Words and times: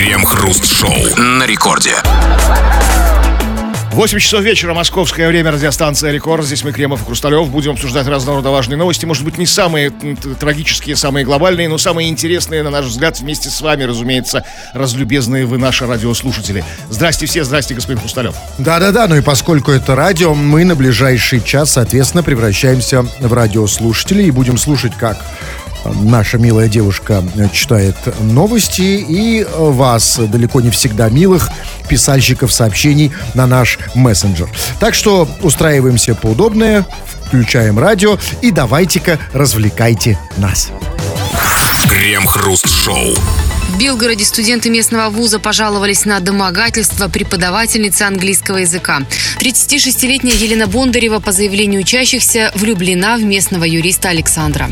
Крем-хруст-шоу 0.00 0.94
на 1.18 1.44
рекорде. 1.44 1.94
8 3.92 4.18
часов 4.18 4.40
вечера, 4.40 4.72
московское 4.72 5.28
время, 5.28 5.50
радиостанция 5.50 6.10
«Рекорд». 6.10 6.42
Здесь 6.46 6.64
мы, 6.64 6.72
Кремов 6.72 7.02
и 7.02 7.04
Хрусталев, 7.04 7.50
будем 7.50 7.72
обсуждать 7.72 8.06
разного 8.06 8.38
рода 8.38 8.48
важные 8.48 8.78
новости. 8.78 9.04
Может 9.04 9.24
быть, 9.24 9.36
не 9.36 9.44
самые 9.44 9.90
трагические, 9.90 10.96
самые 10.96 11.26
глобальные, 11.26 11.68
но 11.68 11.76
самые 11.76 12.08
интересные, 12.08 12.62
на 12.62 12.70
наш 12.70 12.86
взгляд, 12.86 13.20
вместе 13.20 13.50
с 13.50 13.60
вами, 13.60 13.82
разумеется, 13.82 14.42
разлюбезные 14.72 15.44
вы 15.44 15.58
наши 15.58 15.86
радиослушатели. 15.86 16.64
Здрасте 16.88 17.26
все, 17.26 17.44
здрасте, 17.44 17.74
господин 17.74 18.00
Хрусталев. 18.00 18.36
Да-да-да, 18.56 19.06
ну 19.06 19.16
и 19.16 19.20
поскольку 19.20 19.70
это 19.70 19.94
радио, 19.94 20.32
мы 20.34 20.64
на 20.64 20.76
ближайший 20.76 21.44
час, 21.44 21.72
соответственно, 21.72 22.22
превращаемся 22.22 23.02
в 23.02 23.32
радиослушателей 23.34 24.28
и 24.28 24.30
будем 24.30 24.56
слушать, 24.56 24.92
как 24.98 25.18
наша 25.84 26.38
милая 26.38 26.68
девушка 26.68 27.22
читает 27.52 27.96
новости 28.20 29.04
и 29.06 29.46
вас, 29.54 30.18
далеко 30.18 30.60
не 30.60 30.70
всегда 30.70 31.08
милых, 31.08 31.50
писальщиков 31.88 32.52
сообщений 32.52 33.12
на 33.34 33.46
наш 33.46 33.78
мессенджер. 33.94 34.48
Так 34.78 34.94
что 34.94 35.28
устраиваемся 35.42 36.14
поудобнее, 36.14 36.84
включаем 37.26 37.78
радио 37.78 38.18
и 38.42 38.50
давайте-ка 38.50 39.18
развлекайте 39.32 40.18
нас. 40.36 40.70
Крем-хруст-шоу. 41.88 43.14
В 43.70 43.78
Белгороде 43.78 44.24
студенты 44.24 44.68
местного 44.68 45.10
вуза 45.10 45.38
пожаловались 45.38 46.04
на 46.04 46.18
домогательство 46.18 47.08
преподавательницы 47.08 48.02
английского 48.02 48.58
языка. 48.58 49.02
36-летняя 49.38 50.34
Елена 50.34 50.66
Бондарева 50.66 51.20
по 51.20 51.30
заявлению 51.30 51.82
учащихся 51.82 52.50
влюблена 52.56 53.16
в 53.16 53.22
местного 53.22 53.62
юриста 53.62 54.08
Александра. 54.08 54.70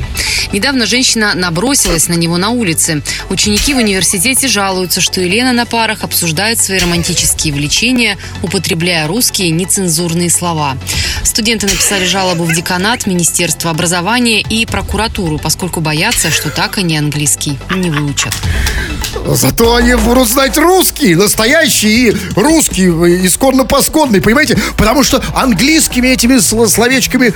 Недавно 0.52 0.84
женщина 0.84 1.34
набросилась 1.34 2.08
на 2.08 2.14
него 2.14 2.38
на 2.38 2.50
улице. 2.50 3.02
Ученики 3.30 3.72
в 3.72 3.76
университете 3.76 4.48
жалуются, 4.48 5.00
что 5.00 5.20
Елена 5.20 5.52
на 5.52 5.64
парах 5.64 6.02
обсуждает 6.02 6.58
свои 6.58 6.78
романтические 6.78 7.54
влечения, 7.54 8.18
употребляя 8.42 9.06
русские 9.06 9.50
нецензурные 9.50 10.28
слова. 10.28 10.76
Студенты 11.22 11.66
написали 11.66 12.04
жалобу 12.04 12.44
в 12.44 12.52
деканат, 12.52 13.06
Министерство 13.06 13.70
образования 13.70 14.40
и 14.40 14.66
прокуратуру, 14.66 15.38
поскольку 15.38 15.80
боятся, 15.80 16.30
что 16.30 16.50
так 16.50 16.78
они 16.78 16.96
английский 16.96 17.58
не 17.70 17.90
выучат. 17.90 18.34
Зато 19.26 19.74
они 19.74 19.94
будут 19.94 20.28
знать 20.28 20.56
русский, 20.56 21.14
настоящий 21.14 22.08
и 22.08 22.16
русский, 22.34 22.86
исконно-посконный, 22.86 24.20
понимаете? 24.20 24.58
Потому 24.76 25.02
что 25.02 25.22
английскими 25.34 26.08
этими 26.08 26.38
словечками 26.38 27.34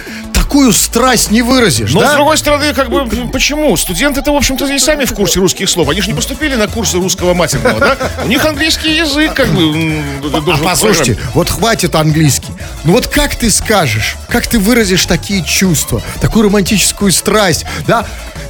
такую 0.53 0.73
страсть 0.75 1.31
не 1.31 1.41
выразишь, 1.41 1.95
Но, 1.95 2.01
да? 2.01 2.11
с 2.11 2.15
другой 2.15 2.37
стороны, 2.37 2.75
как 2.75 2.91
бы, 2.91 3.07
почему? 3.33 3.75
Студенты-то, 3.75 4.33
в 4.35 4.37
общем-то, 4.37 4.67
и 4.67 4.79
сами 4.79 5.07
в 5.07 5.15
курсе 5.15 5.41
русских 5.41 5.71
слов. 5.71 5.89
Они 5.89 6.03
же 6.03 6.09
не 6.09 6.15
поступили 6.15 6.57
на 6.57 6.69
курсы 6.69 6.99
русского 6.99 7.33
матерного, 7.33 7.81
да? 7.81 7.97
У 8.23 8.29
них 8.29 8.45
английский 8.45 8.95
язык, 8.95 9.33
как 9.33 9.49
бы, 9.49 10.03
А 10.35 10.59
послушайте, 10.63 11.19
вот 11.33 11.49
хватит 11.49 11.95
английский. 11.95 12.53
Ну 12.85 12.93
вот 12.93 13.07
как 13.07 13.35
ты 13.35 13.51
скажешь, 13.51 14.17
как 14.29 14.47
ты 14.47 14.59
выразишь 14.59 15.07
такие 15.07 15.43
чувства, 15.43 16.03
такую 16.21 16.45
романтическую 16.45 17.13
страсть, 17.13 17.65
да? 17.87 18.05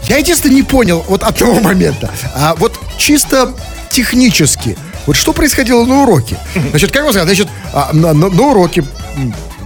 Я 0.09 0.16
единственное 0.16 0.56
не 0.56 0.62
понял 0.64 1.05
вот 1.09 1.22
от 1.22 1.37
того 1.39 1.55
момента. 1.61 2.11
А 2.34 2.56
вот 2.56 2.81
чисто 2.98 3.55
технически, 3.91 4.77
вот 5.06 5.14
что 5.14 5.33
происходило 5.33 5.84
на 5.87 6.03
уроке? 6.03 6.37
Значит, 6.70 6.91
как 6.91 7.05
вы 7.05 7.12
сказали, 7.12 7.28
значит, 7.33 7.48
а, 7.72 7.91
на, 7.92 8.12
на- 8.12 8.28
на 8.28 8.42
уроке 8.42 8.84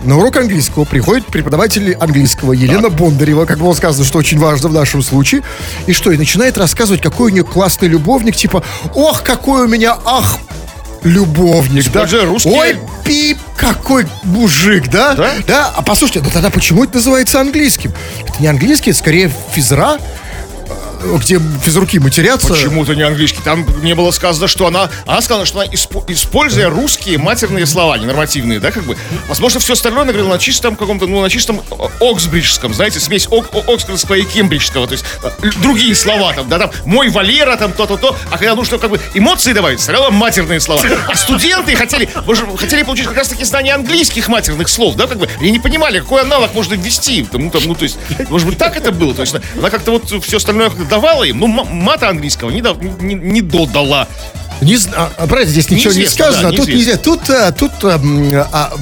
на 0.05 0.17
урок 0.19 0.37
английского 0.37 0.85
приходит 0.85 1.27
преподаватель 1.27 1.95
английского 1.95 2.53
Елена 2.53 2.91
Бондарева, 2.91 3.45
как 3.45 3.59
было 3.59 3.73
сказано, 3.75 4.05
что 4.05 4.19
очень 4.19 4.39
важно 4.39 4.69
в 4.69 4.73
нашем 4.73 5.03
случае. 5.03 5.43
И 5.87 5.93
что, 5.93 6.11
и 6.13 6.17
начинает 6.17 6.57
рассказывать, 6.59 7.01
какой 7.03 7.31
у 7.31 7.35
нее 7.35 7.45
классный 7.45 7.89
любовник, 7.89 8.37
типа, 8.37 8.63
ох, 8.95 9.23
какой 9.23 9.63
у 9.65 9.69
меня, 9.69 9.97
ах, 10.05 10.39
любовник, 11.03 11.85
да? 11.85 12.05
Используя 12.05 12.25
русские- 12.27 12.55
Ой, 12.55 12.77
пип, 13.05 13.39
какой 13.57 14.07
мужик, 14.25 14.89
да? 14.91 15.15
Да? 15.47 15.73
А 15.77 15.83
послушайте, 15.83 16.21
ну 16.25 16.31
тогда 16.31 16.51
почему 16.51 16.85
это 16.85 16.97
называется 16.97 17.41
английским? 17.41 17.93
Это 18.27 18.35
не 18.41 18.47
английский, 18.49 18.91
это 18.91 18.99
скорее 18.99 19.31
физра, 19.53 19.99
где 21.19 21.41
физруки 21.63 21.99
матерятся. 21.99 22.49
Почему-то 22.49 22.95
не 22.95 23.03
английский. 23.03 23.41
Там 23.45 23.67
не 23.83 23.95
было 23.95 24.11
сказано, 24.11 24.49
что 24.49 24.67
она... 24.67 24.91
Она 25.07 25.21
сказала, 25.21 25.47
что 25.47 25.61
она, 25.61 25.71
испо- 25.71 26.05
используя 26.09 26.69
русские 26.69 27.19
матерные 27.19 27.67
слова, 27.67 27.97
ненормативные, 27.99 28.59
да, 28.61 28.71
как 28.73 28.85
бы. 28.85 28.97
Возможно, 29.29 29.61
все 29.61 29.75
остальное 29.75 30.03
она 30.03 30.13
говорила 30.13 30.33
на 30.33 30.39
чистом 30.39 30.75
каком-то, 30.77 31.07
ну, 31.07 31.21
на 31.23 31.31
чистом 31.31 31.63
о- 31.71 31.91
оксбриджском, 32.01 32.75
знаете, 32.75 32.99
смесь 33.01 33.27
ок- 33.31 33.55
оксфордского 33.69 34.15
и 34.17 34.25
кембриджского. 34.25 34.87
То 34.87 34.93
есть 34.93 35.05
э, 35.23 35.31
другие 35.61 35.95
слова 35.95 36.33
там, 36.33 36.49
да, 36.49 36.59
там, 36.59 36.71
мой 36.85 37.09
Валера, 37.09 37.57
там, 37.57 37.73
то-то-то. 37.73 38.17
А 38.31 38.39
когда 38.39 38.55
нужно 38.55 38.79
как 38.79 38.91
бы 38.91 39.01
эмоции 39.15 39.53
добавить, 39.53 39.81
сначала 39.81 40.11
матерные 40.11 40.61
слова. 40.61 40.83
А 41.09 41.15
студенты 41.15 41.77
хотели, 41.77 42.09
вы 42.27 42.35
же 42.35 42.47
хотели 42.57 42.83
получить 42.83 43.07
как 43.07 43.17
раз-таки 43.17 43.45
знание 43.45 43.75
английских 43.75 44.29
матерных 44.29 44.69
слов, 44.69 44.97
да, 44.97 45.07
как 45.07 45.19
бы. 45.19 45.29
И 45.41 45.51
не 45.51 45.59
понимали, 45.59 46.01
какой 46.01 46.23
аналог 46.23 46.53
можно 46.55 46.75
ввести. 46.75 47.25
Там, 47.25 47.45
ну, 47.45 47.51
там, 47.51 47.63
ну, 47.67 47.75
то 47.75 47.85
есть, 47.85 47.99
может 48.29 48.49
быть, 48.49 48.59
так 48.59 48.77
это 48.77 48.91
было. 48.93 49.15
То 49.15 49.23
есть, 49.23 49.35
она 49.59 49.71
как-то 49.71 49.93
вот 49.93 50.25
все 50.25 50.39
остальное 50.39 50.56
давала 50.91 51.25
им, 51.25 51.39
ну, 51.41 51.47
мата 51.47 52.09
английского 52.09 52.51
не, 52.51 52.63
дав- 52.63 52.81
не, 53.01 53.15
не 53.15 53.43
додала. 53.43 54.09
Не 54.63 54.77
а, 54.95 55.11
правильно, 55.27 55.51
здесь 55.53 55.69
ничего 55.71 55.93
не 55.93 55.99
Неизвестно, 56.01 56.25
сказано. 56.33 56.51
да, 56.51 56.57
тут 56.57 56.69
неизвестно. 56.69 56.91
нельзя. 56.91 56.97
Тут, 57.03 57.31
а, 57.31 57.53
тут 57.53 57.73
а, 57.83 57.97
м, 57.97 58.33
а, 58.53 58.73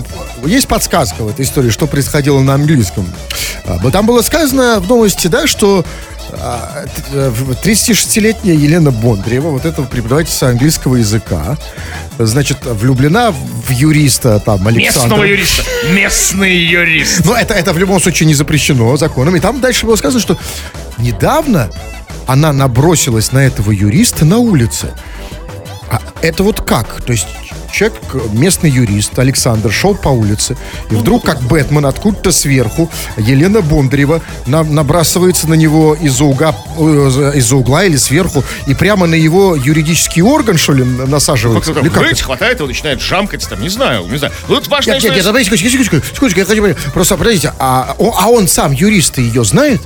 есть 0.47 0.69
подсказка 0.69 1.23
в 1.23 1.29
этой 1.29 1.45
истории, 1.45 1.71
что 1.71 1.87
происходило 1.89 2.41
на 2.41 2.55
английском. 2.55 3.07
А, 3.67 3.79
Там 3.91 4.07
было 4.07 4.23
сказано 4.23 4.79
в 4.79 4.89
новости, 4.89 5.27
да, 5.27 5.47
что 5.49 5.85
а, 6.37 6.85
т- 6.87 7.03
э, 7.13 7.33
36-летняя 7.63 8.55
Елена 8.55 8.91
Бондарева, 8.93 9.51
вот 9.51 9.65
этого 9.65 9.87
преподавательница 9.87 10.49
английского 10.49 10.97
языка, 10.97 11.57
значит, 12.19 12.59
влюблена 12.65 13.31
в 13.33 13.71
юриста 13.71 14.39
там 14.41 14.67
Александра. 14.67 15.01
Местного 15.03 15.25
юриста. 15.25 15.63
Местный 15.93 16.57
юрист. 16.57 17.25
Но 17.25 17.37
это, 17.37 17.55
это 17.55 17.73
в 17.73 17.79
любом 17.79 18.01
случае 18.01 18.27
не 18.27 18.35
запрещено 18.35 18.97
законом. 18.97 19.35
И 19.37 19.41
там 19.41 19.61
дальше 19.61 19.87
было 19.87 19.97
сказано, 19.97 20.21
что 20.21 20.37
недавно 20.99 21.71
она 22.27 22.53
набросилась 22.53 23.33
на 23.33 23.39
этого 23.41 23.71
юриста 23.71 24.25
на 24.25 24.39
улице. 24.39 24.93
А 25.91 26.01
это 26.23 26.43
вот 26.43 26.63
как? 26.63 27.03
То 27.03 27.13
есть 27.13 27.27
человек, 27.71 27.99
местный 28.33 28.71
юрист 28.71 29.19
Александр, 29.19 29.71
шел 29.73 29.95
по 29.95 30.09
улице, 30.09 30.57
и 30.91 30.95
вдруг, 30.95 31.25
как 31.25 31.41
Бэтмен, 31.43 31.85
откуда-то 31.85 32.33
сверху, 32.33 32.89
Елена 33.17 33.61
Бондарева 33.61 34.23
на- 34.47 34.63
набрасывается 34.63 35.49
на 35.49 35.55
него 35.55 35.95
из-за 35.95 36.25
угла, 36.25 36.55
э, 36.79 37.33
из-за 37.35 37.57
угла 37.57 37.85
или 37.85 37.97
сверху, 37.97 38.45
и 38.67 38.75
прямо 38.75 39.07
на 39.07 39.17
его 39.17 39.57
юридический 39.57 40.23
орган, 40.23 40.57
что 40.57 40.73
ли, 40.73 40.85
насаживается? 40.85 41.73
Или 41.73 41.81
там 41.81 41.91
как 41.91 42.09
быть, 42.09 42.23
хватает 42.23 42.59
его, 42.59 42.69
начинает 42.69 43.01
жамкать, 43.03 43.47
там, 43.49 43.61
не 43.61 43.69
знаю, 43.69 44.07
не 44.07 44.17
знаю. 44.19 44.33
Ну, 44.49 44.55
тут 44.57 44.69
важная 44.69 44.95
Нет, 44.95 45.03
нет, 45.03 45.13
история. 45.13 45.17
нет, 45.17 45.27
подождите, 45.27 45.57
секундочку, 45.57 45.85
секундочку, 45.85 46.15
секундочку, 46.15 46.41
я 46.41 46.47
хочу 46.47 46.63
понять. 46.63 46.93
Просто, 46.95 47.17
подождите, 47.17 47.53
а, 47.59 47.95
а 47.99 48.29
он 48.29 48.49
сам, 48.49 48.73
юрист, 48.73 49.19
ее 49.19 49.45
знает? 49.45 49.83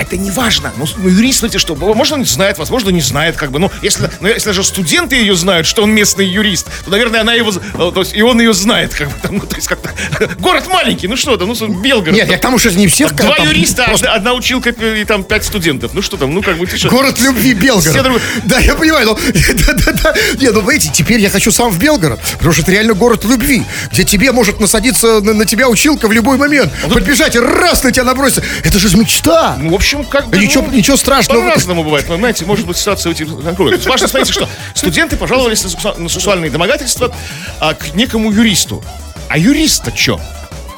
Это 0.00 0.16
не 0.16 0.30
важно. 0.30 0.72
Ну, 0.76 0.86
ну, 0.96 1.08
юрист, 1.08 1.40
смотрите, 1.40 1.58
что, 1.58 1.74
возможно, 1.74 2.16
он 2.16 2.24
знает, 2.24 2.58
возможно, 2.58 2.88
не 2.90 3.02
знает, 3.02 3.36
как 3.36 3.50
бы. 3.50 3.58
Ну, 3.58 3.70
если, 3.82 4.10
ну, 4.20 4.28
если 4.28 4.52
же 4.52 4.64
студенты 4.64 5.16
ее 5.16 5.36
знают, 5.36 5.66
что 5.66 5.82
он 5.82 5.90
местный 5.90 6.26
юрист, 6.26 6.68
то, 6.84 6.90
наверное, 6.90 7.20
она 7.20 7.34
его, 7.34 7.50
э, 7.50 7.92
то 7.92 8.00
есть, 8.00 8.14
и 8.14 8.22
он 8.22 8.40
ее 8.40 8.54
знает, 8.54 8.94
как 8.94 9.08
бы, 9.08 9.14
там, 9.20 9.36
ну, 9.36 9.46
то 9.46 9.56
есть, 9.56 9.68
как-то, 9.68 9.90
город 10.38 10.66
маленький, 10.68 11.06
ну 11.06 11.16
что 11.16 11.36
там, 11.36 11.48
ну, 11.48 11.68
Белгород. 11.68 12.14
Нет, 12.14 12.30
я 12.30 12.38
к 12.38 12.40
тому, 12.40 12.58
что 12.58 12.70
не 12.70 12.86
всех... 12.86 13.14
Два 13.14 13.36
там 13.36 13.46
юриста, 13.46 13.84
просто 13.84 14.06
одна, 14.06 14.30
одна 14.30 14.34
училка 14.34 14.70
и 14.70 15.04
там 15.04 15.24
пять 15.24 15.44
студентов. 15.44 15.92
Ну 15.94 16.02
что 16.02 16.16
там, 16.16 16.32
ну 16.32 16.42
как 16.42 16.56
бы 16.56 16.66
что? 16.66 16.88
Город 16.88 17.20
любви 17.20 17.54
Белгород. 17.54 18.22
Да, 18.44 18.58
я 18.58 18.74
понимаю, 18.74 19.06
но... 19.06 19.14
Да-да-да. 19.66 20.14
Не, 20.38 20.50
ну, 20.50 20.68
видите, 20.68 20.90
теперь 20.92 21.20
я 21.20 21.30
хочу 21.30 21.52
сам 21.52 21.70
в 21.70 21.78
Белгород, 21.78 22.20
потому 22.34 22.52
что 22.52 22.62
это 22.62 22.72
реально 22.72 22.94
город 22.94 23.24
любви, 23.24 23.64
где 23.92 24.04
тебе 24.04 24.32
может 24.32 24.60
насадиться 24.60 25.20
на, 25.20 25.34
на 25.34 25.44
тебя 25.44 25.68
училка 25.68 26.08
в 26.08 26.12
любой 26.12 26.38
момент, 26.38 26.72
подбежать 26.92 27.34
и 27.36 27.38
раз 27.38 27.82
на 27.82 27.92
тебя 27.92 28.04
наброситься. 28.04 28.42
Это 28.64 28.78
же 28.78 28.96
мечта. 28.96 29.56
Ну, 29.60 29.70
в 29.70 29.74
общем, 29.74 29.89
как 30.04 30.28
бы... 30.28 30.38
Ничего- 30.38 30.64
ну, 30.66 30.72
ничего 30.72 30.96
страшного. 30.96 31.40
По-разному 31.40 31.84
бывает. 31.84 32.08
Вы 32.08 32.16
знаете, 32.16 32.44
может 32.44 32.66
быть, 32.66 32.76
ситуация 32.76 33.10
выйти 33.10 33.22
на 33.24 33.54
кровь. 33.54 33.70
То 33.70 33.76
есть 33.76 33.86
Важно, 33.86 34.08
смотрите, 34.08 34.32
что 34.32 34.48
студенты 34.74 35.16
пожаловались 35.16 35.64
на 35.64 36.08
сексуальные 36.08 36.50
домогательства 36.50 37.14
а, 37.60 37.74
к 37.74 37.94
некому 37.94 38.30
юристу. 38.32 38.82
А 39.28 39.38
юрист-то 39.38 39.96
что? 39.96 40.20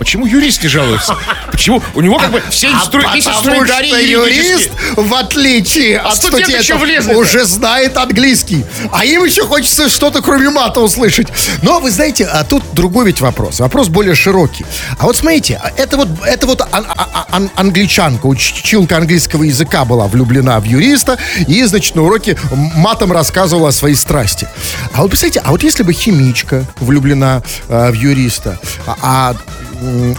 Почему 0.03 0.27
юрист 0.27 0.65
не 0.65 0.69
жалуется? 0.69 1.17
Почему? 1.53 1.81
У 1.95 2.01
него 2.01 2.19
как 2.19 2.33
бы 2.33 2.43
все 2.51 2.71
А 2.75 2.81
что 2.81 2.99
инструментарий 3.01 4.11
юрист, 4.11 4.71
в 4.97 5.15
отличие 5.15 6.01
от 6.01 6.17
студент 6.17 6.65
студентов, 6.65 7.17
уже 7.17 7.45
знает 7.45 7.97
английский. 7.97 8.65
А 8.91 9.05
им 9.05 9.25
еще 9.25 9.47
хочется 9.47 9.89
что-то 9.89 10.21
кроме 10.21 10.51
мата 10.51 10.81
услышать. 10.81 11.29
Но 11.63 11.79
вы 11.79 11.93
знаете, 11.93 12.25
а 12.25 12.43
тут 12.43 12.65
другой 12.73 13.07
ведь 13.07 13.21
вопрос. 13.21 13.61
Вопрос 13.61 13.87
более 13.87 14.17
широкий. 14.17 14.67
А 14.99 15.05
вот 15.05 15.17
смотрите, 15.17 15.61
а 15.63 15.71
это 15.77 15.97
вот, 15.97 16.09
это 16.27 16.49
вот 16.49 16.63
ан- 16.63 16.87
а- 16.89 17.27
ан- 17.31 17.51
англичанка, 17.55 18.27
училка 18.27 18.97
английского 18.97 19.45
языка 19.45 19.85
была 19.85 20.09
влюблена 20.09 20.59
в 20.59 20.65
юриста 20.65 21.17
и, 21.47 21.63
значит, 21.63 21.95
на 21.95 22.03
уроке 22.03 22.37
матом 22.51 23.13
рассказывала 23.13 23.69
о 23.69 23.73
своей 23.73 23.95
страсти. 23.95 24.49
А 24.95 25.03
вот 25.03 25.11
представляете, 25.11 25.43
а 25.45 25.53
вот 25.53 25.63
если 25.63 25.85
бы 25.85 25.93
химичка 25.93 26.65
влюблена 26.81 27.45
э, 27.69 27.91
в 27.93 27.95
юриста, 27.95 28.59
а, 28.85 28.97
а, 29.01 29.37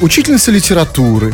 учительница 0.02 0.52
литературы, 0.52 1.34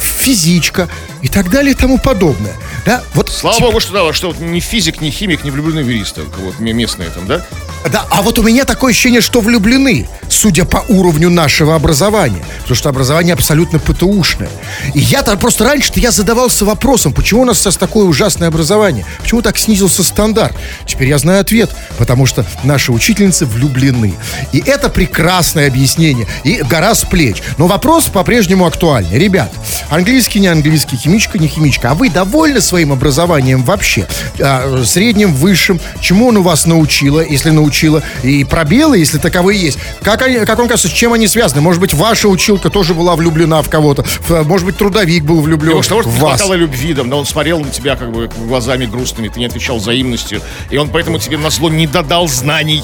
физичка 0.00 0.88
и 1.20 1.28
так 1.28 1.50
далее 1.50 1.72
и 1.72 1.74
тому 1.74 1.98
подобное. 1.98 2.54
Да, 2.84 3.02
вот 3.14 3.30
Слава 3.30 3.60
богу, 3.60 3.80
что, 3.80 3.92
да, 3.92 4.12
что 4.12 4.28
вот 4.28 4.40
ни 4.40 4.60
физик, 4.60 5.00
ни 5.00 5.10
химик, 5.10 5.44
ни 5.44 5.50
влюбленный 5.50 5.82
в 5.82 5.88
юриста, 5.88 6.22
вот 6.38 6.58
местные 6.58 7.10
там, 7.10 7.26
да? 7.26 7.44
Да, 7.90 8.06
а 8.10 8.22
вот 8.22 8.38
у 8.38 8.42
меня 8.42 8.64
такое 8.64 8.92
ощущение, 8.92 9.20
что 9.20 9.40
влюблены, 9.40 10.08
судя 10.28 10.64
по 10.64 10.84
уровню 10.88 11.30
нашего 11.30 11.74
образования. 11.74 12.42
Потому 12.60 12.76
что 12.76 12.88
образование 12.88 13.34
абсолютно 13.34 13.78
ПТУшное. 13.78 14.50
И 14.94 15.00
я-то 15.00 15.36
просто 15.36 15.64
раньше-то 15.64 15.98
я 15.98 16.10
задавался 16.10 16.64
вопросом, 16.64 17.12
почему 17.12 17.42
у 17.42 17.44
нас 17.44 17.58
сейчас 17.58 17.76
такое 17.76 18.04
ужасное 18.04 18.48
образование? 18.48 19.04
Почему 19.20 19.42
так 19.42 19.58
снизился 19.58 20.04
стандарт? 20.04 20.56
Теперь 20.86 21.08
я 21.08 21.18
знаю 21.18 21.40
ответ. 21.40 21.70
Потому 21.98 22.26
что 22.26 22.46
наши 22.62 22.92
учительницы 22.92 23.46
влюблены. 23.46 24.14
И 24.52 24.62
это 24.64 24.88
прекрасное 24.88 25.66
объяснение. 25.66 26.28
И 26.44 26.62
гора 26.62 26.94
с 26.94 27.04
плеч. 27.04 27.42
Но 27.58 27.66
вопрос 27.66 28.06
по-прежнему 28.06 28.66
актуальный. 28.82 29.16
Ребят, 29.16 29.52
английский, 29.90 30.40
не 30.40 30.48
английский, 30.48 30.96
химичка, 30.96 31.38
не 31.38 31.46
химичка. 31.46 31.90
А 31.92 31.94
вы 31.94 32.10
довольны 32.10 32.60
своим 32.60 32.92
образованием 32.92 33.62
вообще? 33.62 34.08
А, 34.40 34.82
средним, 34.84 35.34
высшим? 35.34 35.80
Чему 36.00 36.28
он 36.28 36.38
у 36.38 36.42
вас 36.42 36.66
научила, 36.66 37.20
если 37.20 37.50
научила? 37.50 38.02
И 38.24 38.42
пробелы, 38.42 38.98
если 38.98 39.18
таковые 39.18 39.60
есть. 39.60 39.78
Как, 40.02 40.22
они, 40.22 40.38
как 40.44 40.58
вам 40.58 40.66
кажется, 40.66 40.88
с 40.88 40.92
чем 40.92 41.12
они 41.12 41.28
связаны? 41.28 41.60
Может 41.60 41.80
быть, 41.80 41.94
ваша 41.94 42.26
училка 42.28 42.70
тоже 42.70 42.94
была 42.94 43.14
влюблена 43.14 43.62
в 43.62 43.68
кого-то? 43.68 44.04
Может 44.28 44.66
быть, 44.66 44.76
трудовик 44.76 45.22
был 45.22 45.40
влюблен 45.42 45.76
Потому 45.76 45.82
что, 45.82 45.94
может, 45.94 46.10
в 46.10 46.18
вас? 46.18 46.38
хватало 46.40 46.54
любви, 46.54 46.92
да, 46.92 47.04
но 47.04 47.18
он 47.20 47.26
смотрел 47.26 47.60
на 47.60 47.70
тебя 47.70 47.94
как 47.94 48.10
бы 48.10 48.28
глазами 48.48 48.86
грустными, 48.86 49.28
ты 49.28 49.38
не 49.38 49.46
отвечал 49.46 49.78
взаимностью, 49.78 50.40
и 50.70 50.76
он 50.76 50.88
поэтому 50.88 51.18
тебе 51.18 51.38
на 51.38 51.50
зло 51.50 51.70
не 51.70 51.86
додал 51.86 52.26
знаний. 52.26 52.82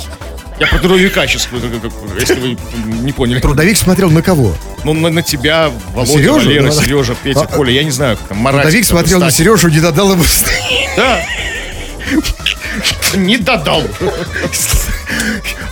Я 0.58 0.66
про 0.66 0.78
трудовика 0.78 1.26
сейчас, 1.26 1.48
если 2.18 2.34
вы 2.40 2.56
не 3.02 3.12
поняли. 3.12 3.40
Трудовик 3.40 3.76
смотрел 3.76 4.10
на 4.10 4.22
кого? 4.22 4.54
Ну, 4.84 4.92
на, 4.92 5.08
на 5.08 5.22
тебя, 5.22 5.70
Володя, 5.94 6.12
Сережу? 6.12 6.34
Валера, 6.34 6.62
Ну. 6.66 6.72
Сережа, 6.72 7.14
Петя, 7.22 7.40
А, 7.42 7.46
Коля, 7.46 7.72
я 7.72 7.84
не 7.84 7.90
знаю, 7.90 8.16
как 8.16 8.28
там, 8.28 8.38
Маратик. 8.38 8.62
Трудовик 8.64 8.86
смотрел 8.86 9.20
на. 9.20 9.30
Сережу, 9.30 9.68
не 9.68 9.80
додал 9.80 10.12
ему... 10.12 10.24
Да. 10.96 11.20
Не 13.14 13.36
додал. 13.38 13.82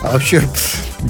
А 0.02 0.12
вообще, 0.12 0.42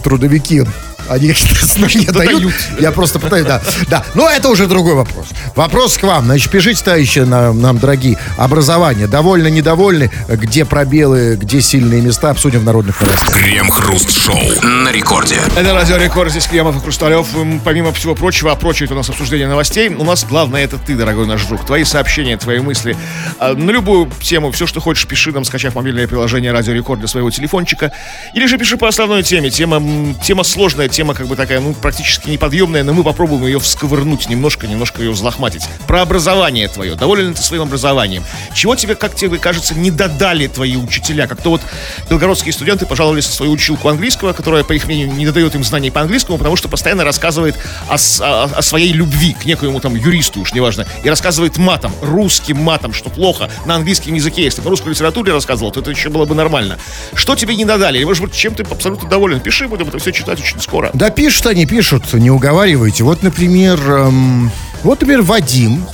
трудовики, 0.02 0.62
они 1.08 1.28
какие-то 1.28 1.66
знания 1.66 2.10
дают. 2.10 2.42
дают. 2.42 2.54
Я 2.80 2.92
просто 2.92 3.18
пытаюсь, 3.18 3.46
да. 3.46 3.60
Да, 3.88 4.04
но 4.14 4.28
это 4.28 4.48
уже 4.48 4.66
другой 4.66 4.94
вопрос. 4.94 5.26
Вопрос 5.54 5.96
к 5.98 6.02
вам. 6.02 6.24
Значит, 6.26 6.50
пишите, 6.50 6.82
товарищи, 6.84 7.20
нам, 7.20 7.60
нам, 7.60 7.78
дорогие, 7.78 8.18
образование. 8.36 9.06
Довольны, 9.06 9.50
недовольны? 9.50 10.10
Где 10.28 10.64
пробелы, 10.64 11.36
где 11.36 11.60
сильные 11.60 12.00
места? 12.00 12.30
Обсудим 12.30 12.60
в 12.60 12.64
народных 12.64 13.00
новостях. 13.00 13.34
Крем-хруст-шоу 13.34 14.38
на 14.62 14.90
рекорде. 14.92 15.36
Это 15.56 15.72
Радио 15.72 15.96
Рекорд, 15.96 16.30
здесь 16.30 16.46
Кремов 16.46 16.76
и 16.76 16.80
Хрусталев. 16.80 17.26
Помимо 17.64 17.92
всего 17.92 18.14
прочего, 18.14 18.52
а 18.52 18.56
прочее 18.56 18.86
это 18.86 18.94
у 18.94 18.96
нас 18.96 19.08
обсуждение 19.08 19.48
новостей. 19.48 19.88
У 19.88 20.04
нас 20.04 20.24
главное 20.24 20.64
это 20.64 20.78
ты, 20.78 20.94
дорогой 20.94 21.26
наш 21.26 21.44
друг. 21.44 21.64
Твои 21.64 21.84
сообщения, 21.84 22.36
твои 22.36 22.60
мысли. 22.60 22.96
А, 23.38 23.54
На 23.54 23.70
любую 23.70 24.10
тему, 24.20 24.50
все, 24.52 24.66
что 24.66 24.80
хочешь, 24.80 25.06
пиши 25.06 25.32
нам, 25.32 25.44
скачав 25.44 25.74
мобильное 25.74 26.06
приложение 26.06 26.52
Радио 26.52 26.72
Рекорд 26.72 27.00
для 27.00 27.08
своего 27.08 27.30
телефончика. 27.30 27.92
Или 28.34 28.46
же 28.46 28.58
пиши 28.58 28.76
по 28.76 28.88
основной 28.88 29.22
теме. 29.22 29.50
Тема, 29.50 29.82
тема 30.22 30.44
сложная, 30.44 30.88
тема 30.96 31.12
как 31.12 31.26
бы 31.26 31.36
такая, 31.36 31.60
ну, 31.60 31.74
практически 31.74 32.30
неподъемная, 32.30 32.82
но 32.82 32.94
мы 32.94 33.04
попробуем 33.04 33.44
ее 33.44 33.60
всковырнуть 33.60 34.30
немножко, 34.30 34.66
немножко 34.66 35.02
ее 35.02 35.10
взлохматить. 35.10 35.68
Про 35.86 36.00
образование 36.00 36.68
твое. 36.68 36.94
Доволен 36.94 37.28
ли 37.28 37.34
ты 37.34 37.42
своим 37.42 37.64
образованием? 37.64 38.24
Чего 38.54 38.74
тебе, 38.76 38.94
как 38.94 39.14
тебе 39.14 39.36
кажется, 39.36 39.74
не 39.74 39.90
додали 39.90 40.46
твои 40.46 40.76
учителя? 40.76 41.26
Как-то 41.26 41.50
вот 41.50 41.60
белгородские 42.08 42.54
студенты 42.54 42.86
пожаловались 42.86 43.26
на 43.26 43.32
свою 43.32 43.52
училку 43.52 43.90
английского, 43.90 44.32
которая, 44.32 44.64
по 44.64 44.72
их 44.72 44.86
мнению, 44.86 45.12
не 45.12 45.26
додает 45.26 45.54
им 45.54 45.64
знаний 45.64 45.90
по 45.90 46.00
английскому, 46.00 46.38
потому 46.38 46.56
что 46.56 46.68
постоянно 46.70 47.04
рассказывает 47.04 47.56
о, 47.90 47.96
о- 47.96 48.44
о 48.44 48.62
своей 48.62 48.92
любви 48.94 49.34
к 49.38 49.44
некоему 49.44 49.80
там 49.80 49.94
юристу, 49.96 50.40
уж 50.40 50.54
неважно, 50.54 50.86
и 51.04 51.10
рассказывает 51.10 51.58
матом, 51.58 51.92
русским 52.00 52.56
матом, 52.56 52.94
что 52.94 53.10
плохо 53.10 53.50
на 53.66 53.74
английском 53.74 54.14
языке. 54.14 54.44
Если 54.44 54.62
бы 54.62 54.70
русской 54.70 54.88
литературе 54.88 55.34
рассказывал, 55.34 55.72
то 55.72 55.80
это 55.80 55.90
еще 55.90 56.08
было 56.08 56.24
бы 56.24 56.34
нормально. 56.34 56.78
Что 57.14 57.36
тебе 57.36 57.54
не 57.54 57.66
додали? 57.66 57.98
Или, 57.98 58.04
может 58.04 58.22
быть, 58.22 58.34
чем 58.34 58.54
ты 58.54 58.62
абсолютно 58.62 59.10
доволен? 59.10 59.40
Пиши, 59.40 59.68
будем 59.68 59.88
это 59.88 59.98
все 59.98 60.10
читать 60.10 60.40
очень 60.40 60.58
скоро. 60.60 60.85
Да 60.94 61.10
пишут 61.10 61.46
они, 61.46 61.66
пишут, 61.66 62.12
не 62.14 62.30
уговаривайте. 62.30 63.04
Вот, 63.04 63.22
например, 63.22 63.78
эм, 63.90 64.50
вот, 64.82 65.00
например, 65.00 65.22
Вадим 65.22 65.84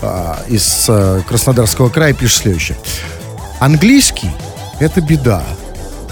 а, 0.00 0.42
из 0.48 0.86
э, 0.88 1.22
Краснодарского 1.28 1.88
края 1.88 2.12
пишет 2.12 2.42
следующее. 2.42 2.78
Английский– 3.60 4.30
это 4.80 5.00
беда. 5.00 5.42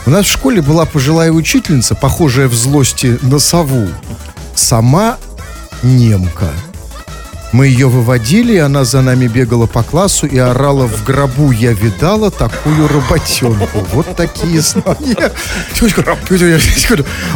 У 0.07 0.11
нас 0.11 0.27
в 0.27 0.31
школе 0.31 0.63
была 0.63 0.87
пожилая 0.87 1.33
учительница, 1.33 1.95
похожая 1.95 2.49
в 2.49 2.55
злости 2.55 3.19
на 3.23 3.39
сову. 3.39 3.89
Сама 4.55 5.19
немка. 5.83 6.51
Мы 7.53 7.67
ее 7.67 7.89
выводили, 7.89 8.53
и 8.55 8.59
она 8.59 8.85
за 8.85 9.01
нами 9.03 9.27
бегала 9.27 9.67
по 9.67 9.83
классу 9.83 10.27
и 10.27 10.39
орала 10.39 10.87
в 10.87 11.03
гробу. 11.05 11.51
Я 11.51 11.73
видала 11.73 12.31
такую 12.31 12.87
работенку. 12.87 13.85
Вот 13.93 14.15
такие 14.17 14.61
знания. 14.61 15.33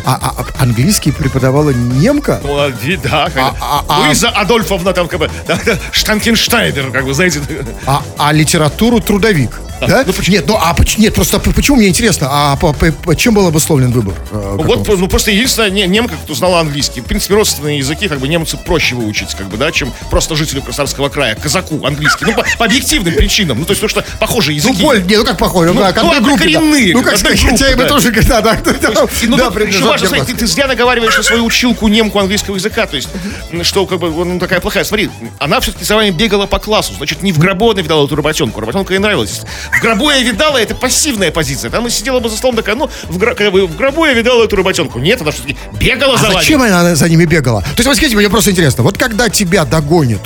А, 0.05 0.15
а- 0.21 0.35
а 0.59 0.63
английский 0.63 1.11
преподавала 1.11 1.71
немка? 1.71 2.41
Ну, 2.45 2.57
да, 3.03 3.29
А- 3.37 3.55
а- 3.61 3.85
а- 3.89 4.01
Луиза 4.07 4.29
Адольфовна 4.29 4.93
там 4.93 5.09
как 5.09 5.19
бы, 5.19 5.31
Штанкенштайдер, 5.91 6.91
как 6.93 7.05
бы, 7.07 7.15
знаете. 7.15 7.41
А, 7.87 8.03
а 8.19 8.33
литературу 8.33 9.01
трудовик? 9.01 9.61
Да? 9.81 10.05
ну 10.07 10.13
почему? 10.13 10.37
Нет, 10.37 10.45
ну 10.47 10.57
а 10.61 10.73
поч- 10.75 10.99
нет, 10.99 11.15
просто 11.15 11.39
почему 11.39 11.77
мне 11.77 11.89
интересно, 11.89 12.29
а 12.31 12.57
по, 12.57 12.73
по- 12.73 13.17
чем 13.17 13.35
был 13.35 13.47
обусловлен 13.47 13.91
выбор? 13.93 14.15
э, 14.31 14.57
Вот, 14.59 14.87
ну, 14.89 15.09
просто 15.09 15.31
единственное, 15.31 15.71
не- 15.71 15.87
немка, 15.87 16.15
кто 16.25 16.35
знала 16.35 16.61
английский. 16.61 17.01
В 17.01 17.05
принципе, 17.05 17.35
родственные 17.35 17.79
языки, 17.79 18.09
как 18.09 18.19
бы, 18.21 18.29
немцу 18.29 18.57
проще 18.59 18.95
выучить, 18.95 19.35
как 19.35 19.49
бы, 19.49 19.57
да, 19.57 19.71
чем 19.73 19.93
просто 20.11 20.37
жителю 20.37 20.63
Краснодарского 20.63 21.09
края, 21.09 21.35
казаку 21.35 21.85
английский. 21.85 22.25
Ну, 22.27 22.35
по, 22.35 22.45
по 22.59 22.65
объективным 22.65 23.15
причинам. 23.15 23.59
Ну, 23.59 23.65
то 23.65 23.73
есть, 23.73 23.83
потому 23.83 24.03
что 24.03 24.19
похожие 24.19 24.61
Ну, 24.63 24.69
языки. 24.71 24.83
боль, 24.83 25.05
не, 25.05 25.17
ну 25.17 25.25
как 25.25 25.39
похоже, 25.39 25.73
ну, 25.73 25.81
Ну, 25.81 25.81
как, 25.81 25.97
ну, 26.03 26.09
одной 26.11 26.21
группе, 26.21 26.51
да. 26.53 26.59
однокоренные, 26.59 26.95
Ну, 26.95 27.03
как 27.03 27.19
сказать, 27.19 27.41
хотя 27.41 27.71
и 27.71 27.75
группы, 27.75 27.77
мы 27.77 27.83
да. 27.85 27.89
тоже, 27.89 28.11
да, 28.29 28.41
да, 28.41 28.55
да, 28.65 28.73
да, 28.81 29.07
ну, 29.27 29.37
да, 29.37 29.61
еще 29.65 29.85
важно, 29.85 30.09
смотри, 30.09 30.33
ты, 30.33 30.39
ты 30.39 30.47
зря 30.47 30.67
наговариваешь 30.67 31.17
на 31.17 31.23
свою 31.23 31.45
училку 31.45 31.89
немку 31.89 32.19
английского 32.19 32.55
языка, 32.57 32.87
то 32.87 32.97
есть, 32.97 33.09
что 33.63 33.87
как 33.87 33.99
бы 33.99 34.09
ну, 34.25 34.39
такая 34.39 34.61
плохая. 34.61 34.85
Смотри, 34.85 35.11
она 35.39 35.61
все-таки 35.61 35.85
за 35.85 35.97
вами 35.97 36.11
бегала 36.11 36.47
по 36.47 36.59
классу, 36.59 36.93
значит, 36.97 37.23
не 37.23 37.33
в 37.33 37.39
гробу 37.39 37.71
она 37.71 37.81
видала 37.83 38.07
эту 38.07 38.17
работенку, 38.17 38.61
работенка 38.61 38.93
ей 38.95 38.99
нравилась. 38.99 39.43
В 39.73 39.81
гробу 39.81 40.11
я 40.11 40.21
видала, 40.23 40.59
это 40.59 40.75
пассивная 40.75 41.31
позиция. 41.31 41.71
Там 41.71 41.81
она 41.81 41.91
сидела 41.91 42.21
бы 42.21 42.29
за 42.29 42.37
столом 42.37 42.57
такая, 42.57 42.75
ну, 42.75 42.89
в, 43.09 43.19
гро- 43.19 43.67
в 43.67 43.77
гробу 43.77 44.05
я 44.07 44.13
видала 44.13 44.45
эту 44.45 44.57
работенку. 44.57 44.99
Нет, 44.99 45.21
она 45.23 45.31
все-таки 45.31 45.57
бегала 45.79 46.15
А 46.15 46.19
за 46.19 46.33
зачем 46.33 46.61
вами. 46.61 46.73
она 46.73 46.95
за 46.95 47.09
ними 47.09 47.25
бегала? 47.25 47.61
То 47.63 47.69
есть, 47.79 47.87
вот 47.87 47.97
скажите, 47.97 48.17
мне 48.17 48.29
просто 48.29 48.51
интересно, 48.51 48.83
вот 48.83 48.99
когда 48.99 49.29
тебя 49.29 49.65
догонит 49.65 50.21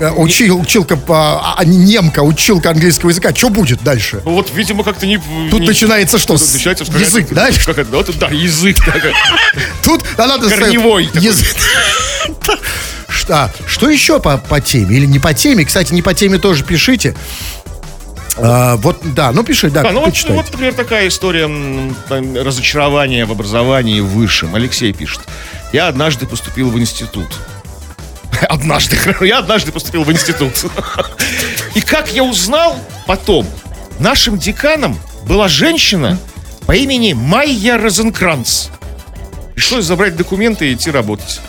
э, 0.00 0.10
учил, 0.10 0.60
училка, 0.60 0.96
по- 0.96 1.56
а, 1.56 1.64
немка, 1.64 2.20
училка 2.20 2.70
английского 2.70 3.10
языка, 3.10 3.34
что 3.34 3.48
будет 3.50 3.82
дальше? 3.82 4.20
Ну, 4.24 4.32
Вот, 4.32 4.50
видимо, 4.54 4.84
как-то 4.84 5.06
не... 5.06 5.18
Тут 5.50 5.60
не- 5.60 5.66
начинается 5.68 6.18
что? 6.18 6.36
Тут 6.36 6.52
начинается 6.52 6.84
язык, 6.84 7.28
да? 7.30 7.48
Как 7.66 7.78
это? 7.78 7.90
Вот, 7.90 8.16
да, 8.18 8.28
язык. 8.28 8.76
Тут 9.82 10.02
а 10.16 10.26
надо 10.26 10.48
Корневой 10.48 11.08
язык. 11.14 11.56
Что, 13.08 13.50
что 13.66 13.88
еще 13.88 14.20
по, 14.20 14.36
по 14.38 14.60
теме? 14.60 14.96
Или 14.96 15.06
не 15.06 15.18
по 15.18 15.32
теме? 15.32 15.64
Кстати, 15.64 15.92
не 15.94 16.02
по 16.02 16.14
теме 16.14 16.38
тоже 16.38 16.64
пишите. 16.64 17.14
А, 18.36 18.76
вот, 18.76 18.98
да, 19.14 19.32
ну 19.32 19.44
пиши, 19.44 19.70
да, 19.70 19.82
Да, 19.82 19.92
ну 19.92 20.00
вот, 20.00 20.14
вот, 20.28 20.50
например, 20.50 20.74
такая 20.74 21.08
история 21.08 21.48
там, 22.08 22.36
разочарования 22.36 23.26
в 23.26 23.32
образовании 23.32 24.00
высшем. 24.00 24.54
Алексей 24.54 24.92
пишет. 24.92 25.20
Я 25.72 25.88
однажды 25.88 26.26
поступил 26.26 26.70
в 26.70 26.78
институт. 26.78 27.28
Однажды. 28.48 28.96
Я 29.24 29.38
однажды 29.38 29.72
поступил 29.72 30.04
в 30.04 30.12
институт. 30.12 30.52
И 31.74 31.80
как 31.80 32.12
я 32.12 32.24
узнал 32.24 32.78
потом, 33.06 33.46
нашим 33.98 34.38
деканом 34.38 34.98
была 35.26 35.48
женщина 35.48 36.18
по 36.66 36.72
имени 36.72 37.12
Майя 37.12 37.78
Розенкранц. 37.78 38.68
Пришлось 39.54 39.84
забрать 39.84 40.16
документы 40.16 40.70
и 40.70 40.74
идти 40.74 40.90
работать. 40.90 41.40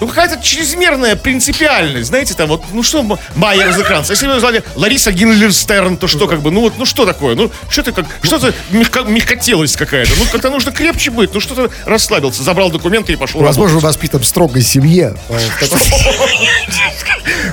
Ну, 0.00 0.08
какая-то 0.08 0.42
чрезмерная 0.42 1.16
принципиальность, 1.16 2.08
знаете, 2.08 2.34
там 2.34 2.48
вот, 2.48 2.62
ну 2.72 2.82
что 2.82 3.00
М- 3.00 3.18
Майя 3.34 3.66
Розенкранц? 3.66 4.10
Если 4.10 4.26
бы 4.26 4.38
звали 4.40 4.62
Лариса 4.74 5.10
Гинлерстерн, 5.12 5.96
то 5.96 6.06
что, 6.06 6.26
как 6.26 6.42
бы, 6.42 6.50
ну 6.50 6.60
вот, 6.60 6.74
ну 6.78 6.84
что 6.84 7.06
такое? 7.06 7.34
Ну, 7.34 7.50
что 7.68 7.82
ты 7.82 7.92
как, 7.92 8.04
что 8.22 8.38
то 8.38 8.52
мягко, 8.70 9.02
мягкотелость 9.02 9.76
какая-то? 9.76 10.12
Ну, 10.18 10.24
как-то 10.30 10.50
нужно 10.50 10.72
крепче 10.72 11.10
быть, 11.10 11.32
ну 11.32 11.40
что-то 11.40 11.70
расслабился, 11.86 12.42
забрал 12.42 12.70
документы 12.70 13.12
и 13.12 13.16
пошел 13.16 13.40
Возможно, 13.40 13.78
воспитан 13.80 14.20
в 14.20 14.26
строгой 14.26 14.62
семье. 14.62 15.16
э, 15.28 15.38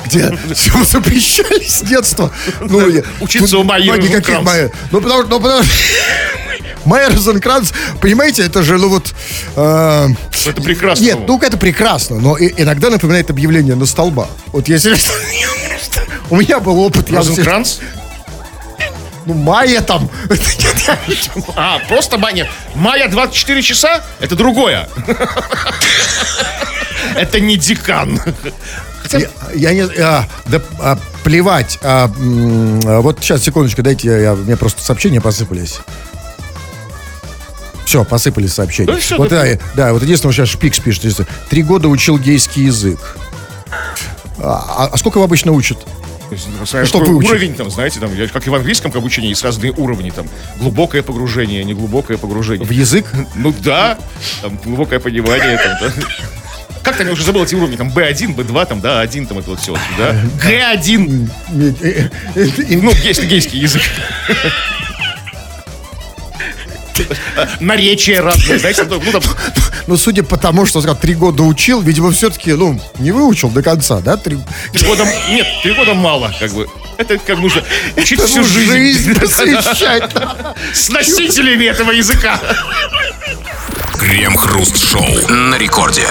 Где 0.05 0.37
все 0.53 0.83
запрещали 0.83 1.63
с 1.63 1.81
детства. 1.81 2.31
Ну, 2.59 2.91
Учиться 3.21 3.57
у 3.57 3.63
Майи 3.63 3.89
ну, 3.89 3.95
Розенкранц. 3.95 4.71
Ну, 4.91 5.01
потому 5.01 5.23
ну, 5.23 5.39
потому 5.39 5.63
Майя 6.85 7.09
Розенкранц, 7.09 7.71
понимаете, 8.01 8.43
это 8.43 8.63
же, 8.63 8.77
ну 8.77 8.89
вот... 8.89 9.13
э, 9.55 10.07
Это 10.45 10.61
прекрасно. 10.61 11.03
Нет, 11.03 11.19
ну 11.27 11.39
это 11.39 11.57
прекрасно, 11.57 12.19
но 12.19 12.35
и- 12.37 12.53
иногда 12.61 12.89
напоминает 12.89 13.29
объявление 13.29 13.75
на 13.75 13.85
столба. 13.85 14.27
Вот 14.51 14.67
если... 14.67 14.95
У 16.29 16.37
меня 16.37 16.59
был 16.59 16.79
опыт. 16.79 17.11
Розенкранц? 17.11 17.77
Ну, 19.25 19.35
Майя 19.35 19.79
там. 19.81 20.09
А, 21.55 21.79
просто 21.87 22.17
Майя. 22.17 22.49
Майя 22.75 23.07
24 23.07 23.61
часа? 23.61 24.03
Это 24.19 24.35
другое. 24.35 24.89
Это 27.15 27.39
не 27.39 27.55
декан. 27.55 28.19
Я, 29.11 29.27
я 29.55 29.73
не... 29.73 29.83
а, 30.01 30.27
да 30.45 30.61
а, 30.79 30.97
плевать. 31.23 31.79
А, 31.83 32.09
а, 32.85 32.99
вот 33.01 33.19
сейчас, 33.21 33.43
секундочку, 33.43 33.81
дайте, 33.81 34.07
я, 34.09 34.33
меня 34.33 34.57
просто 34.57 34.81
сообщения 34.83 35.21
посыпались. 35.21 35.79
Все, 37.85 38.03
посыпались 38.03 38.53
сообщения. 38.53 38.91
Да 38.91 38.97
всё, 38.97 39.17
вот, 39.17 39.29
да. 39.29 39.45
да, 39.75 39.93
вот 39.93 40.01
единственное, 40.03 40.33
сейчас 40.33 40.49
Шпикс 40.49 40.79
пишет. 40.79 41.27
Три 41.49 41.63
года 41.63 41.89
учил 41.89 42.17
гейский 42.17 42.65
язык. 42.65 43.17
А, 44.39 44.89
а 44.91 44.97
сколько 44.97 45.17
вы 45.19 45.25
обычно 45.25 45.51
учат? 45.51 45.77
есть, 46.33 46.47
ну, 46.59 46.65
что 46.65 46.99
выучить? 46.99 47.29
уровень 47.29 47.55
там, 47.55 47.69
знаете, 47.69 47.99
там, 47.99 48.11
как 48.31 48.47
и 48.47 48.49
в 48.49 48.55
английском 48.55 48.91
как 48.91 48.99
обучении, 48.99 49.29
есть 49.29 49.43
разные 49.43 49.71
уровни, 49.71 50.09
там, 50.09 50.27
глубокое 50.59 51.03
погружение, 51.03 51.63
неглубокое 51.63 52.17
погружение. 52.17 52.65
В 52.65 52.71
язык? 52.71 53.05
Ну 53.35 53.53
да, 53.59 53.97
там, 54.41 54.59
глубокое 54.63 54.99
понимание, 54.99 55.57
там, 55.57 55.77
да. 55.81 55.93
Как 56.83 56.97
там, 56.97 57.07
я 57.07 57.13
уже 57.13 57.23
забыл 57.23 57.43
эти 57.43 57.55
уровни, 57.55 57.77
там, 57.77 57.89
B1, 57.89 58.35
B2, 58.35 58.65
там, 58.67 58.81
да, 58.81 58.99
1, 58.99 59.27
там, 59.27 59.39
это 59.39 59.51
вот 59.51 59.59
все, 59.59 59.75
да. 59.97 60.15
G1, 60.43 61.29
ну, 61.49 62.91
гейский, 62.91 63.27
гейский 63.27 63.59
язык. 63.59 63.83
Наречия 67.59 68.21
разные, 68.21 68.59
знаете, 68.59 68.83
ну, 68.83 68.99
там, 69.11 69.21
Ну, 69.87 69.97
судя 69.97 70.23
по 70.23 70.37
тому, 70.37 70.65
что 70.65 70.81
сказал, 70.81 70.97
три 70.99 71.13
года 71.15 71.43
учил, 71.43 71.81
видимо, 71.81 72.11
все-таки, 72.11 72.53
ну, 72.53 72.79
не 72.99 73.11
выучил 73.11 73.49
до 73.49 73.61
конца, 73.61 73.99
да? 73.99 74.17
Три... 74.17 74.37
три 74.71 74.87
года, 74.87 75.05
нет, 75.29 75.45
три 75.61 75.73
года 75.73 75.93
мало, 75.93 76.33
как 76.39 76.51
бы. 76.53 76.67
Это 76.97 77.17
как 77.17 77.39
нужно 77.39 77.63
учить 77.97 78.21
всю 78.21 78.39
Ну, 78.41 78.43
жизнь. 78.45 78.71
жизнь 78.71 79.19
посвящать. 79.19 80.11
С 80.73 80.89
носителями 80.89 81.65
этого 81.65 81.91
языка. 81.91 82.39
Крем-хруст-шоу 83.99 85.29
на 85.29 85.55
рекорде. 85.57 86.07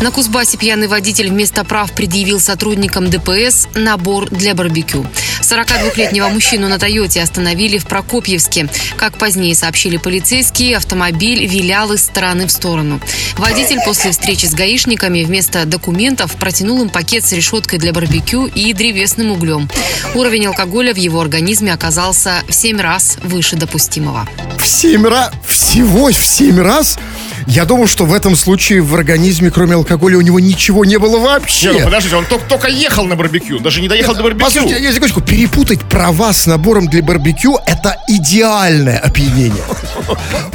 На 0.00 0.10
Кузбассе 0.10 0.56
пьяный 0.56 0.86
водитель 0.86 1.28
вместо 1.28 1.62
прав 1.62 1.92
предъявил 1.92 2.40
сотрудникам 2.40 3.10
ДПС 3.10 3.68
набор 3.74 4.30
для 4.30 4.54
барбекю. 4.54 5.06
42-летнего 5.42 6.28
мужчину 6.28 6.68
на 6.68 6.78
Тойоте 6.78 7.22
остановили 7.22 7.76
в 7.76 7.86
Прокопьевске. 7.86 8.68
Как 8.96 9.18
позднее 9.18 9.54
сообщили 9.54 9.98
полицейские, 9.98 10.78
автомобиль 10.78 11.44
вилял 11.46 11.92
из 11.92 12.02
стороны 12.02 12.46
в 12.46 12.50
сторону. 12.50 12.98
Водитель 13.36 13.80
после 13.84 14.12
встречи 14.12 14.46
с 14.46 14.54
гаишниками 14.54 15.22
вместо 15.22 15.66
документов 15.66 16.34
протянул 16.36 16.80
им 16.82 16.88
пакет 16.88 17.24
с 17.26 17.32
решеткой 17.32 17.78
для 17.78 17.92
барбекю 17.92 18.46
и 18.46 18.72
древесным 18.72 19.32
углем. 19.32 19.68
Уровень 20.14 20.46
алкоголя 20.46 20.94
в 20.94 20.98
его 20.98 21.20
организме 21.20 21.74
оказался 21.74 22.42
в 22.48 22.54
7 22.54 22.80
раз 22.80 23.18
выше 23.22 23.56
допустимого. 23.56 24.26
В 24.58 24.66
семь 24.66 25.06
раз, 25.06 25.30
всего 25.46 26.06
в 26.06 26.14
семь 26.14 26.58
раз? 26.58 26.98
Я 27.46 27.64
думал, 27.64 27.86
что 27.86 28.04
в 28.04 28.12
этом 28.12 28.36
случае 28.36 28.82
в 28.82 28.94
организме, 28.94 29.50
кроме 29.50 29.74
алкоголя, 29.74 30.18
у 30.18 30.20
него 30.20 30.40
ничего 30.40 30.84
не 30.84 30.98
было 30.98 31.18
вообще. 31.18 31.72
Не, 31.72 31.78
ну 31.78 31.84
подождите, 31.84 32.16
он 32.16 32.24
только, 32.26 32.44
только 32.48 32.68
ехал 32.68 33.06
на 33.06 33.16
барбекю, 33.16 33.58
даже 33.60 33.80
не 33.80 33.88
доехал 33.88 34.14
до 34.14 34.22
барбекю. 34.22 34.44
Послушайте, 34.46 34.82
я 34.82 34.90
секундочку, 34.92 35.20
перепутать 35.20 35.80
права 35.80 36.32
с 36.32 36.46
набором 36.46 36.88
для 36.88 37.02
барбекю– 37.02 37.58
это 37.66 37.96
идеальное 38.08 38.98
опьянение. 38.98 39.64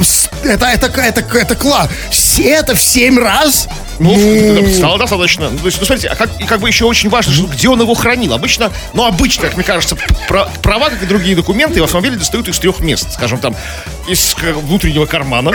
С- 0.00 0.28
Это, 0.44 0.66
это, 0.66 0.86
это, 1.00 1.20
это 1.38 1.54
класс. 1.56 1.88
Все 2.10 2.44
это 2.50 2.74
в 2.76 2.80
семь 2.80 3.18
раз? 3.18 3.68
Ну, 3.98 4.66
стало 4.74 4.98
достаточно. 4.98 5.48
Ну, 5.50 5.58
то 5.58 5.66
есть, 5.66 5.78
ну, 5.80 5.86
смотрите, 5.86 6.08
а 6.08 6.16
как, 6.16 6.28
и 6.40 6.44
как 6.44 6.60
бы 6.60 6.68
еще 6.68 6.84
очень 6.84 7.08
важно, 7.08 7.32
что 7.32 7.46
где 7.46 7.68
он 7.68 7.80
его 7.80 7.94
хранил. 7.94 8.34
Обычно, 8.34 8.70
ну, 8.94 9.04
обычно, 9.04 9.44
как 9.44 9.54
мне 9.56 9.64
кажется, 9.64 9.96
про- 10.28 10.48
права, 10.62 10.90
как 10.90 11.02
и 11.02 11.06
другие 11.06 11.34
документы, 11.36 11.80
в 11.80 11.84
автомобиле 11.84 12.16
достают 12.16 12.48
из 12.48 12.58
трех 12.58 12.80
мест. 12.80 13.12
Скажем, 13.12 13.38
там, 13.38 13.56
из 14.08 14.34
к- 14.34 14.52
внутреннего 14.54 15.06
кармана, 15.06 15.52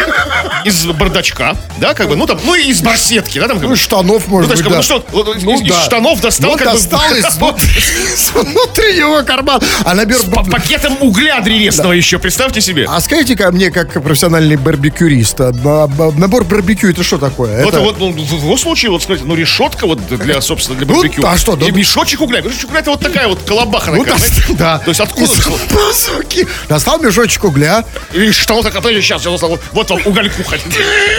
из 0.66 0.86
бардачка, 0.86 1.56
да, 1.78 1.94
как 1.94 2.10
бы, 2.10 2.16
ну, 2.16 2.26
там, 2.28 2.40
ну, 2.44 2.56
и 2.56 2.64
из 2.70 2.82
барсетки, 2.82 3.40
да, 3.40 3.48
там, 3.48 3.58
как 3.58 3.64
Ну, 3.64 3.70
бы. 3.70 3.76
из 3.76 3.80
штанов, 3.82 4.24
Ну, 4.28 4.32
может 4.34 4.50
то 4.50 4.54
есть, 4.54 4.64
быть, 4.64 4.74
как 4.74 4.82
бы, 4.82 4.88
да. 4.88 4.96
ну, 5.14 5.24
что, 5.24 5.34
из, 5.34 5.44
Ну, 5.44 5.62
из 5.62 5.70
да. 5.70 5.82
штанов 5.84 6.22
достал, 6.22 6.52
Ну, 6.52 6.58
как 6.58 6.68
бы, 6.68 6.74
достал 6.74 7.14
из, 7.14 7.26
внут- 7.38 7.62
из 7.64 8.32
внутреннего 8.32 9.22
кармана. 9.22 9.62
А 9.86 9.94
набор... 9.94 10.18
по 10.34 10.44
пакетом 10.44 10.98
угля 11.02 11.40
древесного 11.42 11.94
еще, 11.94 12.20
представьте 12.20 12.62
себе. 12.62 12.86
А 12.90 13.00
скажите-ка 13.00 13.52
мне, 13.52 13.72
как 13.72 14.02
профессиональный 14.04 14.56
барбекюрист, 14.58 15.40
набор 15.40 16.44
барбекю 16.44 16.90
это 16.90 17.04
что 17.04 17.18
такое? 17.18 17.64
Вот, 17.64 17.76
вот, 17.78 18.00
ну, 18.00 18.12
в 18.38 18.44
его 18.44 18.58
случае, 18.58 18.92
вот, 18.92 19.04
смотрите, 19.04 19.28
ну, 19.28 19.36
решетка 19.36 19.86
вот 19.88 20.06
для, 20.08 20.42
собственно, 20.42 20.78
для 20.78 20.88
Ну, 20.88 20.96
барбекю. 21.02 21.26
а 21.26 21.38
что, 21.38 21.56
да, 21.56 21.66
И 21.68 21.72
ну- 21.72 21.78
мешочек 21.78 22.22
угля. 22.22 22.42
Мешочек 22.42 22.70
угля, 22.70 22.80
это 22.80 22.92
вот 22.92 23.00
такая 23.02 23.28
вот 23.28 23.40
колобаха 23.44 23.92
Ну, 23.92 24.04
такая, 24.04 24.20
да, 24.20 24.26
знаете? 24.26 24.54
да. 24.58 24.78
То 24.80 24.90
есть 24.90 25.00
откуда? 25.00 25.34
Пазухи. 25.74 26.48
Достал 26.70 27.00
мешочек 27.00 27.44
угля. 27.44 27.86
И 28.14 28.32
что 28.32 28.62
так, 28.62 28.76
а 28.76 28.82
сейчас, 28.82 29.22
сейчас, 29.22 29.42
вот, 29.42 29.62
вот 29.72 29.90
вам 29.90 30.02
угольку 30.06 30.44
хоть. 30.44 30.62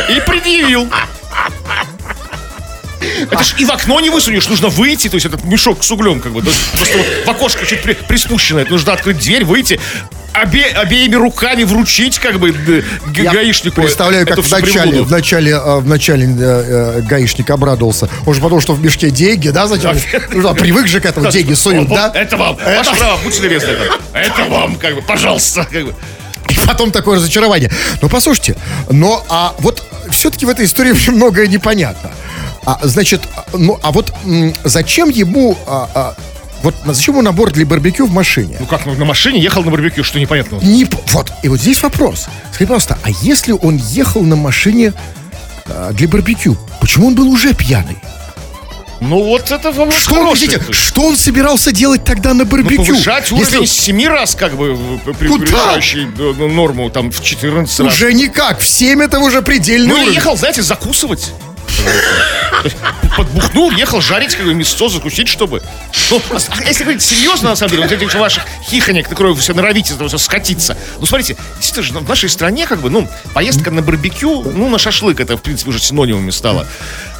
И 0.08 0.20
предъявил. 0.20 0.88
Это 3.30 3.42
ж 3.42 3.54
и 3.58 3.64
в 3.64 3.70
окно 3.70 4.00
не 4.00 4.10
высунешь, 4.10 4.48
нужно 4.48 4.68
выйти, 4.68 5.08
то 5.08 5.14
есть 5.16 5.26
этот 5.26 5.44
мешок 5.44 5.82
с 5.84 5.90
углем, 5.90 6.20
как 6.20 6.32
бы, 6.32 6.42
просто 6.42 6.98
вот 6.98 7.06
в 7.26 7.28
окошко 7.28 7.66
чуть 7.66 7.82
при, 7.82 7.94
приспущено, 7.94 8.60
это 8.60 8.72
нужно 8.72 8.92
открыть 8.92 9.18
дверь, 9.18 9.44
выйти, 9.44 9.80
обе, 10.34 10.64
обеими 10.64 11.14
руками 11.14 11.64
вручить, 11.64 12.18
как 12.18 12.38
бы, 12.38 12.54
Я 13.14 13.32
гаишнику. 13.32 13.82
Представляю, 13.82 14.26
как 14.26 14.34
эту 14.34 14.42
в 14.42 14.46
всю 14.46 14.56
начале, 14.56 14.82
приблуду. 14.82 15.04
в 15.04 15.10
начале, 15.10 15.52
э, 15.52 15.78
в 15.78 15.86
начале 15.86 16.26
э, 16.26 16.30
э, 16.38 17.00
гаишник 17.02 17.50
обрадовался. 17.50 18.08
Он 18.26 18.34
же 18.34 18.40
потому 18.40 18.60
что 18.60 18.72
в 18.74 18.82
мешке 18.82 19.10
деньги, 19.10 19.48
да, 19.50 19.66
зачем? 19.66 19.96
Ну, 20.32 20.42
да, 20.42 20.54
привык 20.54 20.86
же 20.86 21.00
к 21.00 21.06
этому, 21.06 21.30
деньги 21.30 21.54
суют, 21.54 21.88
да? 21.88 22.10
Это 22.14 22.36
вам, 22.36 22.56
ваше 22.56 22.94
право, 22.96 23.18
будьте 23.22 23.42
любезны. 23.42 23.68
Это, 23.68 23.98
это 24.14 24.44
вам, 24.50 24.76
как 24.76 24.94
бы, 24.94 25.02
пожалуйста, 25.02 25.66
как 25.70 25.86
бы. 25.86 25.94
И 26.48 26.66
потом 26.66 26.90
такое 26.90 27.16
разочарование. 27.16 27.70
Ну, 28.00 28.08
послушайте, 28.08 28.56
но 28.90 29.24
а 29.28 29.54
вот 29.60 29.82
все-таки 30.10 30.44
в 30.44 30.48
этой 30.48 30.66
истории 30.66 30.92
очень 30.92 31.12
многое 31.16 31.46
непонятно. 31.46 32.10
А, 32.64 32.78
значит, 32.82 33.22
ну, 33.52 33.78
а 33.82 33.90
вот 33.90 34.12
зачем 34.64 35.08
ему... 35.08 35.58
а, 35.66 35.90
а, 35.94 36.14
вот 36.62 36.74
зачем 36.86 37.14
ему 37.14 37.22
набор 37.22 37.50
для 37.50 37.66
барбекю 37.66 38.06
в 38.06 38.12
машине? 38.12 38.56
Ну 38.60 38.66
как, 38.66 38.86
ну, 38.86 38.94
на 38.94 39.04
машине 39.04 39.40
ехал 39.40 39.64
на 39.64 39.70
барбекю, 39.72 40.04
что 40.04 40.20
непонятно? 40.20 40.60
Не, 40.62 40.86
вот, 41.12 41.32
и 41.42 41.48
вот 41.48 41.60
здесь 41.60 41.82
вопрос. 41.82 42.26
Скажи, 42.52 42.66
пожалуйста, 42.68 42.98
а 43.02 43.10
если 43.22 43.50
он 43.52 43.76
ехал 43.76 44.22
на 44.22 44.36
машине 44.36 44.92
а, 45.66 45.92
для 45.92 46.06
барбекю, 46.06 46.56
почему 46.80 47.08
он 47.08 47.14
был 47.16 47.28
уже 47.28 47.52
пьяный? 47.52 47.98
Ну 49.00 49.20
вот 49.24 49.50
это 49.50 49.72
вопрос 49.72 49.96
Что, 49.96 50.14
хороший. 50.14 50.46
подождите, 50.46 50.72
что 50.72 51.02
он 51.08 51.16
собирался 51.16 51.72
делать 51.72 52.04
тогда 52.04 52.32
на 52.34 52.44
Ну, 52.44 52.50
барбекю? 52.50 52.84
повышать 52.84 53.28
Если 53.32 53.56
уровень 53.56 53.66
7 53.66 54.06
раз, 54.06 54.36
как 54.36 54.54
бы, 54.56 54.78
превышающий 55.18 56.04
э, 56.04 56.34
ну, 56.38 56.46
норму, 56.48 56.88
там, 56.88 57.10
в 57.10 57.20
14 57.20 57.80
раз. 57.80 57.92
Уже 57.94 58.12
никак, 58.12 58.60
в 58.60 58.68
7 58.68 59.02
это 59.02 59.18
уже 59.18 59.42
предельный 59.42 59.88
Ну, 59.88 59.94
уровень. 59.96 60.14
ехал, 60.14 60.36
знаете, 60.36 60.62
закусывать. 60.62 61.32
Подбухнул, 63.16 63.70
ехал 63.72 64.00
жарить 64.00 64.34
как 64.34 64.46
бы 64.46 64.54
мясо, 64.54 64.88
закусить, 64.88 65.28
чтобы. 65.28 65.62
Ну, 66.10 66.20
если 66.66 66.84
говорить 66.84 67.02
серьезно, 67.02 67.50
на 67.50 67.56
самом 67.56 67.72
деле, 67.72 67.82
вот 67.82 67.92
этих 67.92 68.14
ваших 68.14 68.44
хихонек, 68.68 69.08
которые 69.08 69.34
вы 69.34 69.40
все 69.40 69.54
норовите 69.54 69.94
всё 69.94 70.18
скатиться. 70.18 70.76
Ну, 70.98 71.06
смотрите, 71.06 71.36
действительно 71.56 72.00
же, 72.00 72.04
в 72.04 72.08
нашей 72.08 72.28
стране, 72.28 72.66
как 72.66 72.80
бы, 72.80 72.90
ну, 72.90 73.08
поездка 73.34 73.70
на 73.70 73.82
барбекю, 73.82 74.42
ну, 74.42 74.68
на 74.68 74.78
шашлык, 74.78 75.20
это, 75.20 75.36
в 75.36 75.42
принципе, 75.42 75.70
уже 75.70 75.80
синонимами 75.80 76.30
стало. 76.30 76.66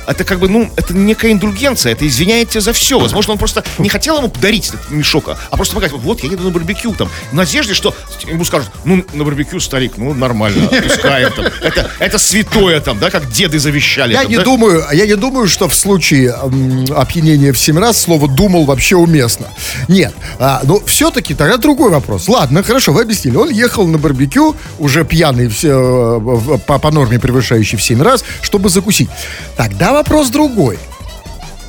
Это 0.07 0.25
как 0.25 0.39
бы, 0.41 0.49
ну, 0.49 0.71
это 0.77 0.95
некая 0.95 1.33
индульгенция, 1.33 1.93
это 1.93 2.07
извиняет 2.07 2.51
тебя 2.51 2.61
за 2.61 2.73
все. 2.73 2.99
Возможно, 2.99 3.33
он 3.33 3.39
просто 3.39 3.65
не 3.79 3.89
хотел 3.89 4.19
ему 4.19 4.29
подарить 4.29 4.69
этот 4.69 4.91
мешок, 4.91 5.29
а- 5.29 5.37
а 5.51 5.57
просто 5.57 5.75
показать, 5.75 5.97
вот, 5.99 6.23
я 6.23 6.31
еду 6.31 6.43
на 6.45 6.51
барбекю, 6.51 6.95
там, 6.95 7.09
в 7.31 7.35
надежде, 7.35 7.75
что 7.75 7.95
ему 8.27 8.45
скажут, 8.45 8.71
ну, 8.85 9.05
на 9.15 9.25
барбекю, 9.25 9.61
старик, 9.61 9.93
ну, 9.97 10.15
нормально, 10.15 10.67
отпускаем, 10.67 11.33
там. 11.33 11.47
Это, 11.63 11.91
это 12.01 12.19
святое, 12.19 12.81
там, 12.81 12.99
да, 12.99 13.11
как 13.11 13.31
деды 13.31 13.59
завещали. 13.59 14.13
Я 14.13 14.23
там, 14.23 14.31
не 14.31 14.37
да? 14.39 14.45
думаю, 14.45 14.85
я 14.93 15.07
не 15.07 15.15
думаю, 15.17 15.47
что 15.49 15.69
в 15.69 15.75
случае 15.75 16.35
м, 16.43 16.85
опьянения 16.97 17.53
в 17.53 17.59
7 17.59 17.79
раз 17.79 18.01
слово 18.03 18.29
«думал» 18.29 18.65
вообще 18.65 18.97
уместно. 18.97 19.47
Нет. 19.89 20.13
А, 20.39 20.61
но 20.65 20.81
все-таки 20.87 21.35
тогда 21.35 21.57
другой 21.57 21.91
вопрос. 21.91 22.29
Ладно, 22.29 22.63
хорошо, 22.63 22.93
вы 22.93 23.03
объяснили. 23.03 23.37
Он 23.37 23.51
ехал 23.51 23.87
на 23.87 23.99
барбекю, 23.99 24.57
уже 24.79 25.05
пьяный 25.05 25.49
все, 25.49 26.21
э, 26.55 26.59
по, 26.67 26.79
по 26.79 26.91
норме 26.91 27.19
превышающий 27.19 27.79
в 27.79 27.83
7 27.83 28.03
раз, 28.03 28.25
чтобы 28.43 28.69
закусить. 28.69 29.09
Тогда 29.57 29.92
вопрос 29.93 30.29
другой. 30.31 30.79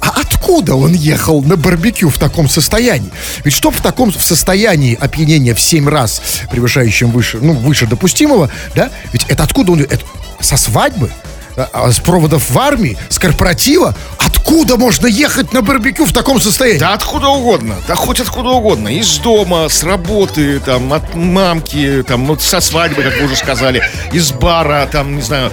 А 0.01 0.20
откуда 0.20 0.75
он 0.75 0.94
ехал 0.94 1.42
на 1.42 1.56
барбекю 1.56 2.10
в 2.10 2.18
таком 2.18 2.50
состоянии? 2.50 3.12
Ведь 3.44 3.53
чтобы 3.53 3.77
в 3.77 3.82
таком 3.82 4.12
в 4.12 4.22
состоянии 4.22 4.98
опьянения 5.00 5.53
в 5.53 5.62
7 5.62 5.88
раз 5.88 6.22
превышающем 6.51 7.12
выше, 7.12 7.39
ну, 7.42 7.53
выше 7.53 7.88
допустимого, 7.88 8.50
да? 8.75 8.89
Ведь 9.13 9.25
это 9.30 9.44
откуда 9.44 9.72
он? 9.72 9.82
Это 9.82 10.01
со 10.42 10.58
свадьбы? 10.58 11.10
А, 11.55 11.69
а, 11.72 11.91
С 11.91 12.00
проводов 12.00 12.50
в 12.50 12.57
армии? 12.60 12.98
С 13.10 13.19
корпоратива? 13.19 13.95
Откуда 14.17 14.75
можно 14.77 15.07
ехать 15.07 15.53
на 15.53 15.62
барбекю 15.62 16.05
в 16.05 16.12
таком 16.13 16.41
состоянии? 16.41 16.79
Да 16.79 16.93
откуда 16.93 17.27
угодно, 17.29 17.75
да 17.88 17.95
хоть 17.95 18.19
откуда 18.19 18.50
угодно. 18.50 18.88
Из 18.89 19.17
дома, 19.17 19.69
с 19.69 19.83
работы, 19.83 20.60
там, 20.60 20.91
от 20.93 21.15
мамки, 21.15 22.03
там, 22.07 22.25
вот 22.25 22.41
со 22.41 22.60
свадьбы, 22.60 23.03
как 23.03 23.17
вы 23.19 23.25
уже 23.25 23.36
сказали, 23.36 23.83
из 24.12 24.31
бара, 24.31 24.88
там, 24.91 25.15
не 25.15 25.22
знаю, 25.22 25.51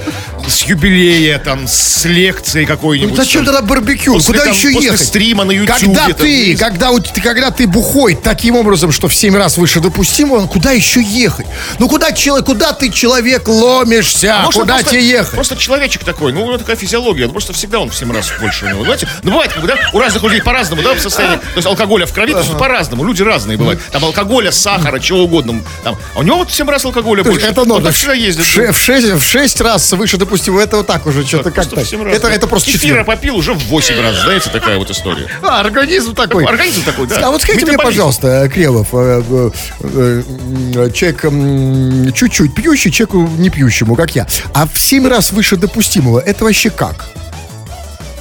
с 0.49 0.63
юбилея, 0.63 1.39
там, 1.39 1.69
с 1.69 2.05
лекцией 2.05 2.67
какой-нибудь. 2.67 3.11
Ну, 3.11 3.17
зачем 3.17 3.45
там. 3.45 3.55
тогда 3.55 3.69
барбекю? 3.69 4.15
После, 4.15 4.33
Куда 4.33 4.45
там, 4.47 4.55
еще 4.55 4.71
после 4.73 4.91
ехать? 4.91 5.07
стрима 5.07 5.45
на 5.45 5.53
Ютубе. 5.53 5.73
Когда 5.79 6.07
там, 6.07 6.15
ты, 6.15 6.53
ну, 6.53 6.59
когда, 6.59 6.91
ты- 6.99 7.21
когда 7.21 7.51
ты 7.51 7.67
бухой 7.67 8.15
таким 8.17 8.57
образом, 8.57 8.91
что 8.91 9.09
в 9.09 9.15
7 9.15 9.37
раз 9.37 9.57
выше 9.59 9.81
допустимого, 9.81 10.47
куда 10.47 10.73
еще 10.73 11.03
ехать? 11.03 11.47
Ну 11.79 11.89
куда, 11.89 12.13
человек, 12.13 12.47
куда 12.47 12.73
ты, 12.73 12.91
человек, 12.91 13.47
ломишься? 13.47 14.41
А 14.43 14.51
куда 14.51 14.83
тебе 14.83 15.07
ехать? 15.07 15.35
Просто 15.35 15.57
человечек 15.91 16.05
такой, 16.05 16.33
ну, 16.33 16.43
у 16.45 16.47
него 16.47 16.59
такая 16.59 16.77
физиология, 16.77 17.27
ну, 17.27 17.33
просто 17.33 17.53
всегда 17.53 17.81
он 17.81 17.91
в 17.91 17.95
7 17.97 18.13
раз 18.13 18.33
больше 18.41 18.65
у 18.67 18.69
него, 18.69 18.85
знаете? 18.85 19.09
Ну, 19.23 19.33
бывает, 19.33 19.53
как 19.53 19.63
бы, 19.63 19.69
да, 19.69 19.75
у 19.93 19.99
разных 19.99 20.23
людей 20.23 20.41
по-разному, 20.43 20.83
да, 20.83 20.95
в 20.95 21.01
состоянии, 21.01 21.37
то 21.39 21.43
есть 21.57 21.67
алкоголя 21.67 22.07
в 22.07 22.13
крови, 22.13 22.33
то 22.33 22.39
есть 22.39 22.57
по-разному, 22.57 23.05
люди 23.05 23.23
разные 23.23 23.59
бывают. 23.59 23.81
Там 23.91 24.05
алкоголя, 24.05 24.53
сахара, 24.53 24.99
чего 25.01 25.21
угодно, 25.25 25.61
там, 25.83 25.97
а 26.15 26.21
у 26.21 26.23
него 26.23 26.39
вот 26.39 26.51
в 26.51 26.55
7 26.55 26.69
раз 26.69 26.85
алкоголя 26.85 27.25
больше. 27.25 27.47
это 27.47 27.63
Он 27.63 27.69
норма. 27.69 27.91
всегда 27.91 28.15
ездит. 28.15 28.45
В, 28.45 28.49
ше- 28.49 28.73
в 28.73 28.79
шесть, 28.79 29.09
в 29.09 29.23
шесть 29.23 29.61
раз 29.61 29.93
выше 29.93 30.17
допустимого, 30.17 30.61
это 30.61 30.77
вот 30.79 30.87
так 30.87 31.07
уже 31.07 31.27
что-то 31.27 31.51
как-то. 31.51 31.81
в 31.81 31.85
7 31.85 32.03
раз. 32.05 32.17
Это, 32.17 32.29
это 32.29 32.47
просто 32.47 32.71
Кефира 32.71 33.05
попил 33.05 33.37
уже 33.37 33.53
в 33.55 33.65
8 33.65 34.01
раз, 34.01 34.21
знаете, 34.23 34.51
такая 34.51 34.79
вот 34.79 34.91
история. 34.91 35.27
А, 35.43 35.61
организм 35.61 36.15
такой. 36.15 36.45
Организм 36.45 36.85
такой, 36.85 37.07
да. 37.09 37.19
А 37.27 37.31
вот 37.31 37.43
скажите 37.43 37.67
мне, 37.67 37.77
пожалуйста, 37.79 38.29
э, 38.29 38.49
э, 38.55 39.51
э, 39.81 40.23
м, 40.53 40.93
человек 40.93 42.15
чуть-чуть 42.15 42.55
пьющий, 42.55 42.91
человеку 42.93 43.29
не 43.39 43.51
пьющему, 43.51 43.97
как 43.97 44.15
я. 44.15 44.27
А 44.55 44.67
в 44.67 44.79
7 44.79 45.07
раз 45.09 45.33
выше 45.33 45.57
допустимого, 45.81 46.21
это 46.21 46.45
вообще 46.45 46.69
как? 46.69 47.07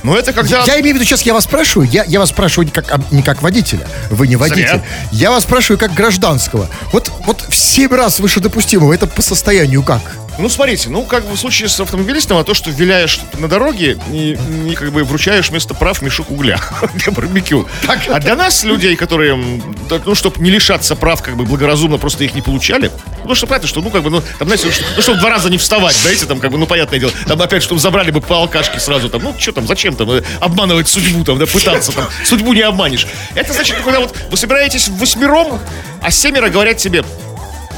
Ну, 0.01 0.15
это 0.15 0.31
когда... 0.31 0.63
Я 0.63 0.79
имею 0.79 0.95
в 0.95 0.99
виду, 0.99 1.03
сейчас 1.03 1.23
я 1.23 1.33
вас 1.33 1.43
спрашиваю, 1.43 1.89
я, 1.91 2.05
я 2.05 2.19
вас 2.19 2.29
спрашиваю 2.29 2.67
не 2.67 2.71
как, 2.71 2.89
а, 2.89 3.01
не 3.11 3.21
как 3.21 3.41
водителя, 3.41 3.85
вы 4.09 4.29
не 4.29 4.37
водитель. 4.37 4.69
Зря. 4.69 4.83
Я 5.11 5.29
вас 5.29 5.43
спрашиваю 5.43 5.77
как 5.77 5.93
гражданского. 5.93 6.69
Вот, 6.93 7.11
вот 7.25 7.43
в 7.49 7.53
7 7.53 7.93
раз 7.93 8.21
выше 8.21 8.39
допустимого, 8.39 8.93
это 8.93 9.07
по 9.07 9.21
состоянию 9.21 9.83
как? 9.83 10.01
Ну, 10.37 10.47
смотрите, 10.47 10.89
ну, 10.89 11.03
как 11.03 11.25
бы 11.25 11.35
в 11.35 11.37
случае 11.37 11.67
с 11.67 11.77
автомобилистом, 11.81 12.37
а 12.37 12.45
то, 12.45 12.53
что 12.53 12.71
виляешь 12.71 13.19
на 13.39 13.49
дороге 13.49 13.97
и, 14.09 14.37
и 14.69 14.73
как 14.73 14.93
бы 14.93 15.03
вручаешь 15.03 15.49
вместо 15.49 15.73
прав 15.73 16.01
мешок 16.01 16.31
угля 16.31 16.61
для 16.93 17.11
барбекю. 17.11 17.67
А 17.85 18.19
для 18.21 18.37
нас, 18.37 18.63
людей, 18.63 18.95
которые, 18.95 19.35
ну, 19.35 20.15
чтобы 20.15 20.41
не 20.41 20.49
лишаться 20.49 20.95
прав, 20.95 21.21
как 21.21 21.35
бы 21.35 21.43
благоразумно 21.43 21.97
просто 21.97 22.23
их 22.23 22.35
не 22.35 22.41
получали, 22.41 22.89
потому 23.29 23.37
что 23.37 23.45
понятно, 23.47 23.67
что, 23.67 23.81
ну, 23.81 23.91
как 23.91 24.01
бы, 24.01 24.09
ну, 24.09 24.23
там, 24.39 24.47
знаете, 24.47 24.71
ну, 24.95 25.01
чтобы 25.03 25.19
два 25.19 25.29
раза 25.29 25.51
не 25.51 25.59
вставать, 25.59 25.95
знаете, 25.95 26.25
там, 26.25 26.39
как 26.39 26.49
бы, 26.49 26.57
ну, 26.57 26.65
понятное 26.65 26.99
дело, 26.99 27.11
там, 27.27 27.39
опять, 27.39 27.61
чтобы 27.61 27.79
забрали 27.79 28.09
бы 28.09 28.21
по 28.21 28.37
алкашке 28.37 28.79
сразу, 28.79 29.07
там, 29.07 29.21
ну, 29.21 29.35
что 29.37 29.51
там, 29.51 29.67
зачем 29.67 29.95
там, 29.95 30.09
э, 30.09 30.23
обманывать 30.39 30.87
судьбу, 30.87 31.23
там, 31.23 31.37
да, 31.37 31.45
пытаться, 31.45 31.91
там, 31.91 32.07
судьбу 32.25 32.53
не 32.53 32.61
обманешь. 32.61 33.05
Это 33.35 33.53
значит, 33.53 33.77
когда 33.83 33.99
вот 33.99 34.15
вы 34.31 34.35
собираетесь 34.35 34.87
в 34.87 34.97
восьмером, 34.97 35.59
а 36.01 36.09
семеро 36.09 36.49
говорят 36.49 36.77
тебе, 36.77 37.03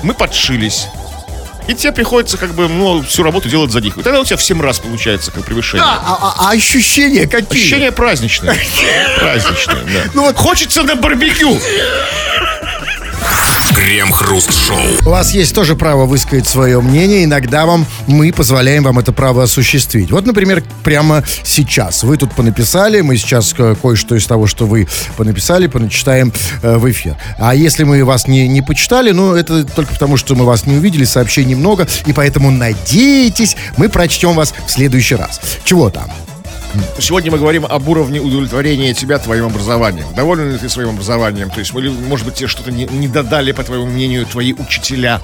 мы 0.03 0.13
подшились. 0.13 0.85
И 1.67 1.73
тебе 1.73 1.91
приходится 1.91 2.37
как 2.37 2.53
бы, 2.53 2.69
ну, 2.69 3.03
всю 3.03 3.21
работу 3.23 3.49
делать 3.49 3.71
за 3.71 3.81
них. 3.81 3.97
И 3.97 4.01
тогда 4.01 4.21
у 4.21 4.25
тебя 4.25 4.37
в 4.37 4.43
7 4.43 4.61
раз 4.61 4.79
получается 4.79 5.31
как 5.31 5.43
превышение. 5.45 5.85
А, 5.85 6.17
а- 6.39 6.47
а 6.47 6.51
ощущения 6.51 7.27
какие? 7.27 7.59
Ощущение 7.59 7.91
праздничное. 7.91 8.57
Праздничное, 9.19 9.83
да. 9.83 10.11
Ну 10.13 10.23
вот 10.23 10.35
Хочется 10.37 10.81
на 10.83 10.95
барбекю. 10.95 11.59
Крем-хруст-шоу. 13.75 14.77
У 15.05 15.09
вас 15.09 15.33
есть 15.33 15.55
тоже 15.55 15.75
право 15.75 16.05
высказать 16.05 16.47
свое 16.47 16.81
мнение. 16.81 17.23
Иногда 17.23 17.65
вам 17.65 17.85
мы 18.07 18.31
позволяем 18.31 18.83
вам 18.83 18.99
это 18.99 19.11
право 19.11 19.43
осуществить. 19.43 20.11
Вот, 20.11 20.25
например, 20.25 20.63
прямо 20.83 21.23
сейчас. 21.43 22.03
Вы 22.03 22.17
тут 22.17 22.33
понаписали, 22.33 23.01
мы 23.01 23.17
сейчас 23.17 23.53
кое-что 23.53 24.15
из 24.15 24.27
того, 24.27 24.47
что 24.47 24.65
вы 24.65 24.87
понаписали, 25.17 25.67
поначитаем 25.67 26.31
э, 26.61 26.77
в 26.77 26.89
эфир. 26.89 27.15
А 27.37 27.55
если 27.55 27.83
мы 27.83 28.03
вас 28.05 28.27
не, 28.27 28.47
не 28.47 28.61
почитали, 28.61 29.11
ну, 29.11 29.35
это 29.35 29.63
только 29.63 29.93
потому, 29.93 30.17
что 30.17 30.35
мы 30.35 30.45
вас 30.45 30.65
не 30.65 30.77
увидели, 30.77 31.05
сообщений 31.05 31.55
много, 31.55 31.87
и 32.05 32.13
поэтому 32.13 32.51
надейтесь, 32.51 33.55
мы 33.77 33.89
прочтем 33.89 34.35
вас 34.35 34.53
в 34.67 34.71
следующий 34.71 35.15
раз. 35.15 35.41
Чего 35.63 35.89
там? 35.89 36.11
Сегодня 36.99 37.31
мы 37.31 37.37
говорим 37.37 37.65
об 37.65 37.87
уровне 37.87 38.19
удовлетворения 38.19 38.93
тебя 38.93 39.17
твоим 39.17 39.45
образованием. 39.45 40.05
Доволен 40.15 40.51
ли 40.51 40.57
ты 40.57 40.69
своим 40.69 40.89
образованием? 40.89 41.49
То 41.49 41.59
есть, 41.59 41.73
может 41.73 42.25
быть, 42.25 42.35
тебе 42.35 42.47
что-то 42.47 42.71
не, 42.71 42.85
не 42.85 43.07
додали, 43.07 43.51
по 43.51 43.63
твоему 43.63 43.85
мнению, 43.85 44.25
твои 44.25 44.53
учителя. 44.53 45.21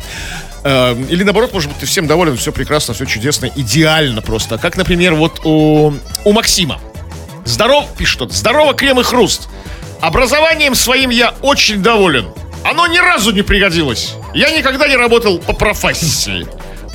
Э, 0.64 0.96
Или 1.10 1.24
наоборот, 1.24 1.54
может 1.54 1.70
быть, 1.70 1.80
ты 1.80 1.86
всем 1.86 2.08
доволен, 2.08 2.36
все 2.38 2.52
прекрасно, 2.52 2.94
все 2.94 3.06
чудесно, 3.06 3.50
идеально 3.56 4.22
просто. 4.22 4.58
Как, 4.58 4.76
например, 4.78 5.14
вот 5.14 5.42
у, 5.46 5.94
у 6.24 6.32
Максима. 6.34 6.80
Здоров, 7.46 7.86
пишет 7.98 8.22
он, 8.22 8.30
здорово, 8.32 8.74
крем 8.74 9.00
и 9.00 9.04
хруст. 9.04 9.48
Образованием 10.02 10.76
своим 10.76 11.10
я 11.10 11.34
очень 11.42 11.82
доволен. 11.82 12.28
Оно 12.64 12.88
ни 12.88 12.98
разу 12.98 13.32
не 13.32 13.42
пригодилось. 13.42 14.14
Я 14.34 14.52
никогда 14.52 14.88
не 14.88 14.98
работал 14.98 15.40
по 15.40 15.54
профессии. 15.54 16.46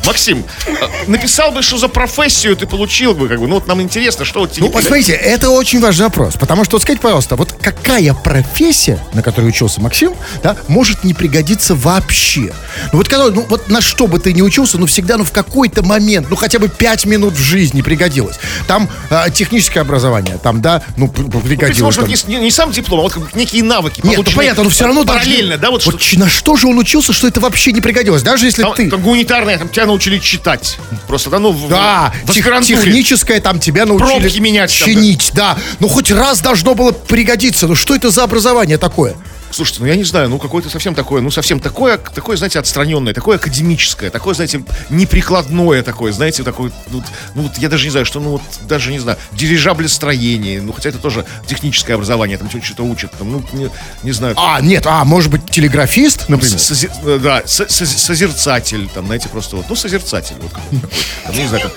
Максим, 0.07 0.45
э, 0.67 0.73
написал 1.07 1.53
бы, 1.53 1.63
что 1.63 1.79
за 1.79 1.89
профессию 1.89 2.57
ты 2.57 2.67
получил 2.67 3.15
бы, 3.15 3.29
как 3.29 3.41
бы, 3.41 3.47
ну 3.47 3.55
вот 3.57 3.67
нам 3.67 3.81
интересно, 3.83 4.25
что 4.25 4.41
вот 4.41 4.53
тебе... 4.53 4.67
Ну, 4.67 4.73
вот 4.73 4.83
смотрите, 4.85 5.13
это 5.13 5.51
очень 5.51 5.81
важный 5.81 6.05
вопрос. 6.07 6.35
Потому 6.35 6.65
что, 6.65 6.77
вот 6.77 6.83
скажите, 6.83 7.03
пожалуйста, 7.03 7.37
вот 7.37 7.53
какая 7.61 8.15
профессия, 8.15 8.99
на 9.13 9.23
которой 9.23 9.49
учился 9.49 9.81
Максим, 9.81 10.15
да, 10.43 10.57
может 10.69 11.05
не 11.05 11.15
пригодиться 11.15 11.75
вообще? 11.75 12.53
Ну, 12.93 12.99
вот, 12.99 13.09
когда, 13.09 13.29
ну, 13.31 13.47
вот 13.49 13.69
на 13.69 13.81
что 13.81 14.07
бы 14.07 14.19
ты 14.19 14.33
ни 14.33 14.43
учился, 14.43 14.79
ну, 14.79 14.87
всегда, 14.87 15.17
ну, 15.19 15.25
в 15.25 15.33
какой-то 15.33 15.83
момент, 15.83 16.29
ну, 16.31 16.37
хотя 16.37 16.59
бы 16.59 16.69
пять 16.69 17.05
минут 17.05 17.35
в 17.35 17.41
жизни 17.41 17.83
пригодилось. 17.83 18.37
Там 18.67 18.89
а, 19.11 19.31
техническое 19.31 19.81
образование, 19.81 20.39
там, 20.43 20.61
да, 20.63 20.83
ну, 20.97 21.09
п- 21.09 21.23
п- 21.23 21.31
То 21.31 21.37
есть, 21.39 21.47
пригодилось. 21.47 21.81
может, 21.81 22.01
там. 22.01 22.09
не, 22.09 22.17
не- 22.37 22.45
не 22.45 22.51
сам 22.51 22.73
диплом, 22.73 23.01
а 23.01 23.03
вот 23.05 23.13
как 23.15 23.35
некие 23.35 23.63
навыки. 23.63 24.01
Нет, 24.03 24.05
ну 24.05 24.13
полученные 24.15 24.37
понятно, 24.37 24.65
но 24.65 24.71
все 24.71 24.85
равно 24.87 25.05
Параллельно, 25.05 25.59
да, 25.59 25.71
вот, 25.71 25.85
вот 25.85 26.01
что 26.01 26.19
на 26.19 26.29
что 26.29 26.57
же 26.57 26.67
он 26.67 26.79
учился, 26.79 27.13
что 27.13 27.29
это 27.29 27.41
вообще 27.41 27.73
не 27.73 27.81
пригодилось? 27.81 28.23
Даже 28.23 28.47
если 28.47 28.63
там, 28.63 28.75
ты... 28.75 28.91
там 28.91 29.01
гуманитарное, 29.03 29.59
там 29.59 29.69
тебя 29.69 29.87
научили 29.93 30.19
читать. 30.19 30.79
Просто, 31.07 31.31
да, 31.31 31.39
ну, 31.39 31.53
в, 31.53 31.69
Да, 31.69 32.13
в 32.25 32.33
тех- 32.33 32.45
аспирантуре. 32.45 32.77
техническое 32.83 33.41
там 33.41 33.61
тебя 33.61 33.87
научили 33.87 34.21
Пробки 34.21 34.39
менять 34.41 34.77
там, 34.79 34.87
да. 34.89 34.95
чинить, 34.95 35.31
да. 35.35 35.59
Ну 35.81 35.89
хоть 35.89 36.11
раз 36.11 36.41
должно 36.41 36.75
было 36.75 36.93
пригодиться. 36.93 37.67
Ну 37.69 37.75
что 37.75 37.95
это 37.95 38.11
за 38.11 38.25
образование 38.25 38.79
такое? 38.79 39.15
Слушайте, 39.53 39.81
ну 39.83 39.87
я 39.87 39.97
не 39.97 40.05
знаю, 40.05 40.31
ну 40.31 40.39
какое-то 40.39 40.71
совсем 40.71 40.95
такое, 40.95 41.21
ну 41.21 41.31
совсем 41.31 41.61
такое, 41.61 41.99
такое, 41.99 42.37
знаете, 42.39 42.59
отстраненное, 42.59 43.13
такое 43.13 43.37
академическое, 43.37 44.09
такое, 44.11 44.35
знаете, 44.35 44.65
неприкладное 44.89 45.83
такое, 45.83 46.11
знаете, 46.13 46.43
такое, 46.43 46.73
ну, 46.91 47.03
ну 47.35 47.43
вот 47.43 47.59
я 47.59 47.69
даже 47.69 47.85
не 47.85 47.91
знаю, 47.91 48.07
что, 48.07 48.19
ну 48.19 48.31
вот, 48.31 48.43
даже 48.63 48.91
не 48.91 48.99
знаю, 48.99 49.19
дирижаблестроение, 49.33 50.63
ну 50.63 50.73
хотя 50.73 50.89
это 50.89 50.99
тоже 50.99 51.27
техническое 51.47 51.95
образование, 51.95 52.39
там 52.39 52.49
что-то 52.63 52.83
учат, 52.85 53.11
там, 53.19 53.31
ну, 53.31 53.45
не, 53.53 53.69
не 54.03 54.13
знаю. 54.13 54.35
А, 54.39 54.61
нет, 54.63 54.87
а, 54.87 55.05
может 55.05 55.31
быть, 55.31 55.51
телеграфист, 55.51 56.29
например? 56.29 56.57
Сози- 56.57 56.91
э, 57.05 57.19
да, 57.23 57.43
со- 57.45 57.69
со- 57.69 57.87
созерцатель, 57.87 58.89
там, 58.95 59.05
знаете, 59.07 59.29
просто 59.29 59.57
вот, 59.57 59.67
ну, 59.69 59.77
созерцатель, 59.77 60.37
вот 60.41 60.51
какой-то 60.53 60.87
такой, 60.87 61.05
там, 61.27 61.37
не 61.37 61.47
знаю, 61.49 61.71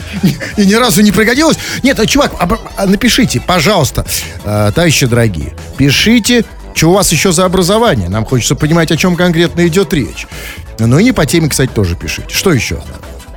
И 0.58 0.66
ни 0.66 0.74
разу 0.76 1.02
не 1.02 1.12
пригодилось? 1.12 1.58
Нет, 1.84 2.00
а, 2.00 2.06
чувак, 2.06 2.34
а, 2.40 2.86
напишите, 2.86 3.42
пожалуйста, 3.42 4.06
э, 4.46 4.72
товарищи 4.74 5.06
дорогие, 5.08 5.54
пишите, 5.78 6.46
что 6.76 6.90
у 6.90 6.94
вас 6.94 7.12
еще 7.12 7.32
за 7.32 7.46
образование. 7.46 8.10
Нам 8.10 8.26
хочется 8.26 8.56
понимать, 8.56 8.92
о 8.92 8.98
чем 8.98 9.16
конкретно 9.16 9.66
идет 9.68 9.94
речь. 9.94 10.28
Ну 10.78 11.00
и 11.00 11.04
не 11.04 11.14
по 11.14 11.26
теме, 11.26 11.50
кстати, 11.50 11.72
тоже 11.72 11.96
пишите. 11.96 12.28
Что 12.30 12.52
еще? 12.52 12.82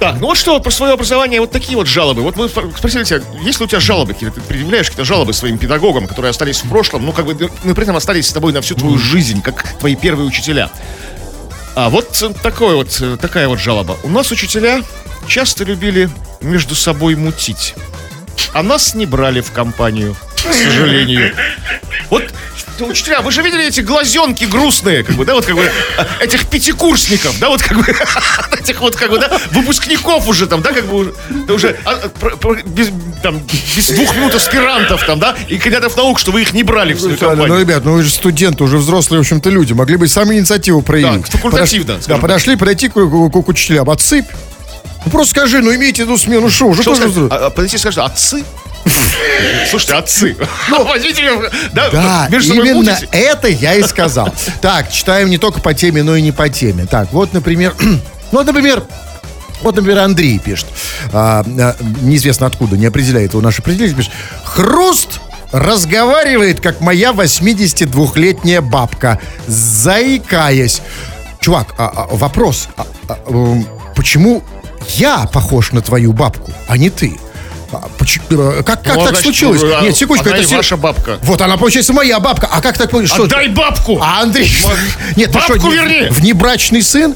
Так, 0.01 0.21
ну 0.21 0.27
вот 0.27 0.37
что, 0.37 0.61
про 0.61 0.71
свое 0.71 0.93
образование, 0.93 1.41
вот 1.41 1.51
такие 1.51 1.77
вот 1.77 1.89
жалобы. 1.89 2.23
Вот 2.23 2.37
мы 2.37 2.49
спросили 2.49 3.03
тебя, 3.05 3.21
есть 3.43 3.59
ли 3.59 3.65
у 3.65 3.69
тебя 3.69 3.81
жалобы, 3.81 4.13
какие-то, 4.13 4.37
ты 4.37 4.41
предъявляешь 4.41 4.87
какие-то 4.87 5.05
жалобы 5.05 5.33
своим 5.33 5.59
педагогам, 5.59 6.07
которые 6.07 6.31
остались 6.31 6.63
в 6.63 6.69
прошлом, 6.69 7.05
ну, 7.05 7.13
как 7.13 7.27
бы, 7.27 7.51
ну, 7.65 7.75
при 7.75 7.83
этом 7.83 7.97
остались 7.97 8.29
с 8.29 8.33
тобой 8.33 8.53
на 8.53 8.61
всю 8.61 8.77
твою 8.77 8.97
жизнь, 8.97 9.43
как 9.43 9.77
твои 9.79 9.97
первые 9.97 10.29
учителя. 10.29 10.71
А 11.75 11.91
вот 11.91 12.23
такой 12.43 12.77
вот, 12.77 13.03
такая 13.21 13.49
вот 13.49 13.59
жалоба. 13.59 13.97
У 14.05 14.09
нас 14.09 14.31
учителя 14.31 14.83
часто 15.27 15.65
любили 15.65 16.11
между 16.41 16.77
собой 16.77 17.17
мутить, 17.17 17.75
а 18.53 18.63
нас 18.63 18.95
не 18.95 19.07
брали 19.07 19.41
в 19.41 19.53
компанию, 19.53 20.17
к 20.37 20.53
сожалению. 20.55 21.33
Вот 22.11 22.25
учителя, 22.81 23.23
вы 23.23 23.33
же 23.33 23.43
видели 23.43 23.67
эти 23.67 23.81
глазенки 23.81 24.45
грустные, 24.45 25.03
как 25.03 25.17
бы, 25.17 25.25
да, 25.25 25.35
вот 25.35 25.45
как 25.45 25.57
бы 25.57 25.69
этих 26.21 26.47
пятикурсников, 26.49 27.37
да, 27.41 27.49
вот 27.49 27.61
как 27.61 27.77
бы 27.77 27.85
этих 28.61 28.81
вот 28.81 28.95
как 28.95 29.11
бы, 29.11 29.19
да, 29.19 29.37
выпускников 29.51 30.29
уже 30.29 30.47
там, 30.47 30.63
да, 30.63 30.73
как 30.73 30.87
бы 30.87 30.95
уже, 30.97 31.15
да, 31.29 31.55
уже 31.55 31.77
а, 31.85 31.97
про- 32.21 32.37
про- 32.37 32.63
без, 32.63 32.91
там, 33.21 33.43
без 33.77 33.89
двух 33.89 34.15
минут 34.15 34.35
аспирантов 34.37 35.05
там, 35.05 35.19
да, 35.19 35.35
и 35.49 35.59
кандидатов 35.59 35.97
наук, 35.97 36.21
что 36.21 36.31
вы 36.31 36.43
их 36.43 36.53
не 36.53 36.63
брали 36.63 36.93
в 36.95 37.01
свою 37.01 37.17
Ну, 37.21 37.29
компанию. 37.29 37.61
ребят, 37.61 37.85
ну 37.85 37.95
вы 37.95 38.05
же 38.05 38.11
студенты, 38.11 38.63
уже 38.63 38.77
взрослые, 38.79 39.19
в 39.19 39.23
общем-то, 39.23 39.51
люди. 39.51 39.73
Могли 39.73 39.97
бы 39.97 40.07
сами 40.07 40.37
инициативу 40.37 40.81
проявить. 40.81 41.23
Да, 41.23 41.31
факультативно, 41.39 41.95
Подош- 41.95 42.07
Да, 42.07 42.19
подошли, 42.19 42.55
подойти 42.55 42.89
к, 42.89 42.93
к- 42.93 43.31
к 43.45 43.49
учителям. 43.49 43.91
Отсыпь. 43.91 44.27
Ну 45.09 45.13
просто 45.13 45.31
скажи, 45.31 45.63
ну 45.63 45.75
имейте 45.75 46.05
ну 46.05 46.19
смену, 46.19 46.51
что, 46.51 46.67
уже 46.67 46.83
Что 46.83 46.93
взрослый. 46.93 47.29
А, 47.31 47.47
а, 47.47 47.51
Подойти 47.51 47.77
и 47.77 47.79
скажешь, 47.79 47.97
отцы? 47.97 48.45
Слушайте, 49.71 49.95
отцы. 49.95 50.37
Ну, 50.69 50.85
возьмите 50.89 51.23
меня, 51.23 51.51
да, 51.73 51.89
Да, 51.91 52.29
именно 52.31 52.99
это 53.11 53.49
я 53.49 53.75
и 53.75 53.83
сказал. 53.85 54.35
Так, 54.61 54.93
читаем 54.93 55.31
не 55.31 55.39
только 55.39 55.63
по 55.63 55.73
теме, 55.73 56.03
но 56.03 56.15
и 56.15 56.21
не 56.21 56.31
по 56.31 56.51
теме. 56.51 56.85
Так, 56.85 57.11
вот, 57.13 57.33
например, 57.33 57.75
ну, 57.81 57.99
вот, 58.33 58.47
например, 58.47 58.85
вот, 59.63 59.77
например, 59.77 60.01
Андрей 60.01 60.39
пишет, 60.39 60.67
а, 61.15 61.43
а, 61.43 61.77
неизвестно 62.03 62.47
откуда, 62.47 62.77
не 62.77 62.85
определяет 62.85 63.33
его 63.33 63.41
наш 63.41 63.59
определитель, 63.61 63.97
пишет, 63.97 64.13
хруст 64.45 65.21
разговаривает, 65.53 66.61
как 66.61 66.83
моя 66.83 67.13
82-летняя 67.13 68.61
бабка, 68.61 69.19
заикаясь. 69.47 70.83
Чувак, 71.41 71.75
а- 71.79 71.93
а, 71.95 72.09
вопрос, 72.15 72.69
а- 72.77 72.85
а, 73.09 73.63
почему 73.97 74.45
я 74.97 75.27
похож 75.33 75.73
на 75.73 75.81
твою 75.81 76.13
бабку, 76.13 76.53
а 76.67 76.77
не 76.77 76.91
ты. 76.91 77.19
А, 77.71 77.87
поч- 77.99 78.21
э, 78.31 78.63
Как, 78.65 78.83
как 78.83 78.95
Ну, 78.97 79.03
а 79.03 79.05
так 79.05 79.09
значит, 79.09 79.23
случилось? 79.25 79.61
ну, 79.63 79.77
а 79.77 79.83
Нет, 79.83 79.95
секундочку, 79.97 80.31
это 80.31 80.41
и 80.43 80.47
се- 80.47 80.57
ваша 80.57 80.77
бабка. 80.79 81.19
Вот 81.23 81.41
она, 81.43 81.57
получается, 81.59 81.93
моя 81.93 82.19
бабка. 82.19 82.49
А 82.51 82.61
как 82.63 82.79
так 82.79 82.91
получилось? 82.91 83.13
Что- 83.15 83.25
Отдай 83.37 83.49
бабку! 83.49 83.99
А 84.01 84.23
Андрей... 84.23 84.51
Нет, 85.17 85.31
ты 85.31 85.35
Бабку 85.35 85.59
что, 85.59 85.69
не- 85.69 85.75
верни! 85.75 86.09
внебрачный 86.11 86.81
сын? 86.83 87.15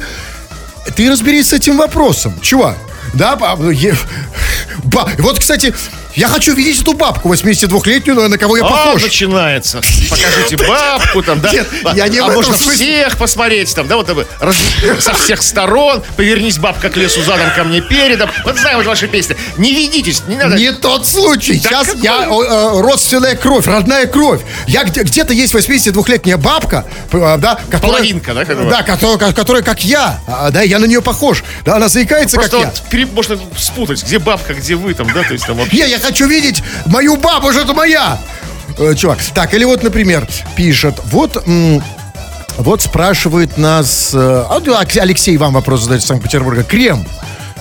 Ты 0.95 1.11
разберись 1.11 1.49
с 1.49 1.53
этим 1.55 1.79
вопросом. 1.79 2.35
Чувак, 2.43 2.77
да, 3.15 3.39
е- 3.73 3.97
ба- 4.85 5.09
Вот, 5.19 5.39
кстати, 5.39 5.73
я 6.15 6.29
хочу 6.29 6.55
видеть 6.55 6.81
эту 6.83 6.93
бабку 6.95 7.33
82-летнюю, 7.33 8.15
но 8.17 8.29
на 8.29 8.39
кого 8.39 8.57
я 8.57 8.65
А, 8.65 8.69
похож. 8.69 9.03
начинается. 9.03 9.81
Покажите 10.11 10.57
бабку 10.57 11.23
там, 11.23 11.41
да? 11.41 11.51
Нет, 11.53 11.67
я 11.95 12.09
не 12.09 12.19
а 12.19 12.27
в 12.29 12.35
можно 12.35 12.57
смысле. 12.57 12.75
всех 12.75 13.17
посмотреть 13.19 13.75
там, 13.75 13.87
да, 13.89 13.97
вот 13.97 14.09
раз- 14.41 14.57
со 15.01 15.15
всех 15.15 15.43
сторон. 15.43 16.03
Повернись, 16.17 16.59
бабка, 16.59 16.91
к 16.91 16.97
лесу 16.97 17.23
задом, 17.23 17.47
ко 17.57 17.65
мне 17.65 17.81
передом. 17.81 18.31
Вот 18.45 18.59
знаем 18.59 18.79
вот 18.79 18.87
ваши 18.87 19.09
песни. 19.09 19.37
Не 19.57 19.73
ведитесь, 19.75 20.23
не 20.27 20.37
надо. 20.37 20.57
Не 20.57 20.73
тот 20.73 21.07
случай. 21.07 21.59
Да 21.61 21.69
Сейчас 21.71 21.87
какой? 21.89 22.03
я 22.03 22.27
э, 22.27 22.81
родственная 22.81 23.37
кровь, 23.37 23.67
родная 23.67 24.07
кровь. 24.07 24.41
Я 24.67 24.85
где- 24.85 25.03
где-то 25.03 25.33
есть 25.33 25.55
82-летняя 25.55 26.37
бабка, 26.37 26.87
а, 27.13 27.37
да, 27.39 27.59
которая, 27.71 27.97
Половинка, 27.99 28.35
да, 28.35 28.45
как 28.45 28.69
да, 28.69 28.83
которая, 28.83 29.33
которая 29.33 29.63
как 29.63 29.85
я, 29.85 30.21
а, 30.27 30.51
да, 30.51 30.63
я 30.63 30.79
на 30.79 30.85
нее 30.87 31.03
похож, 31.03 31.43
да, 31.65 31.77
она 31.77 31.89
заикается 31.89 32.37
Просто 32.37 32.57
как 32.59 32.61
я. 32.67 32.71
вот 32.71 32.91
пере- 32.91 33.07
можно 33.07 33.39
спутать, 33.59 34.03
где 34.05 34.19
бабка, 34.19 34.55
где 34.55 34.75
вы 34.75 34.95
там, 34.95 35.07
да, 35.13 35.23
то 35.23 35.33
есть 35.33 35.47
там 35.47 35.57
вообще. 35.57 35.77
Не, 35.77 35.89
я 35.91 35.99
хочу 36.03 36.29
видеть 36.29 36.63
мою 36.87 37.17
бабу, 37.17 37.53
что 37.53 37.63
это 37.63 37.75
моя. 37.75 38.19
Э, 38.79 38.95
чувак, 38.95 39.19
так, 39.35 39.55
или 39.55 39.65
вот, 39.65 39.83
например, 39.83 40.27
пишет, 40.57 41.01
вот... 41.05 41.43
вот 42.59 42.83
спрашивает 42.83 43.59
нас... 43.59 44.11
э, 44.15 44.19
а, 44.19 44.85
Алексей 45.01 45.37
вам 45.37 45.55
вопрос 45.55 45.83
задает 45.83 46.03
из 46.03 46.07
Санкт-Петербурга. 46.07 46.65
Крем. 46.65 47.05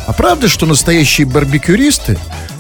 А 0.08 0.14
правда, 0.14 0.48
что 0.48 0.66
настоящие 0.66 1.28
барбекюристы 1.28 2.18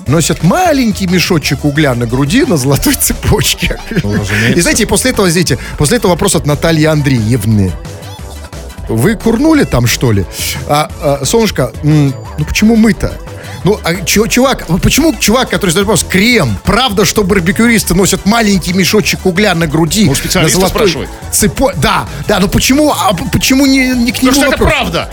носят 0.08 0.44
маленький 0.44 1.08
мешочек 1.08 1.65
угля 1.65 1.96
на 1.96 2.06
груди 2.06 2.44
на 2.46 2.58
золотой 2.58 2.94
цепочке? 2.96 3.80
И 4.56 4.62
знаете, 4.62 4.86
после 4.86 5.12
этого, 5.12 5.30
знаете, 5.30 5.58
после 5.78 5.98
этого 5.98 6.12
вопрос 6.12 6.36
от 6.36 6.46
Натальи 6.46 6.86
Андреевны. 6.86 7.72
Вы 8.88 9.15
курнули 9.15 9.63
там, 9.63 9.88
что 9.88 10.12
ли? 10.12 10.26
А, 10.67 10.91
а, 11.02 11.26
солнышко, 11.26 11.72
ну 11.84 12.13
почему 12.46 12.76
мы-то? 12.76 13.17
Ну, 13.63 13.80
а 13.84 13.93
чё- 14.06 14.28
чувак, 14.28 14.65
ну 14.69 14.80
почему 14.80 15.13
чувак, 15.19 15.50
который 15.50 15.69
задает 15.69 15.88
вопрос, 15.88 16.04
крем, 16.04 16.58
правда, 16.63 17.06
что 17.06 17.24
барбекюристы 17.24 17.93
носят 17.93 18.26
маленький 18.26 18.74
мешочек 18.74 19.26
угля 19.26 19.54
на 19.54 19.67
груди? 19.67 20.06
Может, 20.06 20.24
специалиста 20.24 20.62
на 20.62 20.67
спрашивает? 20.67 21.10
цепо... 21.32 21.74
Да, 21.76 22.08
да, 22.28 22.39
но 22.39 22.47
почему, 22.47 22.91
а 22.91 23.13
почему 23.32 23.65
не, 23.65 23.89
не 23.89 24.12
к 24.12 24.21
нему 24.21 24.32
Потому 24.32 24.34
что 24.34 24.41
это 24.45 24.52
вопрос? 24.52 24.71
правда. 24.71 25.10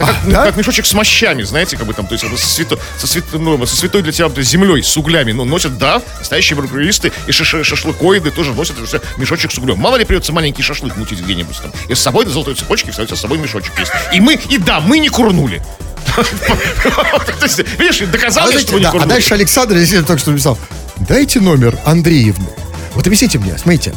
А, 0.00 0.06
Как, 0.06 0.16
да? 0.26 0.44
как 0.46 0.56
мешочек 0.56 0.86
с 0.86 0.92
мощами, 0.94 1.42
знаете, 1.42 1.76
как 1.76 1.86
бы 1.86 1.92
там, 1.94 2.06
то 2.06 2.14
есть 2.14 2.24
свято- 2.38 2.78
со, 2.98 3.06
свято- 3.06 3.38
ну, 3.38 3.64
со 3.66 3.76
святой 3.76 4.02
для 4.02 4.12
тебя 4.12 4.28
землей, 4.42 4.82
с 4.82 4.96
углями, 4.96 5.32
ну, 5.32 5.44
носят, 5.44 5.76
да, 5.78 6.00
настоящие 6.18 6.56
барбекюристы 6.56 7.12
и 7.26 7.30
шиш- 7.30 7.64
шашлыкоиды 7.64 8.30
тоже 8.30 8.52
носят 8.54 8.76
всё 8.86 9.00
мешочек 9.16 9.50
с 9.52 9.58
углем. 9.58 9.78
Мало 9.78 9.96
ли 9.96 10.04
придется 10.04 10.32
маленький 10.32 10.62
шашлык 10.62 10.96
мутить 10.96 11.20
где-нибудь 11.20 11.56
там. 11.60 11.72
И 11.88 11.94
с 11.94 12.00
собой 12.00 12.24
на 12.24 12.30
золотой 12.30 12.54
цепочке, 12.54 12.90
кстати, 12.90 13.14
с 13.14 13.20
собой 13.20 13.38
мешочек 13.38 13.72
есть. 13.78 13.92
И 14.12 14.20
мы, 14.20 14.34
и 14.48 14.58
да, 14.58 14.80
мы 14.80 14.98
не 14.98 15.08
курнули. 15.08 15.62
То 16.16 17.44
есть, 17.44 17.58
Видишь, 17.78 18.00
А, 18.02 18.06
доказали, 18.06 18.50
знаете, 18.52 18.68
что 18.68 18.78
не 18.78 18.84
а 18.86 18.90
курнули. 18.90 19.08
дальше 19.10 19.34
Александр 19.34 19.74
действительно 19.74 20.06
только 20.06 20.20
что 20.20 20.30
написал, 20.30 20.58
дайте 20.96 21.40
номер 21.40 21.78
Андреевны. 21.84 22.46
Вот 22.94 23.06
объясните 23.06 23.38
мне, 23.38 23.56
смотрите, 23.58 23.94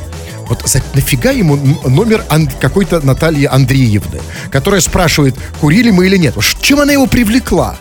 вот 0.52 0.68
за- 0.68 0.82
нафига 0.94 1.32
ему 1.32 1.56
номер 1.86 2.26
Ан- 2.30 2.50
какой-то 2.60 3.00
Натальи 3.06 3.46
Андреевны, 3.46 4.20
которая 4.52 4.82
спрашивает, 4.82 5.36
курили 5.60 5.92
мы 5.92 6.08
или 6.08 6.18
нет. 6.18 6.36
Чем 6.62 6.82
она 6.82 6.92
его 6.92 7.08
привлекла? 7.08 7.78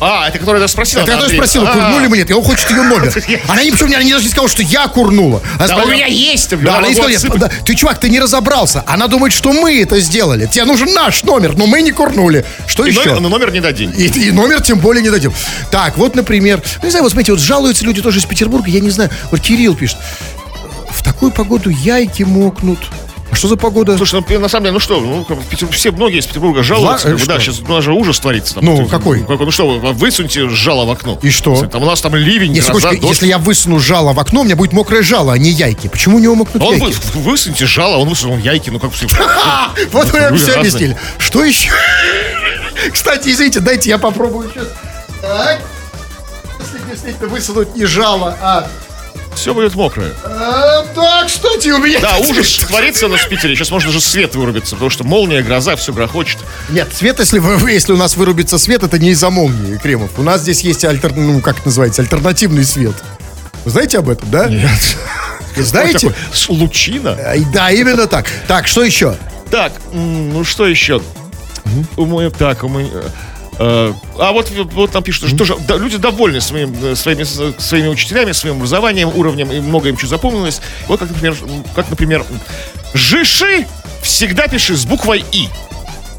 А, 0.00 0.28
это 0.28 0.38
которая 0.38 0.66
спросила. 0.68 1.00
Это 1.00 1.06
да, 1.06 1.12
я 1.14 1.18
тоже 1.20 1.24
Андрей? 1.30 1.38
спросила, 1.38 1.70
А, 1.70 1.72
курнули 1.72 2.06
мы 2.08 2.16
нет, 2.18 2.28
и 2.30 2.34
он 2.34 2.44
хочет 2.44 2.70
ее 2.70 2.82
номер. 2.82 3.10
Она 3.48 3.64
не, 3.64 3.70
она 3.70 4.02
не 4.02 4.12
даже 4.12 4.24
не 4.24 4.30
сказала, 4.30 4.48
что 4.48 4.62
я 4.62 4.88
курнула. 4.88 5.40
Она 5.58 5.68
Да 5.68 5.84
у 5.84 5.88
меня 5.88 6.06
есть, 6.06 6.50
Да, 6.62 6.78
она 6.78 6.88
не 6.88 6.94
сказала, 6.94 7.50
ты, 7.64 7.74
чувак, 7.74 7.98
ты 7.98 8.10
не 8.10 8.20
разобрался. 8.20 8.84
Она 8.86 9.06
думает, 9.06 9.32
что 9.32 9.54
мы 9.54 9.80
это 9.80 10.00
сделали. 10.00 10.46
Тебе 10.46 10.64
нужен 10.64 10.92
наш 10.92 11.22
номер, 11.22 11.56
но 11.56 11.66
мы 11.66 11.80
не 11.80 11.92
курнули. 11.92 12.44
Что 12.66 12.84
И 12.84 12.90
еще? 12.90 13.04
номер, 13.04 13.20
но 13.20 13.28
номер 13.30 13.50
не 13.52 13.60
дадим. 13.60 13.90
И, 13.92 14.06
и 14.06 14.30
номер 14.32 14.60
тем 14.60 14.80
более 14.80 15.02
не 15.02 15.08
дадим. 15.10 15.32
Так, 15.70 15.96
вот, 15.96 16.14
например, 16.14 16.62
ну, 16.82 16.84
не 16.84 16.90
знаю, 16.90 17.04
вот 17.04 17.12
смотрите, 17.12 17.32
вот 17.32 17.40
жалуются 17.40 17.84
люди 17.86 18.02
тоже 18.02 18.18
из 18.18 18.26
Петербурга, 18.26 18.70
я 18.70 18.80
не 18.80 18.90
знаю. 18.90 19.08
Вот 19.30 19.40
Кирилл 19.40 19.74
пишет, 19.74 19.96
такую 21.18 21.32
погоду 21.32 21.68
яйки 21.70 22.22
мокнут. 22.22 22.78
А 23.30 23.34
что 23.34 23.48
за 23.48 23.56
погода? 23.56 23.96
Слушай, 23.96 24.24
ну, 24.26 24.38
на 24.38 24.48
самом 24.48 24.64
деле, 24.66 24.72
ну 24.74 24.78
что, 24.80 25.00
ну, 25.00 25.26
все, 25.72 25.90
многие 25.90 26.20
из 26.20 26.26
Петербурга 26.26 26.62
жалуются, 26.62 27.08
Ла- 27.08 27.12
как 27.12 27.20
бы, 27.20 27.24
э, 27.24 27.26
да, 27.26 27.40
сейчас 27.40 27.60
у 27.60 27.70
нас 27.70 27.84
же 27.84 27.92
ужас 27.92 28.20
творится. 28.20 28.54
Там, 28.54 28.64
Ну, 28.64 28.78
есть, 28.78 28.90
какой? 28.90 29.26
ну, 29.28 29.50
что, 29.50 29.68
вы 29.68 29.92
высуньте 29.92 30.48
жало 30.48 30.86
в 30.86 30.90
окно. 30.92 31.18
И 31.22 31.30
что? 31.30 31.66
Там 31.66 31.82
у 31.82 31.86
нас 31.86 32.00
там 32.00 32.14
ливень, 32.14 32.52
Нет, 32.52 32.64
гроза, 32.64 32.80
секундочку, 32.92 33.08
если 33.08 33.26
я 33.26 33.38
высуну 33.38 33.80
жало 33.80 34.12
в 34.12 34.20
окно, 34.20 34.42
у 34.42 34.44
меня 34.44 34.54
будет 34.56 34.72
мокрое 34.72 35.02
жало, 35.02 35.32
а 35.34 35.38
не 35.38 35.50
яйки. 35.50 35.88
Почему 35.88 36.16
у 36.16 36.20
него 36.20 36.36
мокнут 36.36 36.62
А 36.62 36.66
Он 36.66 36.76
яйки? 36.76 36.96
вы, 37.14 37.20
высуньте 37.20 37.66
жало, 37.66 37.96
он 37.98 38.08
высунул 38.08 38.38
яйки, 38.38 38.70
ну 38.70 38.78
как 38.78 38.92
все. 38.92 39.06
А, 39.44 39.72
вот 39.92 40.10
вы 40.12 40.36
все 40.38 40.52
объяснили. 40.54 40.96
Что 41.18 41.44
еще? 41.44 41.70
Кстати, 42.92 43.28
извините, 43.28 43.60
дайте 43.60 43.90
я 43.90 43.98
попробую 43.98 44.50
сейчас. 44.54 44.68
Так. 45.20 45.60
Если 46.60 46.78
действительно 46.90 47.28
высунуть 47.28 47.74
не 47.76 47.84
жало, 47.84 48.36
а... 48.40 48.70
Все 49.34 49.54
будет 49.54 49.74
мокрое. 49.74 50.12
а, 50.24 50.84
Так, 50.94 51.26
кстати, 51.28 51.68
у 51.68 51.78
меня... 51.78 52.00
Да, 52.00 52.16
ужас 52.28 52.56
творится 52.56 53.06
у 53.06 53.08
нас 53.08 53.20
в 53.20 53.28
Питере. 53.28 53.54
Сейчас 53.54 53.70
можно 53.70 53.90
же 53.92 54.00
свет 54.00 54.34
вырубиться, 54.34 54.74
потому 54.74 54.90
что 54.90 55.04
молния, 55.04 55.42
гроза, 55.42 55.76
все 55.76 55.92
грохочет. 55.92 56.38
Нет, 56.70 56.88
свет, 56.94 57.18
если, 57.20 57.38
вы- 57.38 57.70
если 57.70 57.92
у 57.92 57.96
нас 57.96 58.16
вырубится 58.16 58.58
свет, 58.58 58.82
это 58.82 58.98
не 58.98 59.10
из-за 59.10 59.30
молнии, 59.30 59.76
Кремов. 59.76 60.10
У 60.18 60.22
нас 60.22 60.40
здесь 60.42 60.62
есть, 60.62 60.84
альтер... 60.84 61.14
ну, 61.14 61.40
как 61.40 61.56
это 61.58 61.66
называется, 61.68 62.02
альтернативный 62.02 62.64
свет. 62.64 62.94
Вы 63.64 63.70
знаете 63.70 63.98
об 63.98 64.08
этом, 64.08 64.30
да? 64.30 64.46
Нет. 64.46 64.70
Знаете? 65.56 66.14
Лучина. 66.48 67.16
Э, 67.18 67.38
Да, 67.52 67.70
именно 67.70 68.06
так. 68.06 68.26
Так, 68.46 68.66
что 68.66 68.82
еще? 68.82 69.16
Так, 69.50 69.72
ну 69.92 70.44
что 70.44 70.66
еще? 70.66 71.00
Так, 72.36 72.64
у 72.64 72.80
э, 72.80 73.02
а 73.58 74.32
вот, 74.32 74.50
вот 74.50 74.90
там 74.92 75.02
пишут, 75.02 75.28
что 75.28 75.36
тоже 75.38 75.56
да, 75.66 75.76
люди 75.76 75.96
довольны 75.96 76.40
своим, 76.40 76.74
э, 76.82 76.94
своими, 76.94 77.24
своими 77.58 77.88
учителями, 77.88 78.32
своим 78.32 78.56
образованием, 78.56 79.08
уровнем, 79.08 79.50
и 79.50 79.60
много 79.60 79.88
им 79.88 79.98
что 79.98 80.06
запомнилось. 80.06 80.60
Вот 80.86 81.00
как, 81.00 81.08
например, 81.10 81.36
как, 81.74 81.90
например, 81.90 82.24
«Жиши 82.94 83.66
всегда 84.02 84.46
пиши 84.48 84.76
с 84.76 84.84
буквой 84.84 85.24
«и». 85.32 85.48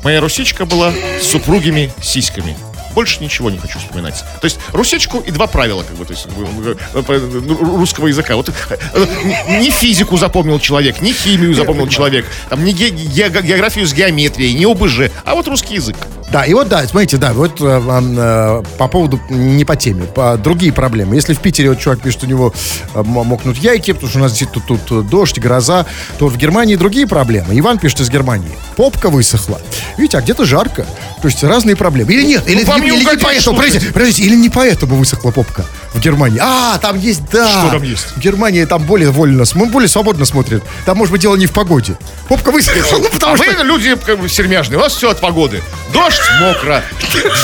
Моя 0.04 0.22
русичка 0.22 0.66
была 0.66 0.94
с 1.22 1.28
супругими 1.28 1.92
сиськами. 2.02 2.56
Больше 2.96 3.22
ничего 3.22 3.50
не 3.52 3.58
хочу 3.58 3.80
вспоминать. 3.80 4.16
То 4.42 4.46
есть 4.46 4.60
русечку 4.74 5.20
и 5.20 5.32
два 5.32 5.46
правила, 5.48 5.84
как 5.84 5.96
бы, 5.96 6.06
то 6.06 6.12
есть 6.14 6.26
э, 6.26 6.76
э, 6.94 7.04
э, 7.08 7.42
ну, 7.46 7.78
русского 7.78 8.08
языка. 8.08 8.36
Вот 8.36 8.50
э, 8.50 8.52
э, 8.94 9.60
не 9.60 9.70
физику 9.70 10.18
запомнил 10.18 10.60
человек, 10.60 11.00
не 11.00 11.14
химию 11.14 11.54
запомнил 11.54 11.88
человек, 11.88 12.26
там 12.50 12.64
не 12.66 12.74
ге- 12.74 12.90
ге- 12.90 13.30
географию 13.30 13.86
с 13.86 13.94
геометрией, 13.94 14.54
не 14.54 14.66
ОБЖ, 14.66 15.12
а 15.24 15.36
вот 15.36 15.48
русский 15.48 15.76
язык. 15.76 15.98
Да, 16.32 16.44
и 16.44 16.54
вот, 16.54 16.68
да, 16.70 16.86
смотрите, 16.88 17.18
да, 17.18 17.34
вот 17.34 17.60
э, 17.60 17.66
э, 17.66 18.64
по 18.78 18.88
поводу, 18.88 19.20
не 19.30 19.66
по 19.66 19.76
теме, 19.76 20.04
по 20.04 20.38
другие 20.38 20.72
проблемы. 20.72 21.16
Если 21.16 21.34
в 21.34 21.40
Питере 21.40 21.70
вот 21.70 21.80
чувак 21.80 22.02
пишет, 22.02 22.24
у 22.24 22.28
него 22.28 22.54
э, 22.94 23.02
мокнут 23.04 23.58
яйки, 23.58 23.94
потому 23.94 24.10
что 24.10 24.20
у 24.20 24.22
нас 24.22 24.34
здесь 24.34 24.48
тут, 24.48 24.66
тут 24.68 24.82
э, 24.92 25.02
дождь, 25.10 25.40
гроза, 25.40 25.88
то 26.20 26.28
в 26.28 26.38
Германии 26.38 26.76
другие 26.76 27.08
проблемы. 27.08 27.58
Иван 27.58 27.80
пишет 27.80 28.02
из 28.02 28.12
Германии. 28.12 28.52
Попка 28.76 29.10
высохла. 29.10 29.60
Видите, 29.98 30.20
а 30.20 30.22
где-то 30.22 30.46
жарко. 30.46 30.86
То 31.22 31.28
есть 31.28 31.44
разные 31.44 31.76
проблемы. 31.76 32.14
Или 32.14 32.24
нет, 32.24 32.48
или, 32.48 32.64
вам 32.64 32.82
не 32.82 32.90
или 32.90 33.00
не 33.00 33.18
поэтому, 33.18 33.58
подождите, 33.58 33.88
подождите, 33.92 34.24
или 34.24 34.36
не 34.36 34.50
поэтому 34.50 34.96
высохла 34.96 35.32
попка 35.32 35.66
в 35.94 36.00
Германии. 36.00 36.40
А, 36.42 36.78
там 36.78 37.00
есть, 37.00 37.24
да. 37.32 37.50
Что 37.50 37.72
там 37.72 37.84
есть? 37.84 38.16
В 38.16 38.20
Германии 38.20 38.64
там 38.66 38.84
более 38.84 39.10
вольно, 39.10 39.46
более 39.56 39.90
свободно 39.90 40.26
смотрят. 40.26 40.64
Там, 40.86 40.98
может 40.98 41.12
быть, 41.12 41.22
дело 41.22 41.36
не 41.36 41.48
в 41.48 41.52
погоде. 41.52 41.98
Попка 42.28 42.52
высохла, 42.52 43.00
ну, 43.00 43.10
потому 43.12 43.34
А 43.34 43.38
что... 43.38 43.46
вы 43.52 43.64
люди 43.64 43.96
как 43.96 44.20
бы 44.20 44.30
сермяжные, 44.30 44.78
у 44.78 44.82
вас 44.82 44.94
все 44.94 45.10
от 45.10 45.20
погоды. 45.20 45.62
Дождь 45.92 46.19
мокро, 46.40 46.84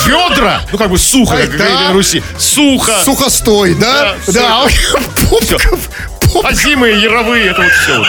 ведра, 0.06 0.62
ну 0.72 0.78
как 0.78 0.90
бы 0.90 0.98
сухо, 0.98 1.36
Ай, 1.36 1.48
как 1.48 1.58
да. 1.58 1.66
говорили 1.66 1.88
на 1.88 1.94
Руси, 1.94 2.24
сухо, 2.38 2.94
Сухостой, 3.04 3.76
да? 3.76 4.16
Да, 4.28 4.32
Да, 4.34 4.68
попка. 5.30 5.58
а 6.44 6.54
зимы 6.54 6.90
яровые, 6.90 7.48
это 7.48 7.62
вот 7.62 7.72
все. 7.72 8.04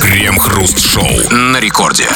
Крем-хруст-шоу 0.00 1.30
на 1.30 1.58
рекорде. 1.58 2.08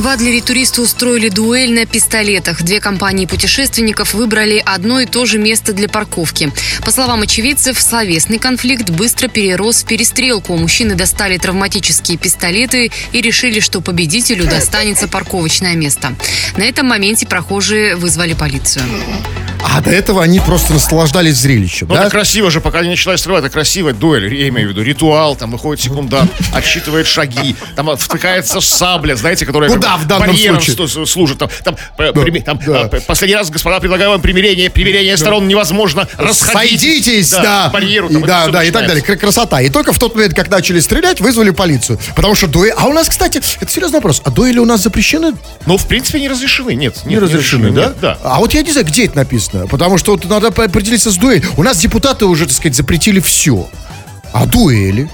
В 0.00 0.06
Адлере 0.06 0.40
туристы 0.40 0.80
устроили 0.80 1.28
дуэль 1.28 1.74
на 1.74 1.84
пистолетах. 1.84 2.62
Две 2.62 2.80
компании 2.80 3.26
путешественников 3.26 4.14
выбрали 4.14 4.62
одно 4.64 5.00
и 5.00 5.04
то 5.04 5.26
же 5.26 5.38
место 5.38 5.74
для 5.74 5.90
парковки. 5.90 6.50
По 6.86 6.90
словам 6.90 7.20
очевидцев, 7.20 7.78
словесный 7.78 8.38
конфликт 8.38 8.88
быстро 8.88 9.28
перерос 9.28 9.82
в 9.82 9.84
перестрелку. 9.84 10.56
Мужчины 10.56 10.94
достали 10.94 11.36
травматические 11.36 12.16
пистолеты 12.16 12.90
и 13.12 13.20
решили, 13.20 13.60
что 13.60 13.82
победителю 13.82 14.46
достанется 14.46 15.06
парковочное 15.06 15.74
место. 15.76 16.14
На 16.56 16.62
этом 16.62 16.86
моменте 16.86 17.26
прохожие 17.26 17.94
вызвали 17.94 18.32
полицию. 18.32 18.84
А 19.62 19.80
до 19.82 19.90
этого 19.90 20.22
они 20.22 20.40
просто 20.40 20.72
наслаждались 20.72 21.36
зрелищем, 21.36 21.88
Ну, 21.88 21.94
да? 21.94 22.02
это 22.02 22.10
красиво 22.10 22.50
же, 22.50 22.60
пока 22.60 22.82
не 22.82 22.88
началась 22.88 23.20
стрелять, 23.20 23.44
это 23.44 23.50
красивая 23.50 23.92
дуэль, 23.92 24.34
я 24.34 24.48
имею 24.48 24.68
в 24.68 24.70
виду, 24.72 24.82
ритуал, 24.82 25.36
там 25.36 25.50
выходит 25.50 25.84
секундант, 25.84 26.32
отсчитывает 26.54 27.06
шаги, 27.06 27.54
там 27.76 27.94
втыкается 27.96 28.60
сабля, 28.60 29.14
знаете, 29.16 29.44
которая 29.44 29.68
Ну 29.70 29.76
как 29.76 29.82
да, 29.90 30.04
в 30.04 30.06
данном 30.06 30.28
барьером 30.28 30.60
случае. 30.60 31.06
служит, 31.06 31.38
там, 31.38 31.50
там, 31.64 31.76
э, 31.98 32.12
прими- 32.12 32.42
там, 32.42 32.58
да. 32.66 32.88
э, 32.92 33.00
последний 33.00 33.36
раз, 33.36 33.50
господа, 33.50 33.80
предлагаю 33.80 34.10
вам 34.10 34.20
примирение, 34.20 34.70
примирение 34.70 35.16
сторон 35.16 35.48
невозможно, 35.48 36.08
расходитесь. 36.16 36.80
Сойдитесь, 36.80 37.30
да. 37.30 37.70
барьеру, 37.72 38.08
и, 38.08 38.12
там, 38.14 38.24
это 38.24 38.28
да, 38.28 38.48
да, 38.48 38.64
и 38.64 38.70
так 38.70 38.86
далее. 38.86 39.02
Кр- 39.02 39.16
Красота. 39.16 39.60
И 39.60 39.68
только 39.68 39.92
в 39.92 39.98
тот 39.98 40.14
момент, 40.14 40.34
как 40.34 40.50
начали 40.50 40.80
стрелять, 40.80 41.20
вызвали 41.20 41.50
полицию. 41.50 41.98
Потому 42.14 42.34
что 42.34 42.46
дуэль... 42.46 42.72
А 42.76 42.86
у 42.86 42.92
нас, 42.92 43.08
кстати, 43.08 43.38
это 43.38 43.70
серьезный 43.70 43.98
вопрос. 43.98 44.22
А 44.24 44.30
дуэли 44.30 44.58
у 44.58 44.64
нас 44.64 44.82
запрещены? 44.82 45.34
Ну, 45.66 45.76
в 45.76 45.86
принципе, 45.86 46.20
не 46.20 46.28
разрешены, 46.28 46.74
нет. 46.74 47.04
Не 47.04 47.18
разрешены, 47.18 47.70
да? 47.70 47.86
нет, 47.86 47.96
да. 48.00 48.18
А 48.22 48.38
вот 48.38 48.54
я 48.54 48.62
не 48.62 48.72
знаю, 48.72 48.86
где 48.86 49.06
это 49.06 49.16
написано. 49.16 49.66
Потому 49.66 49.98
что 49.98 50.12
вот 50.12 50.24
надо 50.24 50.48
определиться 50.48 51.10
с 51.10 51.16
дуэлью. 51.16 51.48
У 51.56 51.62
нас 51.62 51.78
депутаты 51.78 52.26
уже, 52.26 52.46
так 52.46 52.54
сказать, 52.54 52.76
запретили 52.76 53.20
все. 53.20 53.68
А 54.32 54.46
дуэли? 54.46 55.10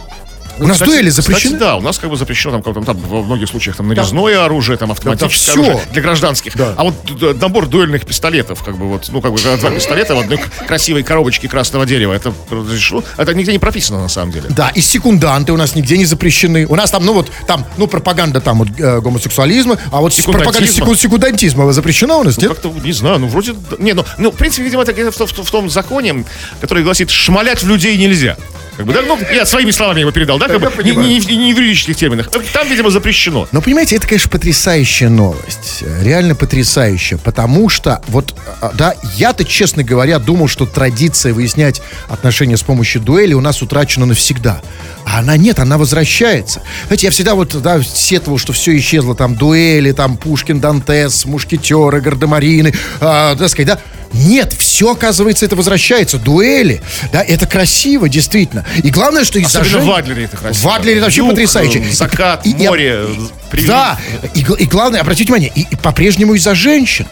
У 0.59 0.67
нас 0.67 0.77
Кстати- 0.79 0.91
дуэли 0.91 1.11
кстати, 1.11 1.27
запрещены? 1.27 1.59
да, 1.59 1.77
у 1.77 1.81
нас 1.83 1.99
как 1.99 2.09
бы 2.11 2.17
запрещено 2.17 2.53
там, 2.53 2.63
как-то, 2.63 2.81
там 2.83 2.97
во 2.97 3.23
многих 3.23 3.49
случаях 3.49 3.77
там 3.77 3.89
нарезное 3.89 4.45
оружие, 4.45 4.79
там 4.79 4.91
автоматическое 4.91 5.55
Это 5.55 5.63
всё. 5.63 5.71
оружие 5.71 5.93
для 5.93 6.03
гражданских. 6.03 6.57
Да. 6.57 6.75
А 6.77 6.85
вот 6.85 7.41
набор 7.41 7.67
дуэльных 7.67 8.07
пистолетов, 8.07 8.63
как 8.63 8.77
бы 8.77 8.87
вот, 8.89 9.09
ну 9.13 9.21
как 9.21 9.33
бы 9.33 9.39
два 9.39 9.71
пистолета 9.71 10.15
в 10.15 10.19
одной 10.21 10.39
красивой 10.67 11.03
коробочке 11.03 11.49
красного 11.49 11.85
дерева, 11.85 12.13
это 12.15 12.33
разрешено? 12.51 13.03
Это 13.17 13.35
нигде 13.35 13.53
не 13.53 13.59
прописано 13.59 14.01
на 14.01 14.09
самом 14.09 14.33
деле. 14.33 14.47
Да, 14.49 14.71
и 14.71 14.81
секунданты 14.81 15.53
у 15.53 15.57
нас 15.57 15.75
нигде 15.75 15.99
не 15.99 16.07
запрещены. 16.07 16.67
У 16.67 16.75
нас 16.77 16.91
там, 16.91 17.05
ну 17.05 17.13
вот, 17.13 17.31
там, 17.47 17.65
ну, 17.77 17.87
пропаганда 17.87 18.41
там 18.41 18.59
вот, 18.59 18.69
э, 18.79 19.01
гомосексуализма, 19.01 19.79
а 19.93 20.01
вот 20.01 20.15
пропаганда 20.17 20.53
Секундантизма? 20.53 20.87
секу- 20.87 20.97
секундантизма 20.97 21.73
запрещена 21.73 22.17
у 22.17 22.23
нас, 22.25 22.39
нет? 22.39 22.49
Как-то, 22.49 22.73
не 22.83 22.93
знаю, 22.93 23.19
ну 23.19 23.27
вроде... 23.29 23.53
да- 23.53 23.77
Не, 23.79 23.93
ну, 23.93 24.05
ну 24.19 24.31
в 24.31 24.37
принципе, 24.37 24.63
видимо, 24.65 24.83
это 24.83 24.93
в, 24.93 25.15
в- 25.21 25.43
в 25.45 25.51
том 25.51 25.69
законе, 25.69 26.25
который 26.61 26.83
гласит, 26.83 27.11
шмалять 27.11 27.63
в 27.63 27.69
людей 27.69 27.97
нельзя. 27.99 28.37
Как 28.77 28.85
бы, 28.85 28.93
да, 28.93 29.01
ну, 29.07 29.19
я 29.35 29.47
своими 29.47 29.71
словами 29.71 30.01
его 30.01 30.11
передал, 30.11 30.39
да, 30.39 30.46
как 30.49 30.61
бы, 30.77 30.83
не, 30.85 30.93
не- 30.93 31.37
не- 31.37 31.55
в 31.55 31.59
юридических 31.59 31.97
терминах. 31.97 32.31
Там, 32.53 32.69
видимо, 32.69 32.91
запрещено. 32.91 33.49
Но 33.53 33.61
понимаете, 33.61 33.97
это, 33.97 34.07
конечно, 34.07 34.31
потрясающая 34.31 35.09
новость. 35.09 35.83
Реально 36.03 36.35
потрясающая. 36.35 37.19
Потому 37.19 37.69
что, 37.69 38.01
вот, 38.09 38.35
а, 38.61 38.73
да, 38.75 38.95
я-то, 39.17 39.45
честно 39.45 39.83
говоря, 39.83 40.19
думал, 40.19 40.49
что 40.49 40.67
традиция 40.67 41.33
выяснять 41.35 41.81
отношения 42.09 42.57
с 42.57 42.63
помощью 42.63 43.01
дуэли 43.01 43.35
у 43.35 43.41
нас 43.41 43.63
утрачена 43.63 44.07
навсегда. 44.07 44.61
А 45.05 45.19
она 45.21 45.37
нет, 45.37 45.59
она 45.59 45.79
возвращается. 45.79 46.63
Знаете, 46.87 47.07
я 47.07 47.11
всегда 47.11 47.35
вот, 47.35 47.61
да, 47.63 47.83
сетовал, 47.83 48.39
что 48.39 48.53
все 48.53 48.77
исчезло. 48.77 49.15
Там 49.15 49.35
дуэли, 49.37 49.93
там 49.93 50.17
Пушкин, 50.17 50.61
Дантес, 50.61 51.25
Мушкетеры, 51.25 52.01
Гардемарины, 52.01 52.75
а, 53.01 53.37
так 53.37 53.49
сказать, 53.49 53.67
да. 53.69 53.79
Нет, 54.13 54.55
все, 54.57 54.93
оказывается, 54.93 55.45
это 55.45 55.57
возвращается. 55.57 56.19
Дуэли, 56.19 56.81
да, 57.13 57.23
это 57.23 57.47
красиво, 57.47 58.09
действительно. 58.09 58.65
И 58.83 58.91
главное, 58.91 59.25
что 59.25 59.39
из-за 59.41 59.61
Особенно 59.61 59.81
жен- 59.81 59.89
в 59.89 59.93
Адлере 59.93 60.25
это 60.25 60.36
красиво. 60.37 60.71
В 60.71 60.75
Адлере 60.75 61.01
вообще 61.01 61.19
Юг, 61.19 61.31
потрясающе. 61.31 61.81
э, 61.81 61.93
Закат, 61.93 62.47
И- 62.47 62.51
и- 62.51 62.67
море, 62.69 62.93
э, 63.03 63.15
привет. 63.51 63.69
да, 63.69 63.99
и, 64.35 64.41
и 64.41 64.65
главное, 64.67 65.01
обратите 65.01 65.25
внимание, 65.33 65.51
и, 65.55 65.67
и 65.71 65.77
по-прежнему 65.77 66.35
из-за 66.35 66.55
женщин, 66.55 67.07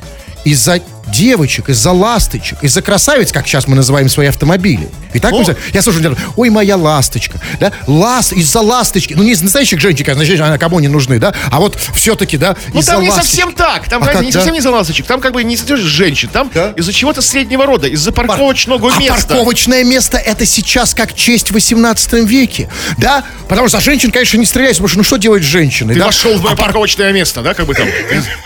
из-за 0.44 0.80
девочек, 1.06 1.68
из-за 1.68 1.92
ласточек, 1.92 2.62
из-за 2.62 2.82
красавиц, 2.82 3.32
как 3.32 3.46
сейчас 3.46 3.66
мы 3.66 3.76
называем 3.76 4.08
свои 4.08 4.28
автомобили. 4.28 4.88
И 5.12 5.20
так 5.20 5.32
мы 5.32 5.44
я 5.72 5.82
слушаю, 5.82 6.16
ой, 6.36 6.50
моя 6.50 6.76
ласточка, 6.76 7.40
да, 7.60 7.72
ласт, 7.86 8.32
из-за 8.32 8.60
ласточки, 8.60 9.14
ну 9.14 9.22
не 9.22 9.32
из 9.32 9.42
настоящих 9.42 9.80
женщин, 9.80 10.04
конечно, 10.04 10.24
значит, 10.24 10.40
она 10.40 10.58
кому 10.58 10.80
не 10.80 10.88
нужны, 10.88 11.18
да, 11.18 11.34
а 11.50 11.60
вот 11.60 11.78
все-таки, 11.94 12.36
да, 12.36 12.56
Ну 12.72 12.82
там 12.82 13.00
не 13.02 13.08
ласточек. 13.08 13.30
совсем 13.30 13.52
так. 13.52 13.88
Там, 13.88 14.02
А 14.02 14.04
знаете, 14.04 14.18
как, 14.18 14.26
не 14.26 14.32
да? 14.32 14.38
совсем 14.40 14.54
из-за 14.56 14.70
ласточек. 14.70 15.06
Там 15.06 15.20
как 15.20 15.32
бы 15.32 15.44
не 15.44 15.54
из-за 15.54 15.76
женщин. 15.76 16.28
Там 16.32 16.50
Да? 16.52 16.72
из-за 16.76 16.92
чего-то 16.92 17.22
среднего 17.22 17.66
рода. 17.66 17.86
Из-за 17.86 18.12
парковочного 18.12 18.90
а 18.94 18.98
места. 18.98 19.14
парковочное 19.28 19.84
место 19.84 20.18
это 20.18 20.44
сейчас 20.46 20.94
как 20.94 21.14
честь 21.14 21.48
в 21.50 21.52
18 21.52 22.24
веке, 22.24 22.68
да, 22.98 23.24
потому 23.48 23.68
что 23.68 23.80
женщин, 23.80 24.10
конечно, 24.10 24.36
не 24.36 24.46
стреляйся, 24.46 24.76
потому 24.78 24.88
что 24.88 24.98
ну 24.98 25.04
что 25.04 25.16
делать 25.16 25.42
с 25.42 25.46
женщиной, 25.46 25.94
Ты 25.94 26.00
да? 26.00 26.06
вошел 26.06 26.32
в 26.36 26.42
мое 26.42 26.52
А 26.52 26.56
пар- 26.56 26.66
парковочное 26.66 27.12
место, 27.12 27.42
да, 27.42 27.54
как 27.54 27.66
бы 27.66 27.74
там. 27.74 27.86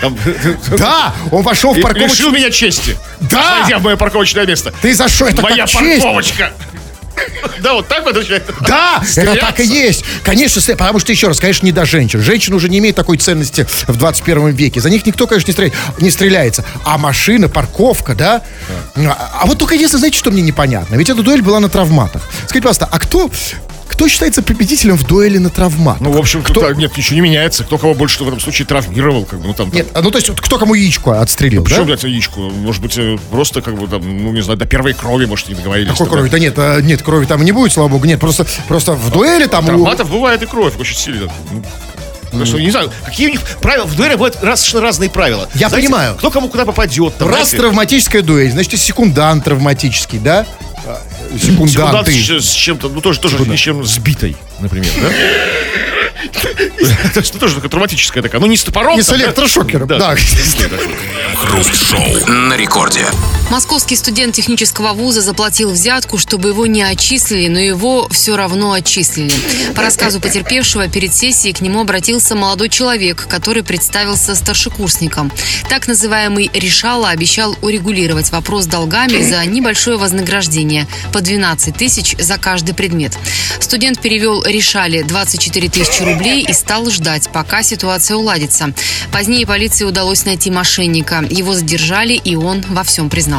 Да, 0.79 1.15
он 1.31 1.43
вошел 1.43 1.73
в 1.73 1.81
парковочное 1.81 2.09
лишил 2.09 2.31
меня 2.31 2.51
чести. 2.59 2.97
Да! 3.21 3.61
Зайдя 3.61 3.79
в 3.79 3.83
мое 3.83 3.97
парковочное 3.97 4.47
место. 4.47 4.73
Ты 4.83 4.95
за 4.95 5.09
что? 5.09 5.27
Это 5.29 5.43
Моя 5.43 5.67
парковочка. 5.67 6.53
Да, 7.61 7.75
вот 7.75 7.89
так 7.89 8.05
вот 8.05 8.17
отвечает. 8.17 8.45
Да, 8.61 9.03
это 9.17 9.35
так 9.37 9.59
и 9.61 9.65
есть. 9.65 10.05
Конечно, 10.23 10.61
потому 10.77 11.01
что, 11.01 11.11
еще 11.13 11.27
раз, 11.27 11.41
конечно, 11.41 11.67
не 11.67 11.73
до 11.73 11.85
женщин. 11.85 12.21
Женщины 12.21 12.55
уже 12.55 12.69
не 12.69 12.79
имеют 12.79 12.97
такой 12.97 13.17
ценности 13.19 13.67
в 13.89 13.97
21 13.97 14.51
веке. 14.51 14.81
За 14.81 14.89
них 14.89 15.05
никто, 15.05 15.27
конечно, 15.27 15.51
не, 15.51 15.57
стреля- 15.57 15.75
не 15.99 16.11
стреляется. 16.11 16.65
А 16.85 16.97
машина, 16.97 17.49
парковка, 17.49 18.15
да? 18.15 18.43
А, 18.95 19.41
а 19.43 19.47
вот 19.47 19.59
только 19.59 19.75
если, 19.75 19.97
знаете, 19.97 20.17
что 20.19 20.31
мне 20.31 20.43
непонятно? 20.43 20.95
Ведь 20.95 21.09
эта 21.09 21.23
дуэль 21.23 21.43
была 21.43 21.59
на 21.59 21.69
травматах. 21.69 22.23
Скажите, 22.47 22.61
пожалуйста, 22.61 22.89
а 22.91 22.99
кто, 23.01 23.31
кто 23.99 24.07
считается 24.07 24.43
победителем 24.43 24.97
в 24.97 25.05
дуэли 25.05 25.39
на 25.39 25.51
травматах? 25.51 26.01
Ну, 26.01 26.13
в 26.13 26.19
общем, 26.19 26.45
кто... 26.45 26.61
кто... 26.61 26.73
нет, 26.73 26.97
ничего 26.97 27.17
не 27.17 27.21
меняется. 27.21 27.65
Кто 27.65 27.79
кого 27.79 27.95
больше 27.95 28.23
в 28.23 28.29
этом 28.29 28.39
случае 28.39 28.65
травмировал, 28.65 29.25
как 29.25 29.41
бы, 29.41 29.49
ну 29.49 29.55
там. 29.55 29.73
Нет, 29.73 29.89
а, 29.93 30.03
ну 30.03 30.13
то 30.13 30.19
есть 30.19 30.31
кто 30.37 30.57
кому 30.57 30.75
яичко 30.75 31.21
отстрелил, 31.21 31.65
Почему, 31.65 31.81
да? 31.81 31.85
блядь, 31.87 32.05
яичку? 32.05 32.43
Может 32.43 32.81
быть, 32.81 32.97
э, 32.97 33.19
просто, 33.33 33.61
как 33.61 33.75
бы, 33.75 33.89
там, 33.89 34.03
ну, 34.03 34.33
не 34.33 34.41
знаю, 34.41 34.57
до 34.57 34.67
первой 34.67 34.95
крови, 34.95 35.27
может, 35.27 35.49
не 35.49 35.57
договорились. 35.57 35.91
Какой 35.91 36.07
там, 36.07 36.15
крови? 36.15 36.29
Да 36.29 36.39
нет, 36.39 36.55
а, 36.59 36.81
нет, 36.81 37.03
крови 37.03 37.27
там 37.27 37.45
не 37.45 37.51
будет, 37.51 37.73
слава 37.73 37.89
богу. 37.89 38.05
Нет, 38.05 38.21
просто, 38.21 38.47
просто 38.69 38.93
в 38.93 39.11
дуэли 39.11 39.47
там... 39.47 39.65
у- 39.65 39.67
Травматов 39.67 40.09
бывает 40.09 40.41
и 40.45 40.47
кровь 40.47 40.75
очень 40.79 40.97
сильно. 40.97 41.29
Ну, 41.51 42.39
Просто, 42.39 42.59
не 42.59 42.71
знаю, 42.71 42.93
какие 43.05 43.27
у 43.27 43.31
них 43.33 43.41
правила, 43.61 43.85
в 43.85 43.97
дуэли 43.97 44.13
бывают 44.13 44.39
раз- 44.43 44.61
совершенно 44.61 44.85
разные 44.85 45.11
правила. 45.11 45.49
Я 45.57 45.71
понимаю. 45.71 46.15
Кто 46.15 46.31
кому 46.31 46.49
куда 46.49 46.65
попадет. 46.65 47.17
Там, 47.17 47.27
Раз 47.27 47.49
знаете, 47.49 47.57
травматическая 47.57 48.23
дуэль, 48.23 48.53
значит, 48.53 48.79
секундант 48.79 49.43
травматический, 49.43 50.21
да? 50.21 50.47
Секундант 51.37 51.71
Секунданты. 51.71 52.13
с, 52.13 52.47
с 52.47 52.53
чем-то, 52.53 52.89
ну, 52.89 53.01
тоже, 53.01 53.21
тоже 53.21 53.39
с 53.39 53.59
чем 53.59 53.85
сбитой, 53.85 54.37
например, 54.61 54.91
да? 55.01 55.09
Это 57.05 57.23
что 57.23 57.39
тоже 57.39 57.55
такая 57.55 57.71
травматическая 57.71 58.23
такая. 58.23 58.41
Ну, 58.41 58.47
не 58.47 58.57
с 58.57 58.65
топором. 58.65 58.97
Не 58.97 59.03
с 59.03 59.13
электрошокером, 59.13 59.87
да. 59.89 60.17
Хруст-шоу 61.37 62.27
на 62.29 62.57
рекорде. 62.57 63.07
Московский 63.51 63.97
студент 63.97 64.35
технического 64.35 64.93
вуза 64.93 65.23
заплатил 65.23 65.71
взятку, 65.71 66.19
чтобы 66.19 66.51
его 66.51 66.67
не 66.67 66.83
отчислили, 66.83 67.49
но 67.49 67.59
его 67.59 68.07
все 68.11 68.37
равно 68.37 68.73
отчислили. 68.73 69.33
По 69.75 69.81
рассказу 69.81 70.21
потерпевшего, 70.21 70.87
перед 70.87 71.15
сессией 71.15 71.55
к 71.55 71.63
нему 71.63 71.81
обратился 71.81 72.37
молодой 72.37 72.69
человек, 72.69 73.27
который 73.27 73.63
представился 73.63 74.35
старшекурсником. 74.35 75.33
Так 75.71 75.89
называемый 75.89 76.51
решала 76.53 77.09
обещал 77.09 77.57
урегулировать 77.63 78.31
вопрос 78.33 78.67
долгами 78.67 79.23
за 79.23 79.43
небольшое 79.47 79.97
вознаграждение 79.97 80.87
по 81.15 81.23
12 81.23 81.75
тысяч 81.75 82.17
за 82.19 82.37
каждый 82.37 82.75
предмет. 82.75 83.17
Студент 83.61 83.99
перевел 84.01 84.45
решале 84.45 85.03
24 85.05 85.71
тысячи 85.71 86.03
рублей 86.03 86.45
и 86.45 86.53
стал 86.53 86.91
ждать, 86.91 87.31
пока 87.33 87.63
ситуация 87.63 88.19
уладится. 88.19 88.75
Позднее 89.11 89.47
полиции 89.47 89.87
удалось 89.87 90.27
найти 90.27 90.51
мошенника. 90.51 91.25
Его 91.31 91.55
задержали, 91.55 92.13
и 92.13 92.37
он 92.37 92.63
во 92.69 92.85
всем 92.85 93.09
признался. 93.09 93.38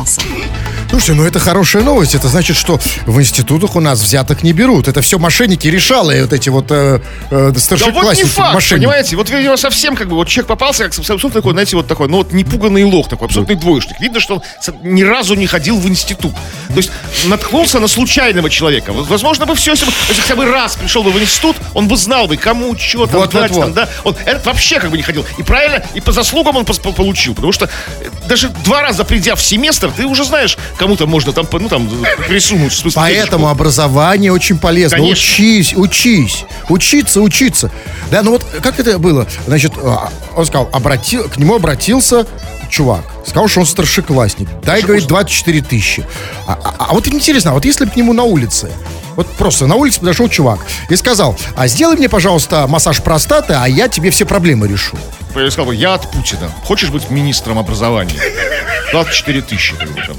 Слушайте, 0.90 1.14
ну 1.14 1.24
это 1.24 1.40
хорошая 1.40 1.84
новость. 1.84 2.16
Это 2.16 2.28
значит, 2.28 2.58
что 2.58 2.80
в 3.06 3.20
институтах 3.20 3.76
у 3.76 3.80
нас 3.80 4.02
взяток 4.02 4.42
не 4.42 4.54
берут. 4.54 4.88
Это 4.88 5.02
все 5.02 5.20
мошенники 5.20 5.68
решалы, 5.68 6.22
вот 6.24 6.34
эти 6.34 6.50
вот 6.50 6.72
э, 6.72 7.00
э, 7.30 7.30
Да 7.30 7.46
вот 7.46 7.54
не 7.54 7.60
старшеклассники, 7.60 8.28
факт, 8.28 8.54
мошенники. 8.56 8.86
понимаете? 8.86 9.16
Вот, 9.16 9.30
видимо, 9.30 9.58
совсем 9.58 9.96
как 9.96 10.10
бы, 10.10 10.16
вот 10.16 10.28
человек 10.28 10.48
попался, 10.48 10.86
как 10.86 10.98
абсолютно 10.98 11.30
такой, 11.30 11.52
знаете, 11.52 11.76
вот 11.76 11.88
такой, 11.88 12.08
ну 12.08 12.18
вот 12.18 12.34
непуганный 12.34 12.84
лох 12.84 13.08
такой, 13.08 13.28
абсолютный 13.28 13.56
двоечник. 13.56 14.00
Видно, 14.00 14.20
что 14.20 14.36
он 14.36 14.42
ни 14.82 15.04
разу 15.04 15.36
не 15.36 15.46
ходил 15.46 15.78
в 15.78 15.88
институт. 15.88 16.34
То 16.70 16.78
есть 16.78 16.92
наткнулся 17.26 17.80
на 17.80 17.88
случайного 17.88 18.50
человека. 18.50 18.92
Вот, 18.92 19.08
Возможно, 19.08 19.46
бы 19.46 19.56
все, 19.56 19.72
если 19.72 19.86
бы 19.86 19.92
если 20.08 20.22
хотя 20.22 20.36
бы 20.36 20.46
раз 20.46 20.76
пришел 20.76 21.04
бы 21.04 21.12
в 21.12 21.20
институт, 21.20 21.56
он 21.76 21.88
бы 21.88 21.98
знал 21.98 22.28
бы, 22.28 22.36
кому 22.38 22.76
что 22.78 23.06
там 23.06 23.20
Вот, 23.20 23.34
вот, 23.34 23.42
дать, 23.42 23.52
вот. 23.52 23.62
там, 23.62 23.74
да. 23.74 23.90
Он 24.04 24.16
этот 24.26 24.46
вообще 24.48 24.80
как 24.80 24.90
бы 24.90 24.98
не 24.98 25.04
ходил. 25.04 25.24
И 25.38 25.44
правильно, 25.44 25.84
и 25.94 26.02
по 26.02 26.12
заслугам 26.12 26.58
он 26.58 26.66
получил. 26.66 27.36
Потому 27.36 27.52
что 27.52 27.66
э, 27.66 28.10
даже 28.28 28.50
два 28.50 28.82
раза 28.82 29.04
придя 29.04 29.36
в 29.36 29.42
семестр, 29.42 29.89
ты 29.92 30.06
уже 30.06 30.24
знаешь, 30.24 30.58
кому-то 30.78 31.08
можно 31.08 31.34
там, 31.34 31.48
ну 31.52 31.70
там, 31.70 31.90
присунуть. 32.28 32.74
смысле, 32.74 33.00
Поэтому 33.02 33.46
денежку. 33.46 33.52
образование 33.52 34.32
очень 34.32 34.58
полезно. 34.58 34.98
Конечно. 34.98 35.12
Учись, 35.12 35.74
учись, 35.76 36.46
учиться, 36.70 37.22
учиться. 37.22 37.72
Да, 38.12 38.22
ну 38.24 38.32
вот 38.32 38.46
как 38.62 38.80
это 38.80 38.98
было? 39.00 39.28
Значит, 39.48 39.74
а, 39.78 40.10
он 40.36 40.46
сказал, 40.46 40.70
обратил, 40.72 41.30
к 41.30 41.38
нему 41.38 41.56
обратился 41.56 42.26
чувак. 42.70 43.04
Сказал, 43.26 43.48
что 43.48 43.60
он 43.62 43.66
старшеклассник. 43.66 44.48
Дай, 44.64 44.82
говорит, 44.82 45.08
24 45.08 45.62
тысячи. 45.62 46.06
А, 46.48 46.58
а- 46.64 46.76
а 46.90 46.94
вот 46.94 47.08
интересно, 47.08 47.52
а 47.52 47.54
вот 47.54 47.66
если 47.66 47.86
бы 47.86 47.92
к 47.92 47.96
нему 47.96 48.14
на 48.14 48.24
улице, 48.24 48.72
вот 49.16 49.28
просто 49.34 49.68
на 49.68 49.76
улице 49.76 50.00
подошел 50.00 50.30
чувак 50.30 50.60
и 50.90 50.96
сказал, 50.96 51.38
а 51.56 51.68
сделай 51.68 51.98
мне, 51.98 52.08
пожалуйста, 52.10 52.68
массаж 52.68 53.02
простаты, 53.02 53.54
а 53.54 53.68
я 53.68 53.88
тебе 53.90 54.10
все 54.12 54.26
проблемы 54.26 54.68
решу. 54.68 54.98
Я 55.36 55.52
сказал 55.52 55.72
я 55.72 55.94
от 55.96 56.10
Путина. 56.12 56.50
Хочешь 56.66 56.90
быть 56.90 57.10
министром 57.10 57.60
образования? 57.60 58.20
24 58.92 59.42
тысячи. 59.42 59.76
там. 59.76 60.18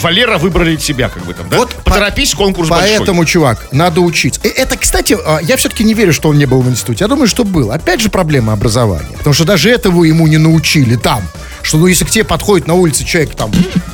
Валера 0.00 0.38
выбрали 0.38 0.76
тебя, 0.76 1.08
как 1.08 1.24
бы 1.24 1.34
там, 1.34 1.48
да? 1.48 1.58
Вот 1.58 1.74
Поторопись, 1.84 2.34
конкурс 2.34 2.68
Поэтому, 2.68 3.24
чувак, 3.24 3.68
надо 3.72 4.00
учиться. 4.00 4.40
И 4.44 4.48
это, 4.48 4.76
кстати, 4.76 5.16
а, 5.24 5.38
я 5.42 5.56
все-таки 5.56 5.84
не 5.84 5.94
верю, 5.94 6.12
что 6.12 6.28
он 6.28 6.38
не 6.38 6.46
был 6.46 6.60
в 6.62 6.68
институте. 6.68 7.04
Я 7.04 7.08
думаю, 7.08 7.28
что 7.28 7.44
был. 7.44 7.70
Опять 7.70 8.00
же, 8.00 8.08
проблема 8.08 8.52
образования. 8.52 9.16
Потому 9.16 9.34
что 9.34 9.44
даже 9.44 9.70
этого 9.70 10.04
ему 10.04 10.26
не 10.26 10.38
научили 10.38 10.96
там. 10.96 11.22
Что, 11.62 11.78
ну, 11.78 11.86
если 11.86 12.04
к 12.04 12.10
тебе 12.10 12.24
подходит 12.24 12.66
на 12.66 12.74
улице 12.74 13.04
человек 13.04 13.34
там 13.34 13.50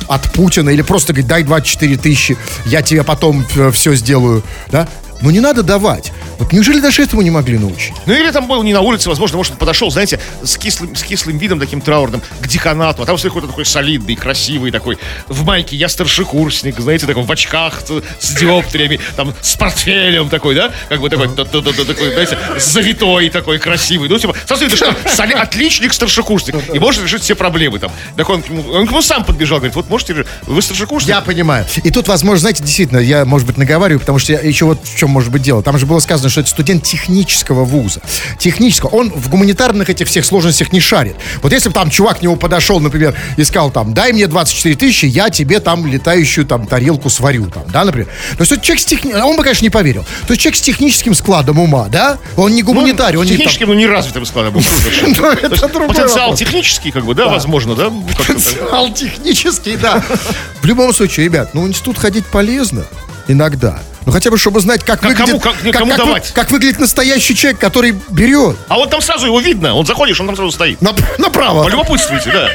от 0.07 0.31
Путина 0.33 0.69
или 0.69 0.81
просто 0.81 1.13
говорит, 1.13 1.27
дай 1.27 1.43
24 1.43 1.97
тысячи, 1.97 2.37
я 2.65 2.81
тебе 2.81 3.03
потом 3.03 3.45
все 3.71 3.95
сделаю, 3.95 4.43
да? 4.69 4.87
Ну, 5.21 5.29
не 5.29 5.39
надо 5.39 5.63
давать. 5.63 6.11
Вот 6.37 6.51
неужели 6.51 6.79
даже 6.79 7.01
этому 7.01 7.21
не 7.21 7.31
могли 7.31 7.57
научить? 7.57 7.93
Ну 8.05 8.13
или 8.13 8.29
там 8.31 8.47
был 8.47 8.61
не 8.63 8.73
на 8.73 8.81
улице, 8.81 9.07
возможно, 9.09 9.37
может, 9.37 9.53
он 9.53 9.57
подошел, 9.57 9.89
знаете, 9.89 10.19
с 10.43 10.57
кислым, 10.57 10.95
с 10.95 11.03
кислым 11.03 11.37
видом 11.37 11.59
таким 11.59 11.79
траурным 11.79 12.21
к 12.41 12.47
деканату, 12.47 13.03
а 13.03 13.05
там 13.05 13.15
все 13.15 13.29
какой-то 13.29 13.47
такой 13.47 13.65
солидный, 13.65 14.15
красивый 14.15 14.71
такой, 14.71 14.97
в 15.27 15.45
майке, 15.45 15.77
я 15.77 15.87
старшекурсник, 15.87 16.79
знаете, 16.79 17.05
такой 17.05 17.23
в 17.23 17.31
очках 17.31 17.81
с, 18.19 18.33
диоптриями, 18.33 18.99
там, 19.15 19.33
с 19.41 19.55
портфелем 19.55 20.29
такой, 20.29 20.55
да, 20.55 20.71
как 20.89 20.99
бы 20.99 21.09
такой, 21.09 21.29
такой, 21.29 22.13
знаете, 22.13 22.37
завитой 22.57 23.29
такой, 23.29 23.57
красивый, 23.57 24.09
ну, 24.09 24.19
типа, 24.19 24.35
сразу 24.45 24.65
видно, 24.65 24.77
что 24.77 24.95
отличник, 25.41 25.93
старшекурсник, 25.93 26.55
и 26.73 26.79
может 26.79 27.03
решить 27.03 27.21
все 27.21 27.35
проблемы 27.35 27.79
там. 27.79 27.91
Так 28.17 28.29
он, 28.29 28.43
он 28.73 28.85
к 28.87 28.89
нему 28.91 29.01
сам 29.01 29.23
подбежал, 29.23 29.59
говорит, 29.59 29.75
вот 29.75 29.89
можете, 29.89 30.13
же- 30.15 30.25
вы 30.47 30.61
старшекурсник? 30.61 31.09
Я 31.09 31.21
понимаю. 31.21 31.65
И 31.83 31.91
тут, 31.91 32.07
возможно, 32.09 32.39
знаете, 32.41 32.63
действительно, 32.63 32.99
я, 32.99 33.25
может 33.25 33.47
быть, 33.47 33.57
наговариваю, 33.57 33.99
потому 33.99 34.19
что 34.19 34.33
я 34.33 34.39
еще 34.41 34.65
вот 34.65 34.79
в 34.83 34.97
чем 34.97 35.04
может 35.07 35.31
быть 35.31 35.41
дело. 35.41 35.63
Там 35.63 35.77
же 35.77 35.85
было 35.85 35.99
сказано, 35.99 36.29
что 36.29 36.41
это 36.41 36.49
студент 36.49 36.83
технического 36.83 37.63
вуза. 37.65 38.01
Технического. 38.39 38.89
Он 38.89 39.11
в 39.11 39.29
гуманитарных 39.29 39.89
этих 39.89 40.07
всех 40.07 40.25
сложностях 40.25 40.71
не 40.71 40.79
шарит. 40.79 41.15
Вот 41.41 41.51
если 41.51 41.69
бы 41.69 41.75
там 41.75 41.89
чувак 41.89 42.19
к 42.19 42.21
нему 42.21 42.35
подошел, 42.35 42.79
например, 42.79 43.15
и 43.37 43.43
сказал 43.43 43.71
там, 43.71 43.93
дай 43.93 44.13
мне 44.13 44.27
24 44.27 44.75
тысячи, 44.75 45.05
я 45.05 45.29
тебе 45.29 45.59
там 45.59 45.85
летающую 45.85 46.45
там 46.45 46.67
тарелку 46.67 47.09
сварю, 47.09 47.47
там, 47.47 47.63
да, 47.71 47.83
например. 47.83 48.07
То 48.37 48.41
есть 48.41 48.51
вот 48.51 48.61
человек 48.61 48.81
с 48.81 48.85
техни... 48.85 49.13
Он 49.13 49.35
бы, 49.35 49.43
конечно, 49.43 49.63
не 49.63 49.69
поверил. 49.69 50.03
То 50.27 50.31
есть 50.33 50.41
человек 50.41 50.57
с 50.57 50.61
техническим 50.61 51.13
складом 51.13 51.59
ума, 51.59 51.87
да? 51.89 52.17
Он 52.37 52.53
не 52.53 52.63
гуманитарий, 52.63 53.17
он 53.17 53.25
не 53.25 53.37
там- 53.37 53.53
ну, 53.67 53.73
не 53.73 53.87
развитым 53.87 54.25
складом. 54.25 54.53
был. 54.53 54.61
Ну, 55.05 55.13
другой 55.13 55.87
Потенциал 55.87 56.35
технический, 56.35 56.91
как 56.91 57.05
бы, 57.05 57.13
да, 57.13 57.27
возможно, 57.27 57.75
да? 57.75 57.91
Потенциал 58.17 58.93
технический, 58.93 59.77
да. 59.77 60.03
В 60.61 60.65
любом 60.65 60.93
случае, 60.93 61.25
ребят, 61.25 61.53
ну 61.53 61.63
в 61.63 61.67
институт 61.67 61.97
ходить 61.97 62.25
полезно 62.25 62.85
иногда. 63.27 63.79
Ну 64.05 64.11
хотя 64.11 64.29
бы, 64.29 64.37
чтобы 64.37 64.59
знать, 64.59 64.83
как, 64.83 64.99
Как 64.99 65.09
выглядит... 65.09 65.41
кому- 65.41 65.55
как- 65.63 65.73
кому 65.73 65.91
вы- 65.91 65.97
давать? 65.97 66.31
как 66.33 66.51
выглядит 66.51 66.79
настоящий 66.79 67.35
человек, 67.35 67.59
который 67.59 67.95
берет. 68.09 68.55
А 68.67 68.75
вот 68.75 68.89
там 68.91 69.01
сразу 69.01 69.25
его 69.25 69.39
видно. 69.39 69.73
Он 69.73 69.85
заходишь, 69.85 70.19
он 70.19 70.27
там 70.27 70.35
сразу 70.35 70.51
стоит. 70.51 70.79
Нап- 70.81 71.01
направо. 71.17 71.63
Полюбопытствуйте, 71.63 72.31
да. 72.31 72.49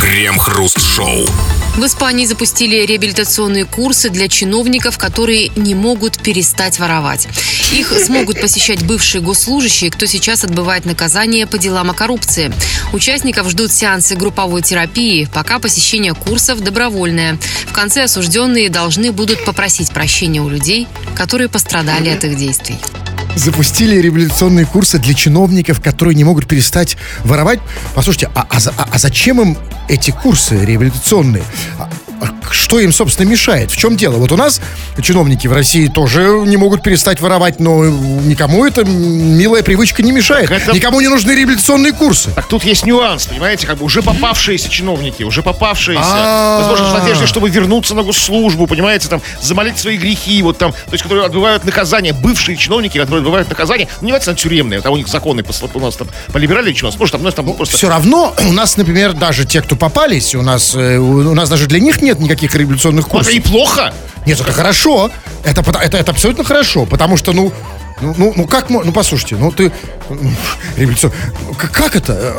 Крем-хруст-шоу. 0.00 1.26
В 1.76 1.84
Испании 1.84 2.24
запустили 2.24 2.86
реабилитационные 2.86 3.66
курсы 3.66 4.08
для 4.08 4.28
чиновников, 4.28 4.96
которые 4.96 5.50
не 5.56 5.74
могут 5.74 6.18
перестать 6.18 6.78
воровать. 6.78 7.28
Их 7.70 7.92
смогут 8.02 8.40
посещать 8.40 8.82
бывшие 8.82 9.20
госслужащие, 9.20 9.90
кто 9.90 10.06
сейчас 10.06 10.42
отбывает 10.42 10.86
наказание 10.86 11.46
по 11.46 11.58
делам 11.58 11.90
о 11.90 11.94
коррупции. 11.94 12.50
Участников 12.94 13.50
ждут 13.50 13.72
сеансы 13.72 14.16
групповой 14.16 14.62
терапии, 14.62 15.28
пока 15.34 15.58
посещение 15.58 16.14
курсов 16.14 16.60
добровольное. 16.60 17.38
В 17.66 17.72
конце 17.74 18.04
осужденные 18.04 18.70
должны 18.70 19.12
будут 19.12 19.44
попросить 19.44 19.90
прощения 19.90 20.40
у 20.40 20.48
людей, 20.48 20.88
которые 21.14 21.50
пострадали 21.50 22.08
от 22.08 22.24
их 22.24 22.38
действий. 22.38 22.78
Запустили 23.36 24.00
реабилитационные 24.00 24.64
курсы 24.64 24.98
для 24.98 25.12
чиновников, 25.12 25.80
которые 25.80 26.14
не 26.14 26.24
могут 26.24 26.46
перестать 26.46 26.96
воровать. 27.22 27.60
Послушайте, 27.94 28.30
а, 28.34 28.46
а 28.48 28.58
а- 28.78 28.88
а 28.92 28.98
зачем 28.98 29.40
им 29.42 29.58
эти 29.88 30.10
курсы 30.10 30.64
реабилитационные? 30.64 31.44
А- 32.20 32.52
что 32.52 32.78
им, 32.80 32.92
собственно, 32.92 33.28
мешает? 33.28 33.70
В 33.70 33.76
чем 33.76 33.96
дело? 33.96 34.16
Вот 34.16 34.32
у 34.32 34.36
нас 34.36 34.60
чиновники 35.02 35.46
в 35.46 35.52
России 35.52 35.88
тоже 35.88 36.20
не 36.46 36.56
могут 36.56 36.82
перестать 36.82 37.20
воровать, 37.20 37.60
но 37.60 37.84
никому 37.84 38.64
эта 38.66 38.84
милая 38.84 39.62
привычка 39.62 40.02
не 40.02 40.12
мешает. 40.12 40.50
Это- 40.50 40.72
Никому 40.72 41.00
не 41.00 41.08
нужны 41.08 41.32
реабилитационные 41.32 41.92
курсы. 41.92 42.30
Так 42.30 42.46
тут 42.46 42.64
есть 42.64 42.84
нюанс, 42.86 43.26
понимаете, 43.26 43.66
как 43.66 43.78
бы 43.78 43.84
уже 43.84 44.02
попавшиеся 44.02 44.68
чиновники, 44.68 45.22
уже 45.22 45.42
попавшиеся, 45.42 46.00
возможно, 46.60 46.86
в 46.86 46.98
надежде, 47.00 47.26
чтобы 47.26 47.50
вернуться 47.50 47.94
на 47.94 48.02
госслужбу, 48.02 48.66
понимаете, 48.66 49.08
там, 49.08 49.20
замолить 49.40 49.78
свои 49.78 49.96
грехи, 49.96 50.42
вот 50.42 50.58
там, 50.58 50.72
то 50.72 50.92
есть, 50.92 51.02
которые 51.02 51.26
отбывают 51.26 51.64
наказание, 51.64 52.12
бывшие 52.12 52.56
чиновники, 52.56 52.98
которые 52.98 53.18
отбывают 53.20 53.48
наказание, 53.48 53.88
ну, 54.00 54.06
не 54.08 54.12
обязательно 54.12 54.36
тюремные, 54.36 54.80
там 54.80 54.92
у 54.92 54.96
них 54.96 55.08
законы 55.08 55.44
у 55.74 55.80
нас 55.80 55.96
там 55.96 56.08
полиберали 56.32 56.72
что, 56.74 56.92
может, 56.98 57.12
там, 57.12 57.20
у 57.20 57.24
нас 57.24 57.34
там 57.34 57.52
просто... 57.52 57.76
Все 57.76 57.88
равно 57.88 58.34
у 58.48 58.52
нас, 58.52 58.76
например, 58.76 59.12
даже 59.12 59.44
те, 59.44 59.62
кто 59.62 59.76
попались, 59.76 60.34
у 60.34 60.42
нас, 60.42 60.74
э, 60.74 60.96
у 60.98 61.16
у 61.30 61.34
нас 61.34 61.48
даже 61.48 61.66
для 61.66 61.80
них 61.80 62.02
нет 62.06 62.20
никаких 62.20 62.54
реабилитационных 62.54 63.04
Это 63.06 63.10
курсов. 63.10 63.32
и 63.34 63.40
плохо. 63.40 63.92
Нет, 64.26 64.40
это 64.40 64.52
хорошо. 64.52 65.10
Это, 65.44 65.60
это, 65.60 65.96
это 65.98 66.10
абсолютно 66.12 66.44
хорошо, 66.44 66.86
потому 66.86 67.16
что, 67.16 67.32
ну, 67.32 67.52
ну, 68.00 68.14
ну, 68.18 68.32
ну 68.36 68.46
как, 68.46 68.70
ну, 68.70 68.92
послушайте, 68.92 69.36
ну, 69.36 69.50
ты, 69.52 69.72
м, 70.10 70.36
революцион- 70.76 71.12
ну, 71.48 71.54
как, 71.54 71.94
это, 71.96 72.34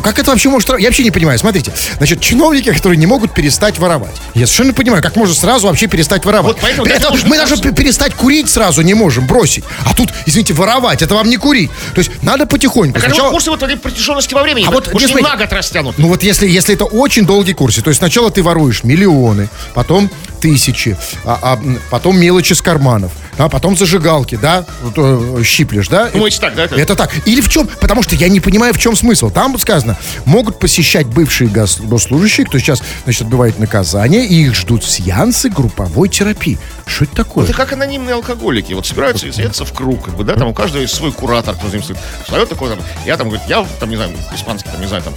как 0.00 0.18
это 0.18 0.30
вообще 0.30 0.48
может, 0.48 0.68
я 0.68 0.86
вообще 0.88 1.04
не 1.04 1.10
понимаю, 1.10 1.38
смотрите, 1.38 1.72
значит, 1.96 2.20
чиновники, 2.20 2.72
которые 2.72 2.98
не 2.98 3.06
могут 3.06 3.34
перестать 3.34 3.78
воровать, 3.78 4.14
я 4.34 4.46
совершенно 4.46 4.68
не 4.68 4.72
понимаю, 4.74 5.02
как 5.02 5.16
можно 5.16 5.34
сразу 5.34 5.66
вообще 5.68 5.86
перестать 5.86 6.24
воровать. 6.24 6.54
Вот 6.54 6.58
поэтому 6.60 6.84
При 6.84 6.94
этом 6.94 7.16
мы 7.26 7.36
даже 7.36 7.56
перестать 7.56 8.14
курить 8.14 8.48
сразу 8.48 8.82
не 8.82 8.94
можем, 8.94 9.26
бросить, 9.26 9.64
а 9.84 9.94
тут, 9.94 10.10
извините, 10.26 10.54
воровать, 10.54 11.02
это 11.02 11.14
вам 11.14 11.28
не 11.28 11.36
курить, 11.36 11.70
то 11.94 11.98
есть 11.98 12.10
надо 12.22 12.46
потихоньку. 12.46 12.94
Так, 12.94 13.04
а 13.04 13.06
Сначала- 13.08 13.30
курсы 13.30 13.50
вот 13.50 13.62
этой 13.62 13.76
протяженности 13.76 14.34
во 14.34 14.42
времени, 14.42 14.66
А 14.66 14.70
вот, 14.70 14.92
не 14.94 15.06
на 15.22 15.36
год 15.36 15.52
растянут. 15.52 15.98
Ну 15.98 16.08
вот 16.08 16.22
если, 16.22 16.48
если 16.48 16.74
это 16.74 16.84
очень 16.84 17.26
долгий 17.26 17.54
курс, 17.54 17.76
то 17.76 17.88
есть 17.88 17.98
сначала 17.98 18.30
ты 18.30 18.42
воруешь 18.42 18.84
миллионы, 18.84 19.48
потом 19.74 20.10
тысячи, 20.40 20.96
а, 21.24 21.38
а, 21.42 21.58
потом 21.90 22.18
мелочи 22.18 22.52
с 22.52 22.62
карманов, 22.62 23.12
а 23.36 23.48
потом 23.48 23.76
зажигалки, 23.76 24.36
да, 24.36 24.64
э, 24.96 25.42
щиплешь, 25.44 25.88
да? 25.88 26.08
Думаете 26.08 26.40
так, 26.40 26.54
да, 26.54 26.64
это? 26.64 26.76
Это 26.76 26.96
так. 26.96 27.10
Или 27.26 27.40
в 27.40 27.48
чем? 27.48 27.68
Потому 27.80 28.02
что 28.02 28.14
я 28.14 28.28
не 28.28 28.40
понимаю, 28.40 28.74
в 28.74 28.78
чем 28.78 28.96
смысл. 28.96 29.30
Там 29.30 29.52
вот 29.52 29.60
сказано, 29.60 29.96
могут 30.24 30.58
посещать 30.58 31.06
бывшие 31.06 31.48
гос- 31.50 31.80
госслужащие, 31.82 32.46
кто 32.46 32.58
сейчас, 32.58 32.82
значит, 33.04 33.22
отбывает 33.22 33.58
наказание, 33.58 34.26
и 34.26 34.44
их 34.46 34.54
ждут 34.54 34.84
сеансы 34.84 35.48
групповой 35.48 36.08
терапии. 36.08 36.58
Что 36.86 37.04
это 37.04 37.16
такое? 37.16 37.44
Это 37.44 37.54
как 37.54 37.72
анонимные 37.72 38.14
алкоголики. 38.14 38.72
Вот 38.72 38.86
собираются 38.86 39.26
и 39.26 39.32
садятся 39.32 39.64
в 39.64 39.72
круг, 39.72 40.04
как 40.06 40.16
бы, 40.16 40.24
да, 40.24 40.34
там 40.34 40.48
у 40.48 40.54
каждого 40.54 40.82
есть 40.82 40.94
свой 40.94 41.12
куратор, 41.12 41.54
кто 41.54 41.68
стоит. 41.68 41.98
Встает 42.24 42.48
такой, 42.48 42.70
там, 42.70 42.78
я 43.06 43.16
там, 43.16 43.28
говорит, 43.28 43.46
я, 43.48 43.64
там, 43.78 43.90
не 43.90 43.96
знаю, 43.96 44.12
испанский, 44.34 44.70
там, 44.70 44.80
не 44.80 44.86
знаю, 44.86 45.02
там, 45.02 45.14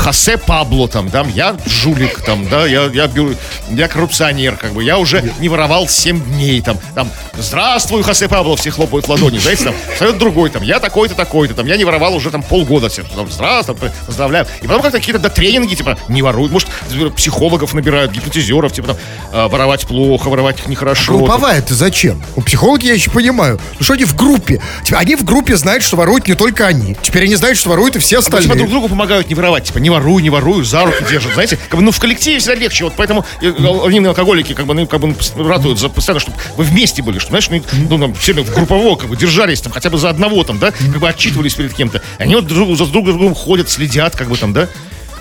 Хосе 0.00 0.38
Пабло, 0.38 0.88
там, 0.88 1.08
да, 1.10 1.24
я 1.34 1.56
жулик, 1.66 2.22
там, 2.22 2.48
да, 2.48 2.66
я, 2.66 2.84
я, 2.84 3.04
бю- 3.06 3.36
я 3.70 3.86
коррупционер, 3.86 4.56
как 4.56 4.72
бы, 4.72 4.82
я 4.82 4.96
уже 4.98 5.30
не 5.40 5.48
воровал 5.48 5.88
7 5.88 6.20
дней, 6.32 6.62
там, 6.62 6.78
там, 6.94 7.10
здравствуй, 7.38 8.02
Хосе 8.02 8.26
Пабло, 8.28 8.56
все 8.56 8.70
хлопают 8.70 9.06
в 9.06 9.10
ладони, 9.10 9.38
знаете, 9.38 9.64
там, 9.64 9.74
встает 9.92 10.16
другой, 10.18 10.48
там, 10.50 10.62
я 10.62 10.80
такой-то, 10.80 11.14
такой-то, 11.14 11.52
там, 11.54 11.66
я 11.66 11.76
не 11.76 11.84
воровал 11.84 12.14
уже, 12.14 12.30
там, 12.30 12.42
полгода, 12.42 12.88
все, 12.88 13.02
там, 13.02 13.30
здравствуй, 13.30 13.76
поздравляю. 14.06 14.46
И 14.62 14.66
потом 14.66 14.80
как-то 14.82 14.98
какие-то, 14.98 15.18
да, 15.20 15.28
тренинги, 15.28 15.74
типа, 15.74 15.98
не 16.08 16.22
воруй, 16.22 16.48
может, 16.48 16.68
психологов 17.16 17.74
набирают, 17.74 18.10
гипнотизеров, 18.12 18.72
типа, 18.72 18.88
там, 18.88 18.96
а, 19.32 19.48
воровать 19.48 19.86
плохо, 19.86 20.28
воровать 20.28 20.66
нехорошо. 20.66 21.18
Групповая 21.18 21.60
ты 21.60 21.74
зачем? 21.74 22.22
У 22.36 22.40
психологи 22.42 22.86
я 22.86 22.94
еще 22.94 23.10
понимаю. 23.10 23.60
Ну 23.78 23.84
что 23.84 23.92
они 23.94 24.04
в 24.04 24.14
группе? 24.16 24.62
Типа, 24.84 24.98
они 24.98 25.14
в 25.16 25.24
группе 25.24 25.56
знают, 25.56 25.82
что 25.84 25.96
воруют 25.96 26.26
не 26.26 26.34
только 26.34 26.66
они. 26.66 26.96
Теперь 27.02 27.24
они 27.24 27.34
знают, 27.36 27.58
что 27.58 27.68
воруют 27.68 27.96
и 27.96 27.98
все 27.98 28.16
Ну, 28.16 28.22
типа 28.22 28.38
остальные. 28.38 28.58
друг 28.60 28.70
другу 28.70 28.88
помогают 28.88 29.28
не 29.28 29.34
воровать, 29.34 29.64
типа 29.64 29.78
не 29.78 29.89
воруй, 29.90 30.22
не 30.22 30.30
воруй, 30.30 30.64
за 30.64 30.84
руки 30.84 31.04
держат, 31.08 31.34
знаете, 31.34 31.56
как 31.56 31.78
бы, 31.78 31.84
ну 31.84 31.90
в 31.90 31.98
коллективе 31.98 32.38
всегда 32.38 32.54
легче, 32.54 32.84
вот 32.84 32.94
поэтому 32.96 33.24
э, 33.42 33.52
анонимные 33.58 34.10
алкоголики 34.10 34.54
как 34.54 34.66
бы, 34.66 34.74
ну, 34.74 34.86
как 34.86 35.00
бы 35.00 35.14
ратуют 35.36 35.78
за 35.78 35.88
постоянно, 35.88 36.20
чтобы 36.20 36.38
вы 36.56 36.64
вместе 36.64 37.02
были, 37.02 37.18
чтобы, 37.18 37.40
знаешь, 37.40 37.64
ну, 37.72 37.86
ну 37.90 37.98
там, 37.98 38.14
все 38.14 38.32
группово 38.32 38.96
как 38.96 39.08
бы 39.08 39.16
держались 39.16 39.60
там, 39.60 39.72
хотя 39.72 39.90
бы 39.90 39.98
за 39.98 40.10
одного 40.10 40.42
там, 40.44 40.58
да, 40.58 40.70
как 40.70 40.98
бы 40.98 41.08
отчитывались 41.08 41.54
перед 41.54 41.74
кем-то, 41.74 42.02
они 42.18 42.34
вот 42.34 42.46
друг, 42.46 42.76
за 42.76 42.86
друг 42.86 43.04
другом 43.04 43.34
ходят, 43.34 43.68
следят, 43.68 44.16
как 44.16 44.28
бы 44.28 44.36
там, 44.36 44.52
да, 44.52 44.68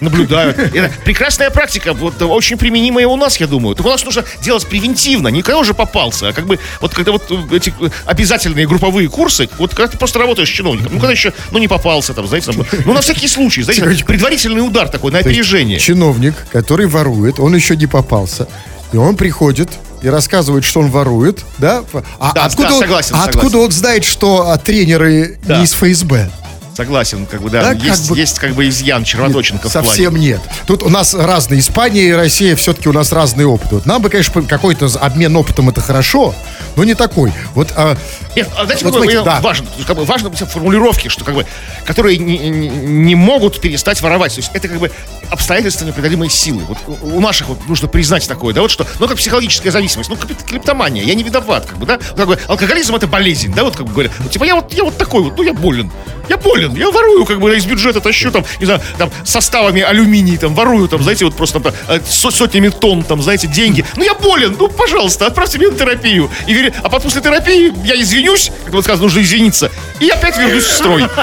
наблюдают. 0.01 0.57
Это 0.57 0.91
прекрасная 1.03 1.49
практика, 1.49 1.93
вот 1.93 2.21
очень 2.21 2.57
применимая 2.57 3.07
у 3.07 3.15
нас, 3.15 3.37
я 3.37 3.47
думаю. 3.47 3.75
Только 3.75 3.87
у 3.87 3.91
нас 3.91 4.03
нужно 4.05 4.23
делать 4.41 4.65
превентивно, 4.67 5.27
не 5.29 5.41
когда 5.41 5.59
уже 5.59 5.73
попался, 5.73 6.29
а 6.29 6.33
как 6.33 6.45
бы 6.45 6.59
вот 6.81 6.93
когда 6.93 7.11
вот 7.11 7.23
э, 7.29 7.55
эти 7.55 7.73
э, 7.79 7.89
обязательные 8.05 8.67
групповые 8.67 9.09
курсы, 9.09 9.49
вот 9.57 9.71
когда 9.71 9.87
ты 9.87 9.97
просто 9.97 10.19
работаешь 10.19 10.49
с 10.49 10.51
чиновником, 10.51 10.93
ну 10.93 10.99
когда 10.99 11.11
еще, 11.11 11.33
ну 11.51 11.59
не 11.59 11.67
попался 11.67 12.13
там, 12.13 12.27
знаете, 12.27 12.51
там, 12.51 12.65
ну 12.85 12.93
на 12.93 13.01
всякий 13.01 13.27
случай, 13.27 13.61
знаете, 13.61 14.03
предварительный 14.05 14.65
удар 14.65 14.89
такой 14.89 15.11
на 15.11 15.19
опережение. 15.19 15.79
Чиновник, 15.79 16.35
который 16.51 16.87
ворует, 16.87 17.39
он 17.39 17.55
еще 17.55 17.75
не 17.75 17.87
попался. 17.87 18.47
И 18.91 18.97
он 18.97 19.15
приходит 19.15 19.69
и 20.01 20.09
рассказывает, 20.09 20.63
что 20.63 20.79
он 20.79 20.89
ворует, 20.89 21.43
да? 21.57 21.83
А 22.19 22.31
Да, 22.33 22.45
откуда, 22.45 22.69
да, 22.69 22.75
он, 22.75 22.81
согласен, 22.81 23.15
а 23.15 23.25
откуда 23.25 23.57
он 23.59 23.71
знает, 23.71 24.03
что 24.03 24.49
а, 24.49 24.57
тренеры 24.57 25.37
Да. 25.43 25.57
не 25.57 25.65
из 25.65 25.73
ФСБ? 25.73 26.31
Согласен, 26.79 27.25
как 27.25 27.41
бы, 27.41 27.49
да, 27.49 27.61
Да, 27.61 27.73
как 27.73 27.83
есть, 27.83 28.09
бы- 28.09 28.17
есть 28.17 28.39
как 28.39 28.53
бы 28.53 28.69
изъян, 28.69 29.03
червоточинка 29.03 29.67
в 29.67 29.73
плане. 29.73 29.85
Совсем 29.87 30.15
нет. 30.15 30.39
Тут 30.65 30.81
у 30.81 30.87
нас 30.87 31.13
разные. 31.13 31.59
Испания 31.59 32.03
и 32.03 32.11
Россия 32.13 32.55
все-таки 32.55 32.87
у 32.87 32.93
нас 32.93 33.11
разный 33.11 33.43
опыт. 33.43 33.69
Вот 33.73 33.85
нам 33.85 34.01
бы, 34.01 34.09
конечно, 34.09 34.41
какой-то 34.43 34.87
обмен 35.01 35.35
опытом 35.35 35.67
это 35.67 35.81
хорошо, 35.81 36.33
но 36.77 36.85
не 36.85 36.93
такой. 36.95 37.33
Вот 37.53 37.73
а, 37.75 37.97
Нет, 38.33 38.47
а 38.57 38.63
знаете, 38.63 38.85
Вот 38.85 38.93
смотрите, 38.93 39.23
да. 39.23 39.41
важно, 39.41 39.67
как 39.85 39.97
бы, 39.97 40.05
важно 40.05 40.31
формулировки, 40.31 41.09
что 41.09 41.25
как 41.25 41.35
бы, 41.35 41.45
которые 41.83 42.17
не, 42.17 42.37
не- 42.37 43.15
могут 43.15 43.59
перестать 43.59 44.01
воровать. 44.01 44.35
То 44.35 44.39
есть 44.39 44.51
это 44.53 44.69
как 44.69 44.79
бы 44.79 44.89
обстоятельства 45.29 45.83
непреодолимой 45.83 46.29
силы. 46.29 46.61
Вот 46.63 46.77
у 47.01 47.19
наших 47.19 47.49
вот 47.49 47.67
нужно 47.67 47.89
признать 47.89 48.25
такое, 48.25 48.53
да, 48.53 48.61
вот 48.61 48.71
что, 48.71 48.87
ну 48.99 49.07
как 49.09 49.17
психологическая 49.17 49.71
зависимость, 49.73 50.09
ну 50.09 50.15
как 50.15 50.29
клептомания, 50.45 51.03
я 51.03 51.13
не 51.13 51.23
виноват, 51.23 51.65
как 51.65 51.77
бы, 51.77 51.85
да, 51.85 51.99
Вот 52.11 52.15
как 52.17 52.27
бы 52.27 52.39
алкоголизм 52.47 52.95
это 52.95 53.05
болезнь, 53.07 53.53
да, 53.53 53.65
вот 53.65 53.75
как 53.75 53.85
бы 53.85 53.91
говорят, 53.91 54.13
вот, 54.19 54.31
типа 54.31 54.45
я 54.45 54.55
вот 54.55 54.71
я 54.73 54.85
вот 54.85 54.97
такой 54.97 55.23
вот, 55.23 55.35
ну 55.37 55.43
я 55.43 55.53
болен, 55.53 55.91
я 56.29 56.37
болен, 56.37 56.68
я 56.75 56.89
ворую, 56.91 57.25
как 57.25 57.39
бы 57.39 57.55
из 57.55 57.65
бюджета 57.65 57.99
тащу 58.01 58.31
там, 58.31 58.45
не 58.59 58.65
знаю, 58.65 58.81
там 58.97 59.09
составами 59.23 59.81
алюминий 59.81 60.37
там 60.37 60.53
ворую, 60.55 60.87
там, 60.87 61.01
знаете, 61.03 61.25
вот 61.25 61.35
просто 61.35 61.59
там, 61.59 61.73
э, 61.87 61.99
со- 62.07 62.31
сотнями 62.31 62.69
тонн, 62.69 63.03
там, 63.03 63.21
знаете, 63.21 63.47
деньги. 63.47 63.85
Ну 63.95 64.03
я 64.03 64.13
болен, 64.13 64.55
ну 64.59 64.67
пожалуйста, 64.69 65.27
отправьте 65.27 65.57
меня 65.59 65.71
на 65.71 65.77
терапию. 65.77 66.29
И 66.47 66.53
вери- 66.53 66.73
а 66.79 66.83
потом 66.89 67.03
после 67.03 67.21
терапии 67.21 67.73
я 67.85 67.99
извинюсь, 68.01 68.51
как 68.65 68.73
вот 68.73 68.83
сказано, 68.83 69.03
нужно 69.05 69.21
извиниться, 69.21 69.71
и 69.99 70.09
опять 70.09 70.37
вернусь 70.37 70.63
в 70.65 70.71
строй. 70.71 71.05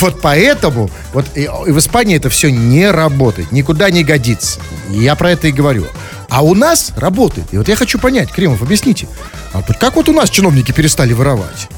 Вот 0.00 0.20
поэтому 0.20 0.90
вот 1.12 1.24
и, 1.36 1.42
и 1.44 1.70
в 1.70 1.78
Испании 1.78 2.16
это 2.16 2.28
все 2.28 2.50
не 2.50 2.90
работает, 2.90 3.52
никуда 3.52 3.90
не 3.90 4.02
годится. 4.02 4.60
Я 4.90 5.14
про 5.14 5.30
это 5.30 5.46
и 5.48 5.52
говорю. 5.52 5.86
А 6.28 6.42
у 6.42 6.54
нас 6.54 6.92
работает. 6.96 7.46
И 7.52 7.58
вот 7.58 7.68
я 7.68 7.76
хочу 7.76 7.98
понять, 8.00 8.32
Кремов, 8.32 8.60
объясните, 8.60 9.06
а 9.52 9.62
как 9.62 9.94
вот 9.94 10.08
у 10.08 10.12
нас 10.12 10.30
чиновники 10.30 10.72
перестали 10.72 11.12
воровать? 11.12 11.68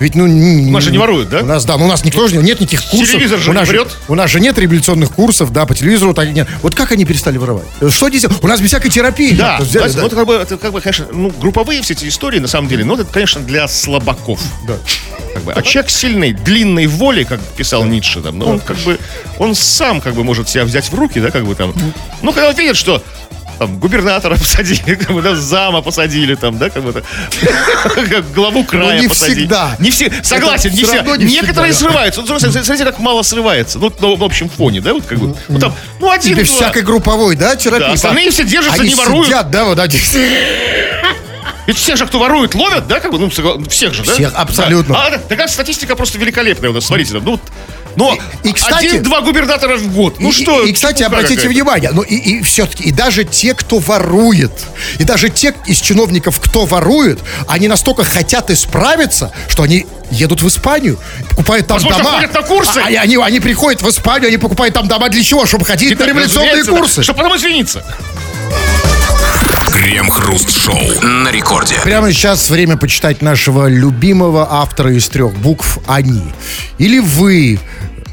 Ведь, 0.00 0.14
ну... 0.14 0.24
У 0.24 0.70
нас 0.70 0.84
же 0.84 0.90
не 0.90 0.98
воруют, 0.98 1.28
да? 1.28 1.40
У 1.40 1.46
нас, 1.46 1.64
да, 1.64 1.76
ну 1.76 1.86
у 1.86 1.88
нас 1.88 2.04
никто 2.04 2.28
же, 2.28 2.36
не- 2.36 2.42
нет 2.42 2.60
никаких 2.60 2.82
курсов. 2.84 3.08
Телевизор 3.08 3.38
же 3.38 3.50
у 3.50 3.52
нас 3.54 3.66
не 3.66 3.72
врет. 3.72 3.96
У 4.06 4.14
нас 4.14 4.30
же 4.30 4.40
нет 4.40 4.58
революционных 4.58 5.10
курсов, 5.12 5.52
да, 5.52 5.66
по 5.66 5.74
телевизору 5.74 6.14
так 6.14 6.28
и 6.28 6.32
нет. 6.32 6.48
Вот 6.62 6.74
как 6.74 6.92
они 6.92 7.04
перестали 7.04 7.38
воровать? 7.38 7.66
Что 7.90 8.06
они 8.06 8.18
сделали? 8.18 8.38
У 8.40 8.46
нас 8.46 8.60
без 8.60 8.68
всякой 8.68 8.90
терапии. 8.90 9.34
Да, 9.34 9.58
взяли, 9.58 9.92
да. 9.92 10.00
ну, 10.00 10.06
это 10.06 10.16
как 10.16 10.26
бы, 10.26 10.34
это 10.34 10.56
как 10.56 10.72
бы, 10.72 10.80
конечно, 10.80 11.06
ну, 11.12 11.30
групповые 11.30 11.82
все 11.82 11.94
эти 11.94 12.08
истории, 12.08 12.38
на 12.38 12.48
самом 12.48 12.68
деле, 12.68 12.84
ну, 12.84 12.94
это, 12.94 13.04
конечно, 13.04 13.40
для 13.40 13.66
слабаков. 13.66 14.40
Да. 14.66 14.74
Как 15.34 15.42
бы. 15.42 15.52
А 15.52 15.62
человек 15.62 15.90
сильной, 15.90 16.32
длинной 16.32 16.86
воли, 16.86 17.24
как 17.24 17.40
писал 17.56 17.84
Ницше, 17.84 18.20
там, 18.20 18.38
ну, 18.38 18.46
он 18.46 18.60
как 18.60 18.76
бы, 18.78 18.98
он 19.38 19.54
сам 19.54 20.00
как 20.00 20.14
бы 20.14 20.24
может 20.24 20.48
себя 20.48 20.64
взять 20.64 20.90
в 20.90 20.94
руки, 20.94 21.20
да, 21.20 21.30
как 21.30 21.44
бы 21.44 21.54
там. 21.54 21.74
Ну, 22.22 22.32
когда 22.32 22.48
он 22.48 22.54
видит, 22.56 22.76
что 22.76 23.02
там, 23.58 23.78
губернатора 23.78 24.36
посадили, 24.36 24.94
как 24.96 25.10
бы, 25.10 25.22
да, 25.22 25.34
зама 25.34 25.82
посадили, 25.82 26.34
там, 26.34 26.58
да, 26.58 26.70
как 26.70 26.82
бы, 26.82 26.92
как 27.82 28.32
главу 28.32 28.64
края 28.64 28.96
Ну, 28.96 29.02
не 29.02 29.08
посадили. 29.08 29.40
всегда. 29.40 29.76
Не 29.78 29.90
все, 29.90 30.12
согласен, 30.22 30.70
не 30.70 30.84
все. 30.84 31.02
Некоторые 31.16 31.72
срываются. 31.72 32.22
Вот, 32.22 32.40
смотрите, 32.40 32.84
как 32.84 32.98
мало 32.98 33.22
срывается. 33.22 33.78
Ну, 33.78 33.92
на, 34.00 34.16
в 34.16 34.24
общем 34.24 34.48
фоне, 34.48 34.80
да, 34.80 34.94
вот 34.94 35.04
как 35.04 35.18
бы. 35.18 35.36
Ну, 35.48 35.58
там, 35.58 35.74
ну, 36.00 36.10
один, 36.10 36.36
без 36.36 36.48
всякой 36.48 36.82
групповой, 36.82 37.36
да, 37.36 37.56
терапии. 37.56 37.86
Да, 37.86 37.92
остальные 37.92 38.30
все 38.30 38.44
держатся, 38.44 38.82
не 38.84 38.94
воруют. 38.94 39.50
да, 39.50 39.64
вот 39.64 39.78
один. 39.78 40.00
Ведь 41.68 41.76
всех 41.76 41.98
же, 41.98 42.06
кто 42.06 42.18
ворует, 42.18 42.54
ловят, 42.54 42.86
да, 42.88 42.98
как 42.98 43.12
бы, 43.12 43.18
ну, 43.18 43.28
всех 43.28 43.92
же, 43.92 44.02
да? 44.02 44.14
Всех, 44.14 44.32
абсолютно. 44.34 44.94
Да. 44.94 45.06
А, 45.06 45.10
да, 45.10 45.18
такая 45.18 45.48
статистика 45.48 45.96
просто 45.96 46.16
великолепная 46.18 46.70
у 46.70 46.72
нас, 46.72 46.86
смотрите, 46.86 47.12
там, 47.12 47.24
ну, 47.24 47.30
вот, 47.32 47.40
но 47.98 48.16
И, 48.44 48.52
кстати- 48.52 48.86
один-два 48.86 49.20
губернатора 49.22 49.76
в 49.76 49.92
год, 49.92 50.20
ну 50.20 50.28
И- 50.30 50.32
что? 50.32 50.64
И, 50.64 50.72
кстати, 50.72 50.98
чепуха 51.00 51.16
обратите 51.16 51.34
какая-то. 51.36 51.52
внимание, 51.54 51.90
ну 51.92 52.02
и, 52.02 52.14
и 52.14 52.42
все-таки, 52.42 52.84
и 52.84 52.92
даже 52.92 53.24
те, 53.24 53.54
кто 53.54 53.78
ворует, 53.80 54.52
и 55.00 55.04
даже 55.04 55.28
те 55.28 55.52
из 55.66 55.80
чиновников, 55.80 56.38
кто 56.40 56.64
ворует, 56.64 57.18
они 57.48 57.66
настолько 57.68 58.04
хотят 58.04 58.50
исправиться, 58.50 59.32
что 59.48 59.64
они 59.64 59.86
едут 60.10 60.42
в 60.42 60.48
Испанию, 60.48 60.98
покупают 61.30 61.66
там 61.66 61.76
Возможно, 61.76 62.02
дома. 62.04 62.16
ходят 62.18 62.34
на 62.34 62.42
курсы. 62.42 62.78
А- 62.78 62.86
они, 62.86 62.96
они, 62.96 63.16
они 63.16 63.40
приходят 63.40 63.82
в 63.82 63.88
Испанию, 63.90 64.28
они 64.28 64.38
покупают 64.38 64.74
там 64.74 64.86
дома 64.88 65.08
для 65.08 65.22
чего? 65.24 65.44
Чтобы 65.44 65.64
ходить 65.64 65.92
Итак, 65.92 66.06
на 66.06 66.10
революционные 66.10 66.64
курсы. 66.64 67.02
Чтобы 67.02 67.18
потом 67.22 67.36
извиниться. 67.36 67.84
Крем-хруст-шоу 69.72 71.00
на 71.02 71.30
рекорде. 71.30 71.76
Прямо 71.84 72.12
сейчас 72.12 72.50
время 72.50 72.76
почитать 72.76 73.22
нашего 73.22 73.68
любимого 73.68 74.48
автора 74.50 74.92
из 74.92 75.08
трех 75.08 75.34
букв 75.34 75.78
«Они». 75.86 76.24
Или 76.78 76.98
вы, 76.98 77.58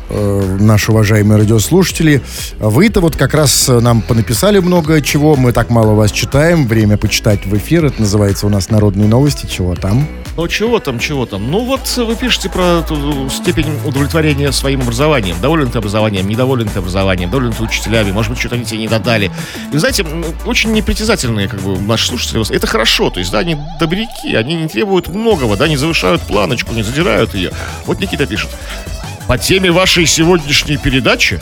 э, 0.09 0.57
наши 0.59 0.91
уважаемые 0.91 1.39
радиослушатели, 1.39 2.21
вы-то 2.59 3.01
вот 3.01 3.15
как 3.15 3.33
раз 3.33 3.69
э, 3.69 3.79
нам 3.79 4.01
понаписали 4.01 4.59
много 4.59 5.01
чего, 5.01 5.35
мы 5.35 5.51
так 5.51 5.69
мало 5.69 5.93
вас 5.93 6.11
читаем, 6.11 6.67
время 6.67 6.97
почитать 6.97 7.45
в 7.45 7.55
эфир, 7.57 7.85
это 7.85 8.01
называется 8.01 8.47
у 8.47 8.49
нас 8.49 8.69
«Народные 8.69 9.07
новости», 9.07 9.45
чего 9.45 9.75
там? 9.75 10.07
Ну, 10.37 10.47
чего 10.49 10.79
там, 10.79 10.99
чего 10.99 11.25
там? 11.25 11.49
Ну, 11.49 11.63
вот 11.63 11.95
вы 11.95 12.13
пишете 12.15 12.49
про 12.49 12.81
ту 12.81 13.29
степень 13.29 13.69
удовлетворения 13.85 14.51
своим 14.51 14.81
образованием. 14.81 15.37
Доволен 15.41 15.69
ты 15.69 15.77
образованием, 15.77 16.27
недоволен 16.27 16.67
ты 16.67 16.79
образованием, 16.79 17.29
доволен 17.29 17.53
ты 17.53 17.63
учителями, 17.63 18.11
может 18.11 18.31
быть, 18.31 18.39
что-то 18.39 18.55
они 18.55 18.65
тебе 18.65 18.79
не 18.79 18.89
додали. 18.89 19.31
И, 19.71 19.77
знаете, 19.77 20.05
очень 20.45 20.73
непритязательные, 20.73 21.47
как 21.47 21.61
бы, 21.61 21.79
наши 21.79 22.07
слушатели. 22.07 22.53
Это 22.53 22.67
хорошо, 22.67 23.09
то 23.09 23.19
есть, 23.19 23.31
да, 23.31 23.39
они 23.39 23.55
добряки, 23.79 24.35
они 24.35 24.55
не 24.55 24.67
требуют 24.67 25.07
многого, 25.07 25.55
да, 25.55 25.69
не 25.69 25.77
завышают 25.77 26.21
планочку, 26.23 26.73
не 26.73 26.83
задирают 26.83 27.33
ее. 27.33 27.51
Вот 27.85 28.01
Никита 28.01 28.25
пишет. 28.25 28.49
По 29.27 29.39
теме 29.39 29.71
вашей 29.71 30.05
сегодняшней 30.05 30.77
передачи 30.77 31.41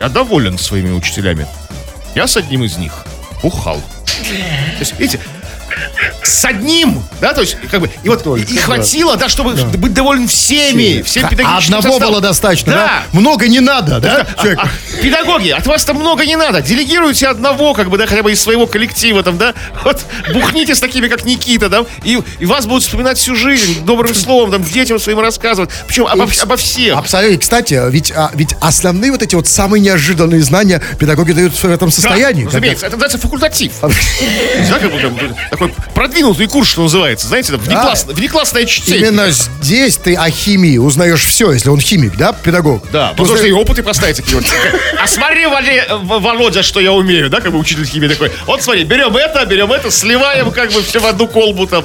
я 0.00 0.08
доволен 0.08 0.56
своими 0.56 0.90
учителями. 0.90 1.46
Я 2.14 2.28
с 2.28 2.36
одним 2.36 2.62
из 2.62 2.76
них 2.76 3.04
бухал. 3.42 3.82
То 4.04 4.78
есть, 4.78 4.98
видите, 4.98 5.20
с 6.22 6.44
одним, 6.44 7.02
да, 7.20 7.32
то 7.34 7.40
есть, 7.40 7.56
как 7.70 7.80
бы, 7.80 7.90
и 8.02 8.08
вот, 8.08 8.22
Только, 8.22 8.50
и 8.52 8.56
да. 8.56 8.62
хватило, 8.62 9.16
да, 9.16 9.28
чтобы 9.28 9.54
быть 9.54 9.92
доволен 9.94 10.28
всеми, 10.28 11.02
всем 11.02 11.24
А 11.26 11.28
педагогическим 11.28 11.74
одного 11.76 11.94
составом. 11.94 12.12
было 12.12 12.20
достаточно, 12.20 12.72
да? 12.72 12.78
Да. 13.12 13.18
Много 13.18 13.48
не 13.48 13.60
надо, 13.60 14.00
да? 14.00 14.26
А, 14.36 14.40
Человек? 14.40 14.58
а, 14.62 14.68
педагоги, 15.02 15.48
от 15.50 15.66
вас 15.66 15.84
там 15.84 15.96
много 15.96 16.24
не 16.26 16.36
надо. 16.36 16.60
Делегируйте 16.60 17.28
одного, 17.28 17.74
как 17.74 17.90
бы, 17.90 17.98
да, 17.98 18.06
хотя 18.06 18.22
бы 18.22 18.32
из 18.32 18.40
своего 18.40 18.66
коллектива, 18.66 19.22
там, 19.22 19.38
да. 19.38 19.54
Вот 19.84 20.04
бухните 20.32 20.74
с 20.74 20.80
такими, 20.80 21.08
как 21.08 21.24
Никита, 21.24 21.68
да, 21.68 21.84
и, 22.04 22.20
и 22.38 22.46
вас 22.46 22.66
будут 22.66 22.82
вспоминать 22.84 23.18
всю 23.18 23.34
жизнь, 23.34 23.84
добрым 23.84 24.14
словом, 24.14 24.50
там, 24.50 24.62
детям 24.64 24.98
своим 24.98 25.20
рассказывать. 25.20 25.70
Причем 25.86 26.06
обо, 26.06 26.24
И- 26.24 26.38
обо 26.40 26.56
всех. 26.56 26.96
Абсолютно. 26.96 27.38
Кстати, 27.38 27.80
ведь, 27.90 28.12
а, 28.12 28.30
ведь 28.34 28.54
основные 28.60 29.10
вот 29.12 29.22
эти 29.22 29.34
вот 29.34 29.46
самые 29.46 29.80
неожиданные 29.80 30.42
знания 30.42 30.82
педагоги 30.98 31.32
дают 31.32 31.54
в 31.54 31.64
этом 31.64 31.90
состоянии. 31.90 32.44
Да, 32.44 32.48
разумеется, 32.50 32.86
это 32.86 32.96
называется 32.96 33.18
факультатив. 33.18 33.72
Да, 33.82 34.78
как 34.78 34.92
бы, 34.92 35.34
там, 35.58 35.67
такой 35.72 35.92
продвинутый 35.94 36.46
курс, 36.46 36.68
что 36.68 36.82
называется, 36.82 37.26
знаете, 37.28 37.52
там, 37.52 37.60
внекласс- 37.60 38.12
внеклассное 38.12 38.64
чтение. 38.66 39.08
Именно 39.08 39.30
здесь 39.30 39.96
ты 39.96 40.14
о 40.14 40.30
химии 40.30 40.78
узнаешь 40.78 41.24
все, 41.24 41.52
если 41.52 41.68
он 41.70 41.80
химик, 41.80 42.16
да, 42.16 42.32
педагог? 42.32 42.84
Да, 42.92 43.08
потому 43.10 43.26
что 43.28 43.36
и 43.36 43.50
узнаешь- 43.50 43.62
опыты 43.62 43.82
поставить 43.82 44.16
такие 44.16 44.36
вот. 44.36 44.46
А 45.00 45.06
смотри, 45.06 45.46
Володя, 46.02 46.62
что 46.62 46.80
я 46.80 46.92
умею, 46.92 47.30
да, 47.30 47.40
как 47.40 47.52
бы 47.52 47.58
учитель 47.58 47.84
химии 47.84 48.08
такой. 48.08 48.30
Вот 48.46 48.62
смотри, 48.62 48.84
берем 48.84 49.16
это, 49.16 49.44
берем 49.46 49.72
это, 49.72 49.90
сливаем 49.90 50.50
как 50.50 50.72
бы 50.72 50.82
все 50.82 51.00
в 51.00 51.06
одну 51.06 51.26
колбу 51.26 51.66
там. 51.66 51.84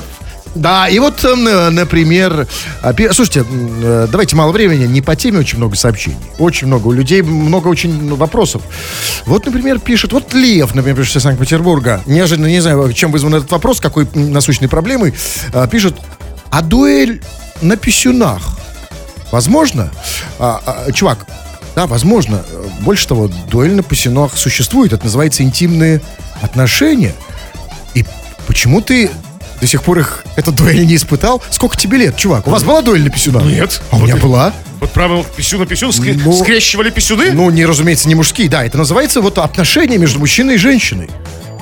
Да, 0.55 0.87
и 0.87 0.99
вот, 0.99 1.23
эм, 1.25 1.73
например, 1.73 2.47
а, 2.81 2.93
слушайте, 3.11 3.43
э, 3.49 4.07
давайте 4.11 4.35
мало 4.35 4.51
времени, 4.51 4.85
не 4.85 5.01
по 5.01 5.15
теме 5.15 5.39
очень 5.39 5.57
много 5.57 5.75
сообщений. 5.75 6.17
Очень 6.37 6.67
много, 6.67 6.87
у 6.87 6.91
людей 6.91 7.23
много 7.23 7.67
очень 7.67 8.09
ну, 8.09 8.15
вопросов. 8.15 8.61
Вот, 9.25 9.45
например, 9.45 9.79
пишет, 9.79 10.13
вот 10.13 10.33
Лев, 10.33 10.75
например, 10.75 10.99
пишет 10.99 11.15
из 11.15 11.23
Санкт-Петербурга, 11.23 12.03
неожиданно, 12.05 12.47
не 12.47 12.59
знаю, 12.59 12.93
чем 12.93 13.11
вызван 13.11 13.35
этот 13.35 13.51
вопрос, 13.51 13.79
какой 13.79 14.07
насущной 14.13 14.69
проблемой, 14.69 15.15
а, 15.53 15.65
пишет, 15.67 15.95
а 16.51 16.61
дуэль 16.61 17.21
на 17.61 17.75
писюнах 17.75 18.57
возможно? 19.31 19.91
А, 20.37 20.61
а, 20.65 20.91
чувак, 20.91 21.25
да, 21.75 21.87
возможно. 21.87 22.43
Больше 22.81 23.07
того, 23.07 23.27
дуэль 23.49 23.73
на 23.73 23.81
писюнах 23.81 24.37
существует, 24.37 24.93
это 24.93 25.05
называется 25.05 25.41
интимные 25.41 25.99
отношения. 26.41 27.15
И 27.95 28.05
почему 28.45 28.81
ты 28.81 29.09
до 29.61 29.67
сих 29.67 29.83
пор 29.83 29.99
их, 29.99 30.23
эту 30.35 30.51
дуэль 30.51 30.85
не 30.85 30.95
испытал? 30.95 31.41
Сколько 31.49 31.77
тебе 31.77 31.97
лет, 31.97 32.17
чувак? 32.17 32.47
У 32.47 32.51
вас 32.51 32.63
была 32.63 32.81
дуэль 32.81 33.03
на 33.03 33.09
писюнах? 33.09 33.43
Нет. 33.43 33.81
А 33.91 33.97
у 33.97 33.99
меня 34.01 34.15
была. 34.17 34.53
Вот 34.79 34.91
прямо 34.91 35.23
писю 35.23 35.59
на 35.59 35.65
писю, 35.65 35.89
скре- 35.89 36.19
Ну, 36.21 36.33
скрещивали 36.33 36.89
писюны. 36.89 37.31
Ну, 37.31 37.49
не, 37.49 37.65
разумеется, 37.65 38.07
не 38.09 38.15
мужские, 38.15 38.49
да. 38.49 38.65
Это 38.65 38.77
называется 38.77 39.21
вот 39.21 39.37
отношения 39.37 39.97
между 39.97 40.19
мужчиной 40.19 40.55
и 40.55 40.57
женщиной. 40.57 41.09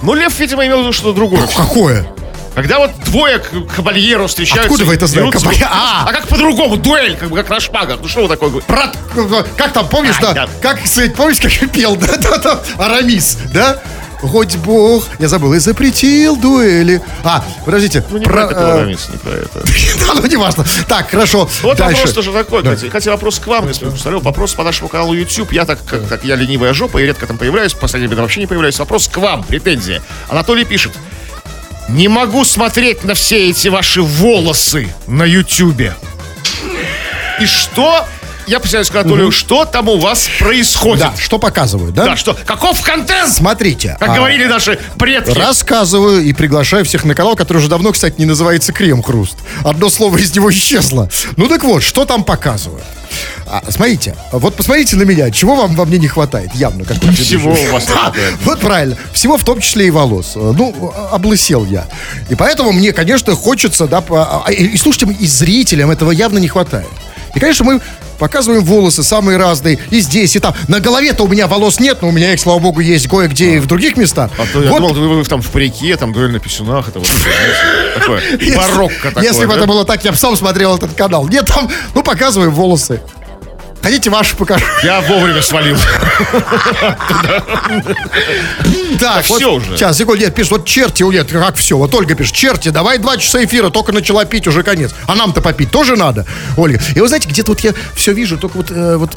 Ну, 0.01 0.15
Лев, 0.15 0.39
видимо, 0.39 0.65
имел 0.65 0.77
в 0.79 0.81
виду 0.81 0.93
что-то 0.93 1.13
другое. 1.13 1.47
Какое? 1.55 2.07
Когда 2.55 2.79
вот 2.79 2.91
двое 3.05 3.39
к- 3.39 3.75
кабальеров 3.75 4.29
встречаются... 4.29 4.65
Откуда 4.67 4.83
вы 4.85 4.95
это 4.95 5.05
и 5.05 5.07
знаете? 5.07 5.37
ну, 5.45 5.51
А! 5.69 6.05
А 6.09 6.11
как 6.11 6.27
по-другому? 6.27 6.75
Дуэль, 6.75 7.15
как 7.15 7.29
бы 7.29 7.37
как 7.37 7.49
на 7.49 7.59
шпагах. 7.61 7.99
Ну, 8.01 8.09
что 8.09 8.23
вы 8.23 8.27
такое 8.27 8.49
говорите? 8.49 8.69
Брат, 8.69 8.97
как 9.55 9.71
там, 9.71 9.87
помнишь, 9.87 10.15
Ай, 10.17 10.21
да? 10.21 10.33
да. 10.33 10.49
Как, 10.61 10.79
помнишь, 11.15 11.39
как 11.39 11.71
пел, 11.71 11.95
да, 11.95 12.17
да, 12.21 12.37
да, 12.39 12.59
Арамис, 12.77 13.37
да? 13.53 13.77
Хоть 14.21 14.55
Бог, 14.57 15.05
я 15.19 15.27
забыл, 15.27 15.53
и 15.53 15.59
запретил 15.59 16.37
дуэли. 16.37 17.01
А, 17.23 17.43
подождите. 17.65 18.03
Ну, 18.09 18.19
не 18.19 18.25
про, 18.25 18.33
про, 18.33 18.51
это, 18.51 18.85
э, 18.87 19.11
не 19.11 19.17
про 19.17 19.31
это. 19.31 19.63
Да, 19.99 20.13
ну 20.13 20.25
не 20.25 20.35
важно. 20.35 20.63
Так, 20.87 21.09
хорошо. 21.09 21.49
Вот 21.63 21.77
дальше. 21.77 21.97
вопрос 21.97 22.13
тоже 22.13 22.31
такой, 22.31 22.61
кстати. 22.61 22.89
Хотя 22.89 23.11
вопрос 23.11 23.39
к 23.39 23.47
вам, 23.47 23.65
господин 23.65 23.93
Кустарев. 23.93 24.21
Вопрос 24.23 24.53
по 24.53 24.63
нашему 24.63 24.89
каналу 24.89 25.13
YouTube. 25.13 25.51
Я 25.51 25.65
так, 25.65 25.83
как, 25.85 26.07
так 26.07 26.23
я 26.23 26.35
ленивая 26.35 26.73
жопа 26.73 26.99
и 26.99 27.05
редко 27.05 27.25
там 27.25 27.37
появляюсь. 27.37 27.73
В 27.73 27.79
последнее 27.79 28.09
время 28.09 28.21
вообще 28.21 28.41
не 28.41 28.47
появляюсь. 28.47 28.77
Вопрос 28.77 29.07
к 29.07 29.17
вам, 29.17 29.43
претензия. 29.43 30.01
Анатолий 30.29 30.65
пишет. 30.65 30.91
Не 31.89 32.07
могу 32.07 32.45
смотреть 32.45 33.03
на 33.03 33.15
все 33.15 33.49
эти 33.49 33.67
ваши 33.69 34.01
волосы 34.01 34.93
на 35.07 35.23
Ютубе. 35.23 35.95
И 37.39 37.45
что? 37.45 38.05
Я 38.47 38.59
представляю 38.59 38.91
к 38.91 38.95
Анатолию, 38.95 39.31
что 39.31 39.65
там 39.65 39.89
у 39.89 39.97
вас 39.97 40.29
происходит. 40.39 40.99
Да, 40.99 41.13
что 41.17 41.39
показывают, 41.39 41.93
да? 41.93 42.05
Да, 42.05 42.15
что, 42.15 42.35
каков 42.45 42.81
контент? 42.81 43.31
Смотрите. 43.31 43.97
Как 43.99 44.09
а, 44.09 44.15
говорили 44.15 44.45
наши 44.45 44.79
предки. 44.97 45.37
Рассказываю 45.37 46.23
и 46.23 46.33
приглашаю 46.33 46.85
всех 46.85 47.05
на 47.05 47.15
канал, 47.15 47.35
который 47.35 47.57
уже 47.57 47.69
давно, 47.69 47.91
кстати, 47.91 48.15
не 48.17 48.25
называется 48.25 48.73
Крем-Хруст. 48.73 49.37
Одно 49.63 49.89
слово 49.89 50.17
из 50.17 50.35
него 50.35 50.51
исчезло. 50.51 51.09
Ну 51.37 51.47
так 51.47 51.63
вот, 51.63 51.83
что 51.83 52.05
там 52.05 52.23
показывают? 52.23 52.83
А, 53.45 53.63
смотрите, 53.69 54.15
вот 54.31 54.55
посмотрите 54.55 54.95
на 54.95 55.03
меня, 55.03 55.29
чего 55.31 55.55
вам 55.55 55.75
во 55.75 55.85
мне 55.85 55.97
не 55.97 56.07
хватает, 56.07 56.55
явно. 56.55 56.85
Как 56.85 56.97
Всего 57.13 57.51
у 57.51 57.71
вас 57.71 57.83
не 57.83 57.93
Да, 57.93 57.99
хватает. 58.03 58.35
Вот 58.45 58.59
правильно, 58.59 58.97
всего 59.13 59.37
в 59.37 59.43
том 59.43 59.59
числе 59.59 59.87
и 59.87 59.91
волос. 59.91 60.33
Ну, 60.35 60.93
облысел 61.11 61.65
я. 61.65 61.85
И 62.29 62.35
поэтому 62.35 62.71
мне, 62.71 62.93
конечно, 62.93 63.35
хочется, 63.35 63.87
да, 63.87 64.03
а, 64.09 64.49
и 64.51 64.77
слушайте, 64.77 65.13
и 65.19 65.27
зрителям 65.27 65.91
этого 65.91 66.11
явно 66.11 66.37
не 66.37 66.47
хватает. 66.47 66.87
И, 67.35 67.39
конечно, 67.39 67.65
мы 67.65 67.81
показываем 68.21 68.63
волосы 68.63 69.01
самые 69.01 69.39
разные, 69.39 69.79
и 69.89 69.99
здесь, 69.99 70.35
и 70.35 70.39
там. 70.39 70.53
На 70.67 70.79
голове-то 70.79 71.23
у 71.23 71.27
меня 71.27 71.47
волос 71.47 71.79
нет, 71.79 72.03
но 72.03 72.09
у 72.09 72.11
меня 72.11 72.33
их, 72.33 72.39
слава 72.39 72.59
богу, 72.59 72.79
есть 72.79 73.07
кое-где 73.07 73.55
и 73.55 73.59
в 73.59 73.65
других 73.65 73.97
местах. 73.97 74.29
А 74.37 74.45
то 74.45 74.61
я 74.61 74.69
Вот 74.69 74.79
думал, 74.79 74.93
вы, 74.93 75.17
вы 75.17 75.23
там 75.23 75.41
в 75.41 75.49
парике, 75.49 75.97
там 75.97 76.13
дуэль 76.13 76.31
на 76.31 76.39
писюнах, 76.39 76.87
это 76.87 76.99
вот 76.99 77.07
такое 77.95 78.21
барокко 78.55 79.07
такое. 79.09 79.23
Если 79.23 79.45
бы 79.45 79.53
это 79.55 79.65
было 79.65 79.85
так, 79.85 80.05
я 80.05 80.11
бы 80.11 80.17
сам 80.17 80.35
смотрел 80.35 80.75
этот 80.77 80.93
канал. 80.93 81.27
Нет, 81.27 81.47
там, 81.47 81.67
ну, 81.95 82.03
показываем 82.03 82.53
волосы. 82.53 83.01
Хотите, 83.81 84.09
ваши 84.09 84.35
покажу? 84.35 84.63
Я 84.83 85.01
вовремя 85.01 85.41
свалил. 85.41 85.77
Так, 88.99 89.25
всё 89.25 89.53
уже. 89.53 89.75
Сейчас, 89.75 89.97
секунду, 89.97 90.21
нет, 90.21 90.35
пишет, 90.35 90.51
вот 90.51 90.65
черти, 90.65 91.01
нет, 91.01 91.27
как 91.31 91.55
все, 91.55 91.75
вот 91.75 91.93
Ольга 91.95 92.13
пишет, 92.13 92.35
черти, 92.35 92.69
давай 92.69 92.99
два 92.99 93.17
часа 93.17 93.43
эфира, 93.43 93.71
только 93.71 93.91
начала 93.91 94.25
пить, 94.25 94.47
уже 94.47 94.61
конец. 94.61 94.91
А 95.07 95.15
нам-то 95.15 95.41
попить 95.41 95.71
тоже 95.71 95.95
надо, 95.95 96.27
Ольга. 96.57 96.79
И 96.93 96.99
вы 96.99 97.07
знаете, 97.07 97.27
где-то 97.27 97.51
вот 97.51 97.61
я 97.61 97.73
все 97.95 98.13
вижу, 98.13 98.37
только 98.37 98.57
вот, 98.57 98.69
э, 98.69 98.97
вот 98.97 99.11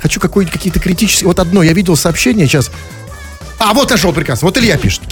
хочу 0.00 0.20
какие-то 0.20 0.80
критические, 0.80 1.28
вот 1.28 1.38
одно, 1.38 1.62
я 1.62 1.74
видел 1.74 1.96
сообщение 1.96 2.46
сейчас. 2.46 2.70
А, 3.58 3.74
вот 3.74 3.90
нашел 3.90 4.12
прекрасно, 4.12 4.46
вот 4.46 4.56
Илья 4.56 4.78
пишет. 4.78 5.02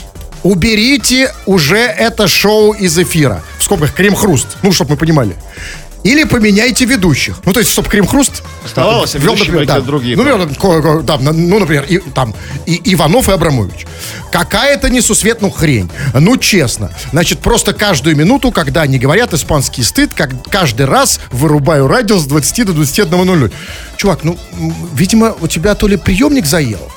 Уберите 0.43 1.35
уже 1.45 1.79
это 1.79 2.29
шоу 2.29 2.73
из 2.73 2.97
эфира. 2.99 3.43
В 3.59 3.65
скобках 3.65 3.93
крем-хруст, 3.93 4.57
ну, 4.63 4.73
чтобы 4.73 4.93
мы 4.93 4.97
понимали. 4.97 5.37
Или 6.05 6.25
поменяйте 6.25 6.85
ведущих. 6.85 7.37
Ну, 7.45 7.53
то 7.53 7.59
есть, 7.61 7.73
чтобы 7.73 7.89
крем-хруст 7.89 8.43
Оставалось, 8.65 9.15
а 9.15 9.19
вел, 9.19 9.33
ведущие 9.35 9.47
например, 9.53 9.67
какие-то 9.67 9.87
другие, 9.87 10.17
Ну, 10.17 10.25
да. 10.25 10.37
например, 10.39 11.21
на- 11.21 11.33
ну, 11.33 11.59
например, 11.59 11.85
и, 11.89 11.99
там, 11.99 12.35
и, 12.67 12.81
Иванов 12.95 13.29
и 13.29 13.33
Абрамович. 13.33 13.87
Какая-то 14.31 14.91
несусветную 14.91 15.51
хрень. 15.51 15.91
Ну, 16.15 16.37
честно. 16.37 16.91
Значит, 17.11 17.41
просто 17.41 17.73
каждую 17.73 18.15
минуту, 18.17 18.53
когда 18.53 18.83
они 18.83 18.99
говорят 18.99 19.35
испанский 19.35 19.83
стыд, 19.83 20.11
как, 20.15 20.31
каждый 20.51 20.87
раз 20.87 21.19
вырубаю 21.33 21.89
радио 21.89 22.19
с 22.19 22.27
20 22.27 22.65
до 22.65 22.73
21.00. 22.73 23.51
Чувак, 23.97 24.21
ну, 24.23 24.39
видимо, 24.95 25.35
у 25.41 25.49
тебя 25.49 25.75
то 25.75 25.89
ли 25.89 25.97
приемник 25.97 26.47
заел, 26.47 26.91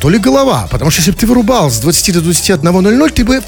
то 0.00 0.08
ли 0.08 0.18
голова. 0.18 0.68
Потому 0.70 0.90
что 0.90 1.00
если 1.00 1.10
бы 1.10 1.16
ты 1.16 1.26
вырубал 1.26 1.70
с 1.70 1.78
20 1.78 2.12
до 2.14 2.20
21.00, 2.20 3.10
ты 3.10 3.24
бы, 3.24 3.42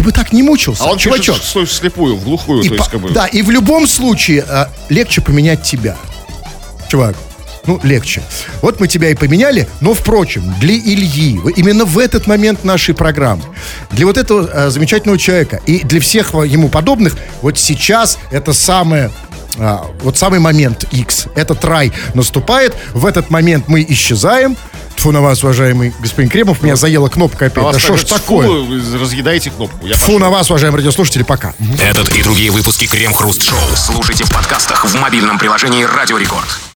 ты 0.00 0.04
бы 0.04 0.12
так 0.12 0.32
не 0.32 0.42
мучился. 0.42 0.84
А 0.84 0.92
он 0.92 0.96
чувачок. 0.98 1.36
пишет, 1.36 1.50
что 1.50 1.66
вслепую, 1.66 2.16
в 2.16 2.24
глухую, 2.24 2.62
И 2.62 2.68
то 2.68 2.74
есть 2.74 2.88
как 2.88 3.00
бы. 3.00 3.10
Да, 3.10 3.26
и 3.26 3.42
в 3.42 3.50
любом 3.50 3.86
случае 3.86 4.46
э, 4.48 4.64
легче 4.88 5.20
поменять 5.20 5.62
тебя. 5.62 5.94
Чувак, 6.88 7.16
ну, 7.66 7.78
легче. 7.82 8.22
Вот 8.62 8.80
мы 8.80 8.88
тебя 8.88 9.10
и 9.10 9.14
поменяли, 9.14 9.68
но, 9.82 9.92
впрочем, 9.92 10.54
для 10.58 10.74
Ильи, 10.74 11.38
именно 11.54 11.84
в 11.84 11.98
этот 11.98 12.26
момент 12.26 12.64
нашей 12.64 12.94
программы, 12.94 13.42
для 13.90 14.06
вот 14.06 14.16
этого 14.16 14.48
э, 14.50 14.70
замечательного 14.70 15.18
человека 15.18 15.60
и 15.66 15.80
для 15.80 16.00
всех 16.00 16.32
ему 16.32 16.70
подобных, 16.70 17.18
вот 17.42 17.58
сейчас 17.58 18.16
это 18.30 18.54
самое 18.54 19.10
а, 19.58 19.86
вот 20.00 20.16
самый 20.16 20.40
момент 20.40 20.84
X, 20.92 21.26
этот 21.34 21.62
рай 21.64 21.92
наступает, 22.14 22.74
в 22.94 23.04
этот 23.04 23.28
момент 23.28 23.68
мы 23.68 23.84
исчезаем. 23.86 24.56
Тфу 25.00 25.12
на 25.12 25.22
вас, 25.22 25.42
уважаемый 25.42 25.94
господин 25.98 26.28
Кремов, 26.28 26.62
меня 26.62 26.76
заела 26.76 27.08
кнопка 27.08 27.46
А 27.46 27.48
опять. 27.48 27.64
вас 27.64 27.76
Да 27.76 27.80
что 27.80 27.96
ж 27.96 28.04
так, 28.04 28.20
такое? 28.20 28.46
фу, 28.46 28.64
вы 28.66 28.98
разъедаете 28.98 29.50
кнопку. 29.50 29.86
Я 29.86 29.96
Фу 29.96 30.18
на 30.18 30.28
вас, 30.28 30.50
уважаемые 30.50 30.80
радиослушатели, 30.80 31.22
пока. 31.22 31.54
Этот 31.78 32.14
и 32.14 32.22
другие 32.22 32.50
выпуски 32.50 32.86
Крем 32.86 33.14
Хруст 33.14 33.42
Шоу 33.42 33.58
слушайте 33.76 34.24
в 34.24 34.30
подкастах 34.30 34.84
в 34.84 34.94
мобильном 35.00 35.38
приложении 35.38 35.84
Радио 35.84 36.18
Рекорд. 36.18 36.60